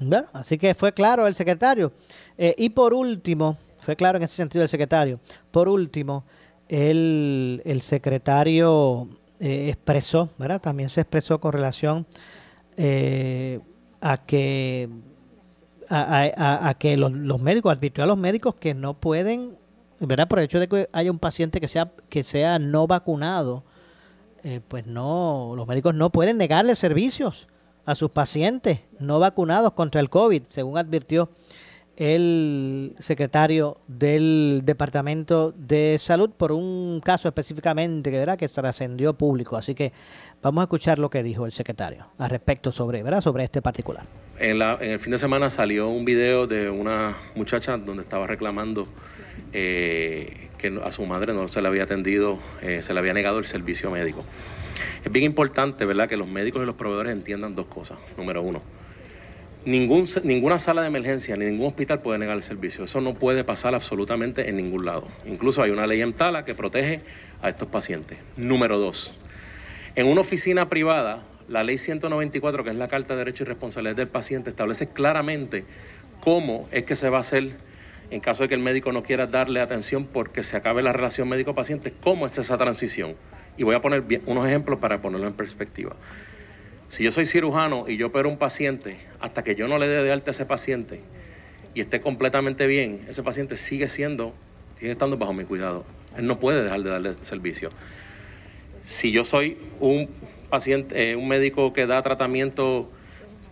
Bueno, 0.00 0.28
así 0.32 0.56
que 0.56 0.72
fue 0.74 0.92
claro 0.92 1.26
el 1.26 1.34
secretario. 1.34 1.92
Eh, 2.36 2.54
y 2.56 2.70
por 2.70 2.94
último, 2.94 3.58
fue 3.78 3.96
claro 3.96 4.18
en 4.18 4.24
ese 4.24 4.36
sentido 4.36 4.62
el 4.62 4.68
secretario. 4.68 5.18
Por 5.50 5.68
último, 5.68 6.24
el, 6.68 7.60
el 7.64 7.80
secretario 7.80 9.08
eh, 9.40 9.70
expresó, 9.70 10.30
¿verdad? 10.38 10.60
También 10.60 10.90
se 10.90 11.00
expresó 11.00 11.40
con 11.40 11.52
relación 11.52 12.06
eh, 12.76 13.58
a 14.00 14.18
que 14.18 14.88
a, 15.90 16.74
que 16.78 16.96
los, 16.96 17.40
médicos, 17.40 17.76
advirtió 17.76 18.04
a 18.04 18.06
los 18.06 18.18
médicos 18.18 18.54
que 18.54 18.74
no 18.74 18.94
pueden, 18.94 19.56
¿verdad? 20.00 20.28
Por 20.28 20.38
el 20.38 20.46
hecho 20.46 20.60
de 20.60 20.68
que 20.68 20.88
haya 20.92 21.10
un 21.10 21.18
paciente 21.18 21.60
que 21.60 21.68
sea, 21.68 21.92
que 22.08 22.22
sea 22.22 22.58
no 22.58 22.86
vacunado, 22.86 23.64
eh, 24.44 24.60
pues 24.66 24.86
no, 24.86 25.54
los 25.56 25.66
médicos 25.66 25.94
no 25.94 26.10
pueden 26.10 26.38
negarle 26.38 26.76
servicios 26.76 27.48
a 27.84 27.94
sus 27.94 28.10
pacientes 28.10 28.80
no 28.98 29.18
vacunados 29.18 29.72
contra 29.72 30.00
el 30.00 30.10
COVID, 30.10 30.42
según 30.48 30.76
advirtió 30.76 31.30
el 31.96 32.94
secretario 33.00 33.78
del 33.88 34.60
Departamento 34.64 35.52
de 35.56 35.96
Salud 35.98 36.30
por 36.30 36.52
un 36.52 37.00
caso 37.02 37.26
específicamente 37.26 38.10
¿verdad? 38.10 38.38
que 38.38 38.48
trascendió 38.48 39.14
público. 39.14 39.56
Así 39.56 39.74
que 39.74 39.92
vamos 40.40 40.62
a 40.62 40.64
escuchar 40.64 41.00
lo 41.00 41.10
que 41.10 41.24
dijo 41.24 41.44
el 41.44 41.50
secretario 41.50 42.06
al 42.18 42.30
respecto 42.30 42.70
sobre, 42.70 43.02
¿verdad? 43.02 43.20
sobre 43.20 43.42
este 43.42 43.62
particular. 43.62 44.04
En, 44.38 44.58
la- 44.58 44.78
en 44.80 44.92
el 44.92 45.00
fin 45.00 45.10
de 45.12 45.18
semana 45.18 45.50
salió 45.50 45.88
un 45.88 46.04
video 46.04 46.46
de 46.46 46.70
una 46.70 47.16
muchacha 47.34 47.76
donde 47.76 48.02
estaba 48.02 48.26
reclamando 48.26 48.88
eh, 49.52 50.48
que 50.58 50.78
a 50.84 50.90
su 50.92 51.04
madre 51.06 51.32
no 51.32 51.48
se 51.48 51.60
le 51.60 51.68
había 51.68 51.84
atendido, 51.84 52.38
eh, 52.62 52.82
se 52.82 52.94
le 52.94 53.00
había 53.00 53.14
negado 53.14 53.38
el 53.38 53.46
servicio 53.46 53.90
médico. 53.90 54.24
Es 55.04 55.10
bien 55.10 55.24
importante, 55.24 55.84
¿verdad?, 55.84 56.08
que 56.08 56.16
los 56.16 56.28
médicos 56.28 56.62
y 56.62 56.66
los 56.66 56.76
proveedores 56.76 57.12
entiendan 57.12 57.54
dos 57.56 57.66
cosas. 57.66 57.98
Número 58.16 58.42
uno, 58.42 58.62
ningún, 59.64 60.08
ninguna 60.22 60.58
sala 60.60 60.82
de 60.82 60.88
emergencia 60.88 61.36
ni 61.36 61.46
ningún 61.46 61.66
hospital 61.66 62.00
puede 62.00 62.18
negar 62.18 62.36
el 62.36 62.42
servicio. 62.44 62.84
Eso 62.84 63.00
no 63.00 63.14
puede 63.14 63.42
pasar 63.42 63.74
absolutamente 63.74 64.48
en 64.48 64.56
ningún 64.56 64.84
lado. 64.84 65.08
Incluso 65.26 65.62
hay 65.62 65.70
una 65.72 65.86
ley 65.86 66.00
en 66.00 66.12
Tala 66.12 66.44
que 66.44 66.54
protege 66.54 67.02
a 67.42 67.48
estos 67.48 67.68
pacientes. 67.68 68.18
Número 68.36 68.78
dos, 68.78 69.18
en 69.96 70.06
una 70.06 70.20
oficina 70.20 70.68
privada, 70.68 71.24
la 71.48 71.62
ley 71.62 71.78
194, 71.78 72.64
que 72.64 72.70
es 72.70 72.76
la 72.76 72.88
Carta 72.88 73.14
de 73.14 73.18
Derechos 73.18 73.42
y 73.42 73.44
Responsabilidades 73.44 73.96
del 73.96 74.08
Paciente, 74.08 74.50
establece 74.50 74.88
claramente 74.88 75.64
cómo 76.20 76.68
es 76.72 76.84
que 76.84 76.96
se 76.96 77.08
va 77.08 77.18
a 77.18 77.20
hacer 77.20 77.56
en 78.10 78.20
caso 78.20 78.42
de 78.42 78.48
que 78.48 78.54
el 78.54 78.62
médico 78.62 78.92
no 78.92 79.02
quiera 79.02 79.26
darle 79.26 79.60
atención 79.60 80.06
porque 80.06 80.42
se 80.42 80.56
acabe 80.56 80.82
la 80.82 80.92
relación 80.92 81.28
médico-paciente, 81.28 81.92
¿cómo 82.00 82.26
es 82.26 82.38
esa 82.38 82.56
transición? 82.56 83.16
Y 83.56 83.64
voy 83.64 83.74
a 83.74 83.82
poner 83.82 84.04
unos 84.26 84.46
ejemplos 84.46 84.78
para 84.78 85.02
ponerlo 85.02 85.26
en 85.26 85.34
perspectiva. 85.34 85.94
Si 86.88 87.04
yo 87.04 87.12
soy 87.12 87.26
cirujano 87.26 87.84
y 87.86 87.98
yo 87.98 88.06
opero 88.06 88.30
un 88.30 88.38
paciente, 88.38 88.98
hasta 89.20 89.42
que 89.42 89.54
yo 89.54 89.68
no 89.68 89.78
le 89.78 89.88
dé 89.88 90.02
de 90.02 90.10
alta 90.10 90.30
a 90.30 90.32
ese 90.32 90.46
paciente 90.46 91.00
y 91.74 91.80
esté 91.82 92.00
completamente 92.00 92.66
bien, 92.66 93.04
ese 93.08 93.22
paciente 93.22 93.58
sigue 93.58 93.90
siendo, 93.90 94.34
sigue 94.78 94.92
estando 94.92 95.18
bajo 95.18 95.34
mi 95.34 95.44
cuidado. 95.44 95.84
Él 96.16 96.26
no 96.26 96.38
puede 96.38 96.62
dejar 96.62 96.82
de 96.82 96.90
darle 96.90 97.12
servicio. 97.12 97.70
Si 98.84 99.12
yo 99.12 99.24
soy 99.24 99.58
un 99.80 100.08
paciente, 100.48 101.10
eh, 101.10 101.16
un 101.16 101.28
médico 101.28 101.72
que 101.72 101.86
da 101.86 102.02
tratamiento 102.02 102.88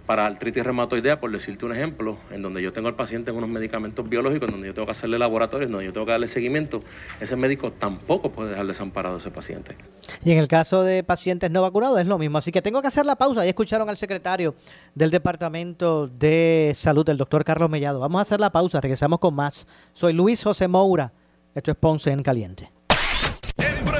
para 0.06 0.24
artritis 0.24 0.62
reumatoidea, 0.62 1.18
por 1.18 1.32
decirte 1.32 1.64
un 1.64 1.72
ejemplo, 1.72 2.16
en 2.30 2.40
donde 2.40 2.62
yo 2.62 2.72
tengo 2.72 2.86
al 2.88 2.94
paciente 2.94 3.32
en 3.32 3.36
unos 3.36 3.50
medicamentos 3.50 4.08
biológicos, 4.08 4.48
en 4.48 4.52
donde 4.52 4.68
yo 4.68 4.74
tengo 4.74 4.86
que 4.86 4.92
hacerle 4.92 5.18
laboratorios, 5.18 5.66
en 5.66 5.72
donde 5.72 5.86
yo 5.86 5.92
tengo 5.92 6.06
que 6.06 6.12
darle 6.12 6.28
seguimiento, 6.28 6.82
ese 7.20 7.34
médico 7.34 7.72
tampoco 7.72 8.30
puede 8.30 8.50
dejar 8.50 8.66
desamparado 8.66 9.16
a 9.16 9.18
ese 9.18 9.32
paciente. 9.32 9.76
Y 10.24 10.30
en 10.30 10.38
el 10.38 10.46
caso 10.46 10.84
de 10.84 11.02
pacientes 11.02 11.50
no 11.50 11.60
vacunados 11.62 12.00
es 12.00 12.06
lo 12.06 12.18
mismo. 12.18 12.38
Así 12.38 12.52
que 12.52 12.62
tengo 12.62 12.80
que 12.80 12.88
hacer 12.88 13.04
la 13.04 13.16
pausa. 13.16 13.42
Ya 13.42 13.50
escucharon 13.50 13.88
al 13.88 13.96
secretario 13.96 14.54
del 14.94 15.10
Departamento 15.10 16.06
de 16.06 16.72
Salud, 16.74 17.08
el 17.08 17.16
doctor 17.16 17.44
Carlos 17.44 17.68
Mellado. 17.68 17.98
Vamos 17.98 18.20
a 18.20 18.22
hacer 18.22 18.38
la 18.38 18.52
pausa. 18.52 18.80
Regresamos 18.80 19.18
con 19.18 19.34
más. 19.34 19.66
Soy 19.92 20.12
Luis 20.12 20.42
José 20.44 20.68
Moura. 20.68 21.12
Esto 21.54 21.72
es 21.72 21.76
Ponce 21.76 22.12
en 22.12 22.22
Caliente. 22.22 22.75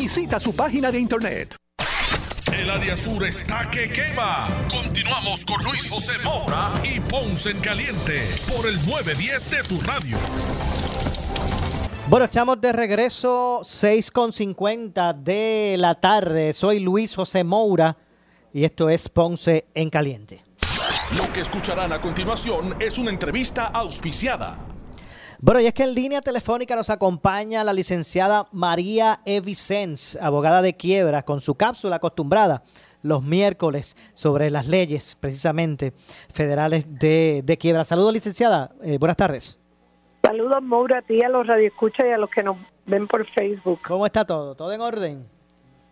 Visita 0.00 0.38
su 0.38 0.54
página 0.54 0.92
de 0.92 1.00
internet. 1.00 1.56
El 2.52 2.70
área 2.70 2.96
sur 2.96 3.26
está 3.26 3.68
que 3.68 3.90
quema. 3.90 4.46
Continuamos 4.70 5.44
con 5.44 5.60
Luis 5.64 5.90
José 5.90 6.12
Moura 6.22 6.72
y 6.84 7.00
Ponce 7.00 7.50
en 7.50 7.58
Caliente 7.58 8.22
por 8.46 8.68
el 8.68 8.76
910 8.86 9.50
de 9.50 9.62
tu 9.64 9.80
radio. 9.80 10.16
Bueno, 12.06 12.26
estamos 12.26 12.60
de 12.60 12.72
regreso 12.72 13.62
6.50 13.64 15.14
de 15.14 15.74
la 15.76 15.94
tarde. 15.94 16.52
Soy 16.52 16.78
Luis 16.78 17.16
José 17.16 17.42
Moura 17.42 17.96
y 18.54 18.64
esto 18.64 18.88
es 18.88 19.08
Ponce 19.08 19.66
en 19.74 19.90
Caliente. 19.90 20.44
Lo 21.16 21.32
que 21.32 21.40
escucharán 21.40 21.92
a 21.92 22.00
continuación 22.00 22.76
es 22.78 22.98
una 22.98 23.10
entrevista 23.10 23.66
auspiciada. 23.66 24.77
Bueno, 25.40 25.60
y 25.60 25.66
es 25.66 25.74
que 25.74 25.84
en 25.84 25.94
línea 25.94 26.20
telefónica 26.20 26.74
nos 26.74 26.90
acompaña 26.90 27.62
la 27.62 27.72
licenciada 27.72 28.48
María 28.50 29.20
E. 29.24 29.40
Vicens, 29.40 30.18
abogada 30.20 30.62
de 30.62 30.74
quiebra, 30.74 31.22
con 31.22 31.40
su 31.40 31.54
cápsula 31.54 31.96
acostumbrada 31.96 32.64
los 33.04 33.22
miércoles 33.22 33.96
sobre 34.14 34.50
las 34.50 34.66
leyes 34.66 35.16
precisamente 35.20 35.92
federales 36.32 36.98
de, 36.98 37.42
de 37.44 37.56
quiebra. 37.56 37.84
Saludos, 37.84 38.12
licenciada. 38.12 38.72
Eh, 38.82 38.98
buenas 38.98 39.16
tardes. 39.16 39.56
Saludos, 40.22 40.60
Moura, 40.60 40.98
a 40.98 41.02
ti, 41.02 41.22
a 41.22 41.28
los 41.28 41.46
radioescuchas 41.46 42.06
y 42.06 42.10
a 42.10 42.18
los 42.18 42.30
que 42.30 42.42
nos 42.42 42.56
ven 42.86 43.06
por 43.06 43.24
Facebook. 43.28 43.78
¿Cómo 43.86 44.06
está 44.06 44.24
todo? 44.24 44.56
¿Todo 44.56 44.72
en 44.72 44.80
orden? 44.80 45.24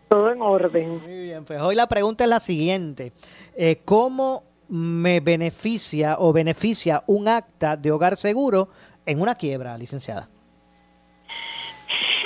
Todo 0.09 0.29
en 0.29 0.41
orden. 0.41 1.01
Muy 1.01 1.23
bien, 1.23 1.45
pues 1.45 1.61
hoy 1.61 1.75
la 1.75 1.87
pregunta 1.87 2.25
es 2.25 2.29
la 2.29 2.41
siguiente. 2.41 3.13
Eh, 3.55 3.79
¿Cómo 3.85 4.43
me 4.67 5.21
beneficia 5.21 6.17
o 6.19 6.33
beneficia 6.33 7.01
un 7.07 7.29
acta 7.29 7.77
de 7.77 7.91
hogar 7.91 8.17
seguro 8.17 8.67
en 9.07 9.21
una 9.21 9.33
quiebra, 9.35 9.77
licenciada? 9.77 10.27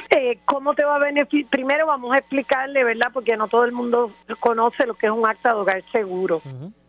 Eh, 0.10 0.40
¿Cómo 0.44 0.74
te 0.74 0.84
va 0.84 0.96
a 0.96 1.00
beneficiar? 1.00 1.50
Primero 1.50 1.86
vamos 1.88 2.14
a 2.14 2.18
explicarle, 2.18 2.84
¿verdad? 2.84 3.12
Porque 3.14 3.38
no 3.38 3.48
todo 3.48 3.64
el 3.64 3.72
mundo 3.72 4.12
conoce 4.42 4.86
lo 4.86 4.96
que 4.96 5.06
es 5.06 5.12
un 5.12 5.26
acta 5.26 5.50
de 5.54 5.60
hogar 5.60 5.84
seguro. 5.92 6.42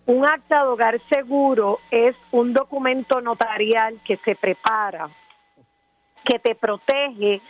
Un 0.07 0.27
acta 0.27 0.63
de 0.65 0.69
hogar 0.69 1.01
seguro 1.09 1.79
es 1.91 2.17
un 2.33 2.53
documento 2.53 3.21
notarial 3.21 4.01
que 4.05 4.17
se 4.17 4.35
prepara, 4.35 5.09
que 6.25 6.41
te 6.41 6.55
protege 6.57 7.41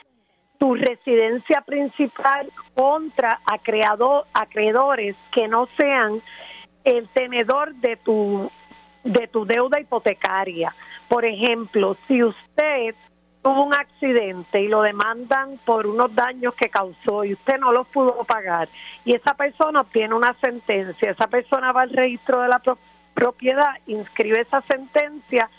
tu 0.58 0.74
residencia 0.74 1.62
principal 1.62 2.52
contra 2.74 3.40
acreedor- 3.46 4.26
acreedores 4.34 5.16
que 5.32 5.48
no 5.48 5.68
sean 5.78 6.20
el 6.84 7.08
tenedor 7.08 7.74
de 7.76 7.96
tu 7.96 8.50
de 9.04 9.26
tu 9.28 9.44
deuda 9.44 9.80
hipotecaria. 9.80 10.74
Por 11.08 11.24
ejemplo, 11.24 11.96
si 12.08 12.22
usted 12.22 12.94
tuvo 13.42 13.64
un 13.64 13.74
accidente 13.74 14.60
y 14.60 14.68
lo 14.68 14.82
demandan 14.82 15.58
por 15.64 15.86
unos 15.86 16.14
daños 16.14 16.54
que 16.54 16.68
causó 16.68 17.24
y 17.24 17.32
usted 17.32 17.58
no 17.58 17.72
los 17.72 17.88
pudo 17.88 18.22
pagar 18.24 18.68
y 19.04 19.14
esa 19.14 19.34
persona 19.34 19.80
obtiene 19.80 20.14
una 20.14 20.34
sentencia, 20.40 21.10
esa 21.10 21.26
persona 21.26 21.72
va 21.72 21.82
al 21.82 21.90
registro 21.90 22.40
de 22.40 22.48
la 22.48 22.60
pro- 22.60 22.78
propiedad, 23.14 23.78
inscribe 23.86 24.40
esa 24.40 24.62
sentencia 24.62 25.50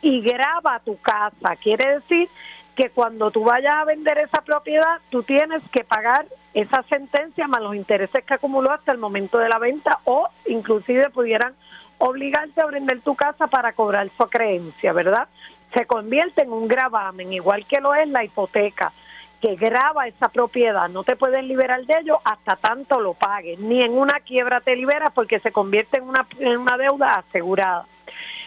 y 0.00 0.20
graba 0.20 0.78
tu 0.80 0.96
casa. 1.00 1.56
Quiere 1.60 1.96
decir 1.96 2.28
que 2.76 2.90
cuando 2.90 3.30
tú 3.32 3.42
vayas 3.44 3.78
a 3.78 3.84
vender 3.84 4.18
esa 4.18 4.42
propiedad, 4.42 4.98
tú 5.10 5.22
tienes 5.24 5.62
que 5.72 5.82
pagar 5.82 6.26
esa 6.54 6.84
sentencia 6.84 7.48
más 7.48 7.60
los 7.62 7.74
intereses 7.74 8.24
que 8.24 8.34
acumuló 8.34 8.70
hasta 8.70 8.92
el 8.92 8.98
momento 8.98 9.38
de 9.38 9.48
la 9.48 9.58
venta 9.58 9.98
o 10.04 10.28
inclusive 10.46 11.10
pudieran 11.10 11.54
obligarte 11.98 12.60
a 12.60 12.66
vender 12.66 13.00
tu 13.00 13.14
casa 13.14 13.46
para 13.46 13.72
cobrar 13.72 14.10
su 14.16 14.26
creencia, 14.28 14.92
¿verdad? 14.92 15.28
Se 15.72 15.86
convierte 15.86 16.42
en 16.42 16.52
un 16.52 16.68
gravamen, 16.68 17.32
igual 17.32 17.66
que 17.66 17.80
lo 17.80 17.94
es 17.94 18.08
la 18.08 18.24
hipoteca, 18.24 18.92
que 19.40 19.56
grava 19.56 20.06
esa 20.06 20.28
propiedad. 20.28 20.88
No 20.88 21.04
te 21.04 21.16
puedes 21.16 21.44
liberar 21.44 21.84
de 21.84 21.98
ello 22.00 22.20
hasta 22.24 22.56
tanto 22.56 23.00
lo 23.00 23.14
pagues. 23.14 23.58
Ni 23.58 23.82
en 23.82 23.92
una 23.92 24.20
quiebra 24.20 24.60
te 24.60 24.76
liberas 24.76 25.10
porque 25.12 25.40
se 25.40 25.52
convierte 25.52 25.98
en 25.98 26.04
una, 26.04 26.26
en 26.38 26.58
una 26.58 26.76
deuda 26.76 27.14
asegurada. 27.16 27.86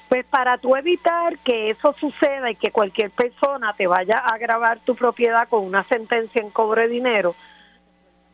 Pues 0.10 0.26
para 0.26 0.58
tú 0.58 0.76
evitar 0.76 1.38
que 1.40 1.70
eso 1.70 1.94
suceda 2.00 2.50
y 2.50 2.56
que 2.56 2.72
cualquier 2.72 3.12
persona 3.12 3.74
te 3.74 3.88
vaya 3.88 4.18
a 4.18 4.38
grabar 4.38 4.80
tu 4.80 4.96
propiedad 4.96 5.50
con 5.50 5.66
una 5.66 5.84
sentencia 5.84 6.42
en 6.42 6.50
cobro 6.50 6.82
de 6.82 6.88
dinero, 6.88 7.36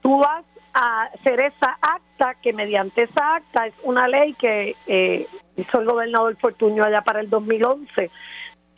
tú 0.01 0.19
vas 0.19 0.45
a 0.73 1.03
hacer 1.03 1.39
esa 1.39 1.77
acta 1.81 2.35
que 2.41 2.53
mediante 2.53 3.03
esa 3.03 3.35
acta 3.35 3.67
es 3.67 3.73
una 3.83 4.07
ley 4.07 4.33
que 4.33 4.75
eh, 4.87 5.27
hizo 5.55 5.79
el 5.79 5.85
gobernador 5.85 6.35
Fortuño 6.37 6.83
allá 6.83 7.01
para 7.01 7.19
el 7.19 7.29
2011 7.29 8.09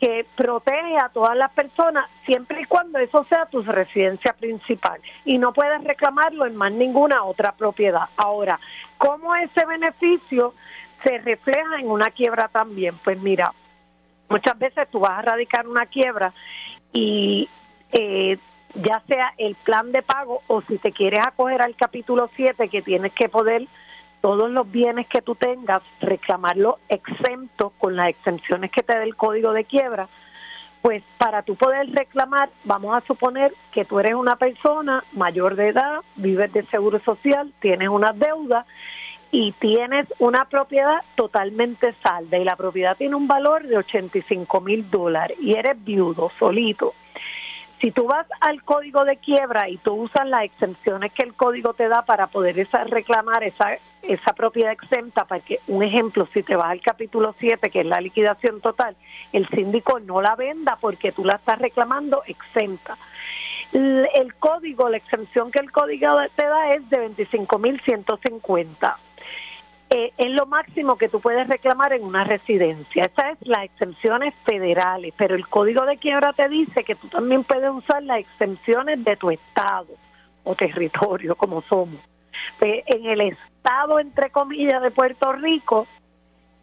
que 0.00 0.26
protege 0.36 0.98
a 0.98 1.08
todas 1.08 1.36
las 1.36 1.50
personas 1.52 2.04
siempre 2.26 2.60
y 2.60 2.64
cuando 2.66 2.98
eso 2.98 3.24
sea 3.28 3.46
tu 3.46 3.62
residencia 3.62 4.34
principal 4.34 5.00
y 5.24 5.38
no 5.38 5.52
puedes 5.52 5.82
reclamarlo 5.84 6.46
en 6.46 6.54
más 6.54 6.72
ninguna 6.72 7.24
otra 7.24 7.52
propiedad. 7.52 8.08
Ahora, 8.16 8.60
¿cómo 8.98 9.34
ese 9.34 9.64
beneficio 9.64 10.54
se 11.02 11.18
refleja 11.18 11.80
en 11.80 11.90
una 11.90 12.10
quiebra 12.10 12.48
también? 12.48 12.98
Pues 13.02 13.18
mira, 13.20 13.52
muchas 14.28 14.58
veces 14.58 14.86
tú 14.90 15.00
vas 15.00 15.18
a 15.18 15.22
radicar 15.22 15.66
una 15.66 15.86
quiebra 15.86 16.32
y 16.92 17.48
eh, 17.92 18.38
ya 18.82 19.02
sea 19.06 19.32
el 19.38 19.54
plan 19.54 19.92
de 19.92 20.02
pago 20.02 20.42
o 20.46 20.60
si 20.62 20.78
te 20.78 20.92
quieres 20.92 21.20
acoger 21.26 21.62
al 21.62 21.74
capítulo 21.76 22.30
7 22.36 22.68
que 22.68 22.82
tienes 22.82 23.12
que 23.12 23.28
poder 23.28 23.66
todos 24.20 24.50
los 24.50 24.70
bienes 24.70 25.06
que 25.06 25.22
tú 25.22 25.34
tengas, 25.34 25.82
reclamarlo 26.00 26.78
exento 26.88 27.72
con 27.78 27.96
las 27.96 28.08
exenciones 28.08 28.70
que 28.70 28.82
te 28.82 28.98
dé 28.98 29.04
el 29.04 29.14
código 29.14 29.52
de 29.52 29.64
quiebra, 29.64 30.08
pues 30.82 31.02
para 31.18 31.42
tú 31.42 31.56
poder 31.56 31.90
reclamar, 31.92 32.50
vamos 32.64 32.96
a 32.96 33.06
suponer 33.06 33.52
que 33.72 33.84
tú 33.84 33.98
eres 33.98 34.14
una 34.14 34.36
persona 34.36 35.04
mayor 35.12 35.56
de 35.56 35.68
edad, 35.68 36.00
vives 36.16 36.52
de 36.52 36.64
seguro 36.66 37.00
social, 37.00 37.52
tienes 37.60 37.88
una 37.88 38.12
deuda 38.12 38.66
y 39.30 39.52
tienes 39.52 40.06
una 40.18 40.44
propiedad 40.46 41.02
totalmente 41.14 41.94
salda 42.02 42.38
y 42.38 42.44
la 42.44 42.56
propiedad 42.56 42.96
tiene 42.96 43.16
un 43.16 43.26
valor 43.26 43.66
de 43.66 43.78
85 43.78 44.60
mil 44.60 44.90
dólares 44.90 45.36
y 45.40 45.54
eres 45.54 45.82
viudo, 45.84 46.30
solito. 46.38 46.94
Si 47.80 47.90
tú 47.90 48.06
vas 48.06 48.26
al 48.40 48.62
código 48.62 49.04
de 49.04 49.18
quiebra 49.18 49.68
y 49.68 49.76
tú 49.76 49.92
usas 49.92 50.26
las 50.26 50.44
exenciones 50.44 51.12
que 51.12 51.24
el 51.24 51.34
código 51.34 51.74
te 51.74 51.88
da 51.88 52.02
para 52.02 52.26
poder 52.26 52.58
esa, 52.58 52.84
reclamar 52.84 53.44
esa, 53.44 53.76
esa 54.02 54.32
propiedad 54.32 54.72
exenta, 54.72 55.26
para 55.26 55.42
que, 55.42 55.60
un 55.66 55.82
ejemplo, 55.82 56.26
si 56.32 56.42
te 56.42 56.56
vas 56.56 56.70
al 56.70 56.80
capítulo 56.80 57.34
7, 57.38 57.70
que 57.70 57.80
es 57.80 57.86
la 57.86 58.00
liquidación 58.00 58.62
total, 58.62 58.96
el 59.32 59.46
síndico 59.48 60.00
no 60.00 60.22
la 60.22 60.36
venda 60.36 60.78
porque 60.80 61.12
tú 61.12 61.24
la 61.24 61.36
estás 61.36 61.58
reclamando 61.58 62.22
exenta. 62.26 62.96
El, 63.72 64.34
código, 64.38 64.88
la 64.88 64.96
exención 64.96 65.50
que 65.50 65.58
el 65.58 65.70
código 65.70 66.08
te 66.34 66.46
da 66.46 66.72
es 66.72 66.88
de 66.88 67.10
25.150. 67.10 68.96
eh, 69.88 70.12
es 70.18 70.30
lo 70.30 70.46
máximo 70.46 70.96
que 70.96 71.08
tú 71.08 71.20
puedes 71.20 71.46
reclamar 71.46 71.92
en 71.92 72.02
una 72.02 72.24
residencia. 72.24 73.04
Esas 73.04 73.32
es 73.40 73.46
las 73.46 73.64
exenciones 73.64 74.34
federales, 74.44 75.14
pero 75.16 75.36
el 75.36 75.46
código 75.46 75.84
de 75.86 75.96
quiebra 75.96 76.32
te 76.32 76.48
dice 76.48 76.82
que 76.82 76.96
tú 76.96 77.08
también 77.08 77.44
puedes 77.44 77.70
usar 77.70 78.02
las 78.02 78.18
exenciones 78.18 79.04
de 79.04 79.16
tu 79.16 79.30
estado 79.30 79.94
o 80.42 80.54
territorio, 80.56 81.36
como 81.36 81.62
somos. 81.62 82.00
Pues, 82.58 82.82
en 82.86 83.06
el 83.06 83.20
estado, 83.20 84.00
entre 84.00 84.30
comillas, 84.30 84.82
de 84.82 84.90
Puerto 84.90 85.32
Rico, 85.32 85.86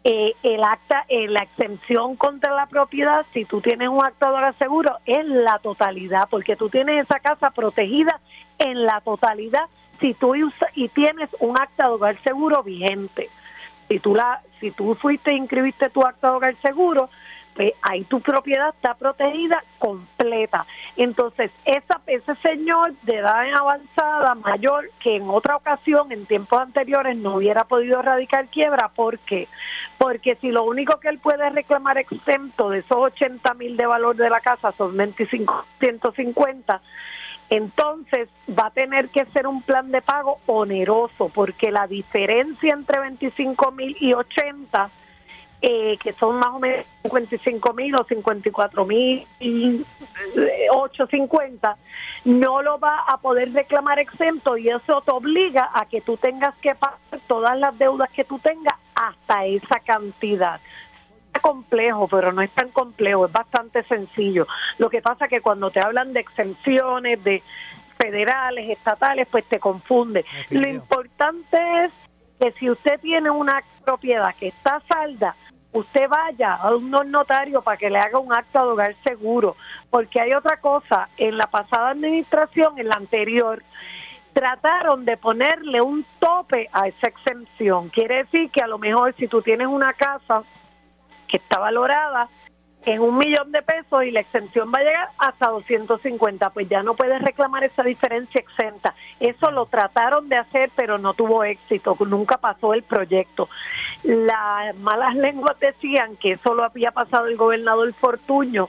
eh, 0.04 0.34
el 0.42 0.62
acta, 0.62 1.06
eh, 1.08 1.26
la 1.28 1.44
exención 1.44 2.16
contra 2.16 2.54
la 2.54 2.66
propiedad, 2.66 3.24
si 3.32 3.46
tú 3.46 3.62
tienes 3.62 3.88
un 3.88 4.04
acta 4.04 4.30
de 4.30 4.52
seguro, 4.58 4.98
es 5.06 5.24
la 5.24 5.58
totalidad, 5.60 6.28
porque 6.28 6.56
tú 6.56 6.68
tienes 6.68 7.04
esa 7.04 7.20
casa 7.20 7.50
protegida 7.50 8.20
en 8.58 8.84
la 8.84 9.00
totalidad 9.00 9.64
si 10.04 10.12
tú 10.12 10.34
y 10.74 10.88
tienes 10.90 11.30
un 11.40 11.58
acta 11.58 11.84
de 11.84 11.88
hogar 11.88 12.22
seguro 12.22 12.62
vigente. 12.62 13.30
Si 13.88 13.98
tú 14.00 14.14
la, 14.14 14.42
si 14.60 14.70
tú 14.70 14.94
fuiste 14.96 15.30
e 15.30 15.34
inscribiste 15.34 15.88
tu 15.88 16.04
acta 16.04 16.28
de 16.28 16.36
hogar 16.36 16.56
seguro, 16.60 17.08
pues 17.54 17.72
ahí 17.80 18.04
tu 18.04 18.20
propiedad 18.20 18.68
está 18.74 18.92
protegida 18.96 19.64
completa. 19.78 20.66
Entonces, 20.98 21.50
esa, 21.64 22.02
ese 22.06 22.34
señor 22.42 22.92
de 23.04 23.16
edad 23.16 23.46
avanzada, 23.56 24.34
mayor, 24.34 24.90
que 25.00 25.16
en 25.16 25.30
otra 25.30 25.56
ocasión, 25.56 26.12
en 26.12 26.26
tiempos 26.26 26.60
anteriores, 26.60 27.16
no 27.16 27.36
hubiera 27.36 27.64
podido 27.64 28.00
erradicar 28.00 28.48
quiebra, 28.48 28.88
¿por 28.88 29.18
qué? 29.20 29.48
Porque 29.96 30.36
si 30.36 30.50
lo 30.50 30.64
único 30.64 31.00
que 31.00 31.08
él 31.08 31.18
puede 31.18 31.48
reclamar 31.48 31.96
exento 31.96 32.68
de 32.68 32.80
esos 32.80 32.98
80 32.98 33.54
mil 33.54 33.74
de 33.78 33.86
valor 33.86 34.16
de 34.16 34.28
la 34.28 34.40
casa 34.40 34.74
son 34.76 34.94
25, 34.94 35.64
150, 35.80 36.82
entonces 37.50 38.28
va 38.48 38.66
a 38.66 38.70
tener 38.70 39.08
que 39.08 39.24
ser 39.26 39.46
un 39.46 39.62
plan 39.62 39.90
de 39.90 40.02
pago 40.02 40.38
oneroso, 40.46 41.28
porque 41.28 41.70
la 41.70 41.86
diferencia 41.86 42.72
entre 42.72 43.00
25 43.00 43.70
mil 43.72 43.96
y 44.00 44.12
80 44.12 44.90
eh, 45.66 45.96
que 46.02 46.12
son 46.14 46.36
más 46.36 46.48
o 46.48 46.58
menos 46.58 46.84
55 47.04 47.72
mil 47.72 47.94
o 47.94 48.04
54 48.04 48.84
mil 48.84 49.26
y 49.40 49.82
eh, 50.36 50.66
850, 50.70 51.78
no 52.26 52.60
lo 52.60 52.78
va 52.78 52.98
a 53.08 53.16
poder 53.16 53.50
reclamar 53.50 53.98
exento 53.98 54.58
y 54.58 54.68
eso 54.68 55.00
te 55.00 55.10
obliga 55.10 55.70
a 55.72 55.86
que 55.86 56.02
tú 56.02 56.18
tengas 56.18 56.54
que 56.56 56.74
pagar 56.74 56.98
todas 57.26 57.58
las 57.58 57.78
deudas 57.78 58.10
que 58.10 58.24
tú 58.24 58.38
tengas 58.40 58.74
hasta 58.94 59.46
esa 59.46 59.80
cantidad. 59.80 60.60
Es 61.44 61.50
complejo, 61.50 62.08
pero 62.08 62.32
no 62.32 62.40
es 62.40 62.50
tan 62.52 62.70
complejo, 62.70 63.26
es 63.26 63.32
bastante 63.32 63.82
sencillo. 63.84 64.46
Lo 64.78 64.88
que 64.88 65.02
pasa 65.02 65.28
que 65.28 65.42
cuando 65.42 65.70
te 65.70 65.80
hablan 65.80 66.12
de 66.14 66.20
exenciones, 66.20 67.22
de 67.22 67.42
federales, 67.98 68.70
estatales, 68.70 69.28
pues 69.30 69.44
te 69.44 69.58
confunde. 69.60 70.24
Lo 70.50 70.66
importante 70.68 71.84
es 71.84 71.92
que 72.40 72.52
si 72.52 72.70
usted 72.70 72.98
tiene 73.00 73.30
una 73.30 73.62
propiedad 73.84 74.34
que 74.36 74.48
está 74.48 74.80
salda, 74.88 75.36
usted 75.72 76.08
vaya 76.08 76.54
a 76.54 76.74
un 76.74 76.90
notario 76.90 77.60
para 77.62 77.76
que 77.76 77.90
le 77.90 77.98
haga 77.98 78.18
un 78.18 78.32
acta 78.32 78.62
de 78.62 78.68
hogar 78.68 78.94
seguro, 79.04 79.56
porque 79.90 80.20
hay 80.20 80.32
otra 80.32 80.56
cosa, 80.56 81.08
en 81.18 81.36
la 81.36 81.46
pasada 81.46 81.90
administración, 81.90 82.78
en 82.78 82.88
la 82.88 82.96
anterior, 82.96 83.62
trataron 84.32 85.04
de 85.04 85.16
ponerle 85.16 85.80
un 85.80 86.04
tope 86.18 86.68
a 86.72 86.88
esa 86.88 87.06
exención. 87.06 87.90
Quiere 87.90 88.24
decir 88.24 88.50
que 88.50 88.62
a 88.62 88.66
lo 88.66 88.78
mejor 88.78 89.14
si 89.16 89.28
tú 89.28 89.42
tienes 89.42 89.68
una 89.68 89.92
casa 89.92 90.42
que 91.34 91.38
está 91.38 91.58
valorada 91.58 92.28
en 92.86 93.00
un 93.00 93.18
millón 93.18 93.50
de 93.50 93.60
pesos 93.62 94.04
y 94.04 94.12
la 94.12 94.20
exención 94.20 94.70
va 94.72 94.78
a 94.78 94.84
llegar 94.84 95.08
hasta 95.18 95.48
250, 95.48 96.50
pues 96.50 96.68
ya 96.68 96.84
no 96.84 96.94
puedes 96.94 97.20
reclamar 97.22 97.64
esa 97.64 97.82
diferencia 97.82 98.38
exenta. 98.38 98.94
Eso 99.18 99.50
lo 99.50 99.66
trataron 99.66 100.28
de 100.28 100.36
hacer, 100.36 100.70
pero 100.76 100.96
no 100.96 101.12
tuvo 101.14 101.42
éxito, 101.42 101.96
nunca 102.06 102.36
pasó 102.36 102.72
el 102.72 102.84
proyecto. 102.84 103.48
Las 104.04 104.76
malas 104.76 105.16
lenguas 105.16 105.58
decían 105.58 106.16
que 106.18 106.32
eso 106.32 106.54
lo 106.54 106.62
había 106.62 106.92
pasado 106.92 107.26
el 107.26 107.36
gobernador 107.36 107.92
Fortuño 107.94 108.68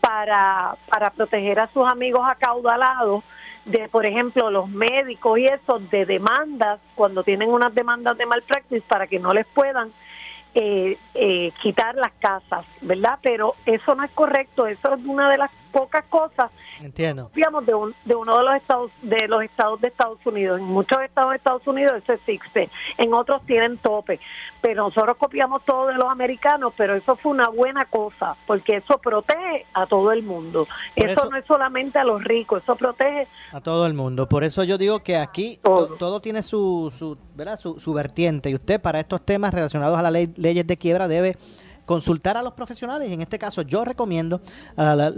para, 0.00 0.76
para 0.88 1.10
proteger 1.10 1.60
a 1.60 1.68
sus 1.68 1.86
amigos 1.86 2.22
acaudalados 2.26 3.24
de, 3.66 3.90
por 3.90 4.06
ejemplo, 4.06 4.50
los 4.50 4.70
médicos 4.70 5.38
y 5.38 5.46
eso, 5.46 5.80
de 5.90 6.06
demandas, 6.06 6.80
cuando 6.94 7.22
tienen 7.24 7.50
unas 7.50 7.74
demandas 7.74 8.16
de 8.16 8.24
malpractice 8.24 8.86
para 8.88 9.06
que 9.06 9.18
no 9.18 9.34
les 9.34 9.44
puedan 9.48 9.92
eh, 10.58 10.96
eh, 11.12 11.52
quitar 11.60 11.94
las 11.96 12.12
casas, 12.18 12.64
¿verdad? 12.80 13.18
Pero 13.20 13.56
eso 13.66 13.94
no 13.94 14.04
es 14.04 14.10
correcto, 14.12 14.66
eso 14.66 14.94
es 14.94 15.04
una 15.04 15.30
de 15.30 15.36
las 15.36 15.50
pocas 15.76 16.04
cosas 16.08 16.50
Entiendo. 16.82 17.30
digamos 17.34 17.66
de, 17.66 17.74
un, 17.74 17.94
de 18.04 18.14
uno 18.14 18.38
de 18.38 18.44
los 18.44 18.54
estados 18.56 18.90
de 19.02 19.28
los 19.28 19.42
estados 19.42 19.78
de 19.80 19.88
Estados 19.88 20.18
Unidos. 20.24 20.58
En 20.60 20.66
muchos 20.66 20.98
estados 21.02 21.30
de 21.32 21.36
Estados 21.36 21.66
Unidos 21.66 21.92
eso 22.02 22.12
existe, 22.14 22.70
en 22.96 23.12
otros 23.12 23.44
tienen 23.44 23.76
tope, 23.78 24.18
pero 24.62 24.84
nosotros 24.84 25.16
copiamos 25.18 25.62
todo 25.64 25.88
de 25.88 25.94
los 25.94 26.06
americanos, 26.06 26.72
pero 26.76 26.94
eso 26.94 27.14
fue 27.16 27.32
una 27.32 27.48
buena 27.48 27.84
cosa, 27.84 28.36
porque 28.46 28.76
eso 28.76 28.96
protege 28.98 29.66
a 29.74 29.86
todo 29.86 30.12
el 30.12 30.22
mundo. 30.22 30.66
Eso, 30.94 31.10
eso- 31.22 31.30
no 31.30 31.36
es 31.36 31.44
solamente 31.46 31.98
a 31.98 32.04
los 32.04 32.22
ricos, 32.24 32.62
eso 32.62 32.74
protege 32.76 33.28
A 33.52 33.60
todo 33.60 33.86
el 33.86 33.92
mundo. 33.94 34.26
Por 34.28 34.42
eso 34.44 34.64
yo 34.64 34.78
digo 34.78 35.00
que 35.02 35.16
aquí 35.16 35.58
to- 35.62 35.96
todo, 35.98 36.20
tiene 36.20 36.42
su, 36.42 36.92
su, 36.96 37.18
¿verdad? 37.34 37.58
Su, 37.58 37.78
su 37.80 37.92
vertiente. 37.92 38.48
Y 38.50 38.54
usted 38.54 38.80
para 38.80 39.00
estos 39.00 39.24
temas 39.24 39.52
relacionados 39.52 39.98
a 39.98 40.02
las 40.02 40.12
ley- 40.12 40.32
leyes 40.36 40.66
de 40.66 40.76
quiebra 40.76 41.06
debe 41.08 41.36
consultar 41.86 42.36
a 42.36 42.42
los 42.42 42.52
profesionales. 42.52 43.08
Y 43.08 43.14
en 43.14 43.22
este 43.22 43.38
caso 43.38 43.62
yo 43.62 43.82
recomiendo 43.84 44.40
a 44.76 44.94
la, 44.94 45.08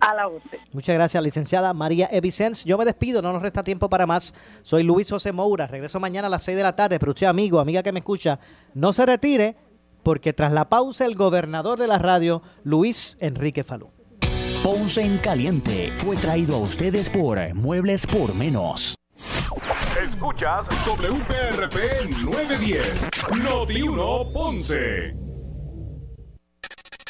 A 0.00 0.14
la 0.14 0.28
orden. 0.28 0.60
Muchas 0.72 0.94
gracias, 0.94 1.22
licenciada 1.22 1.74
María 1.74 2.08
Evicens. 2.10 2.64
Yo 2.64 2.78
me 2.78 2.84
despido, 2.84 3.20
no 3.20 3.32
nos 3.32 3.42
resta 3.42 3.62
tiempo 3.62 3.88
para 3.90 4.06
más. 4.06 4.32
Soy 4.62 4.82
Luis 4.82 5.10
José 5.10 5.32
Moura. 5.32 5.66
Regreso 5.66 6.00
mañana 6.00 6.26
a 6.26 6.30
las 6.30 6.42
6 6.44 6.56
de 6.56 6.62
la 6.62 6.74
tarde. 6.74 6.98
Pero 6.98 7.12
usted, 7.12 7.26
amigo, 7.26 7.60
amiga 7.60 7.82
que 7.82 7.92
me 7.92 8.00
escucha, 8.00 8.38
no 8.74 8.92
se 8.92 9.04
retire, 9.04 9.56
porque 10.02 10.32
tras 10.32 10.52
la 10.52 10.68
pausa, 10.68 11.04
el 11.04 11.14
gobernador 11.14 11.78
de 11.78 11.86
la 11.86 11.98
radio, 11.98 12.42
Luis 12.64 13.16
Enrique 13.20 13.62
Falú. 13.62 13.90
Ponce 14.62 15.02
en 15.02 15.18
Caliente 15.18 15.92
fue 15.96 16.16
traído 16.16 16.56
a 16.56 16.58
ustedes 16.58 17.08
por 17.08 17.38
Muebles 17.54 18.06
por 18.06 18.34
Menos. 18.34 18.94
Escuchas 20.02 20.66
WPRP 20.86 22.10
910, 22.22 23.08
Noti 23.42 23.82
1 23.82 24.32
Ponce. 24.32 25.29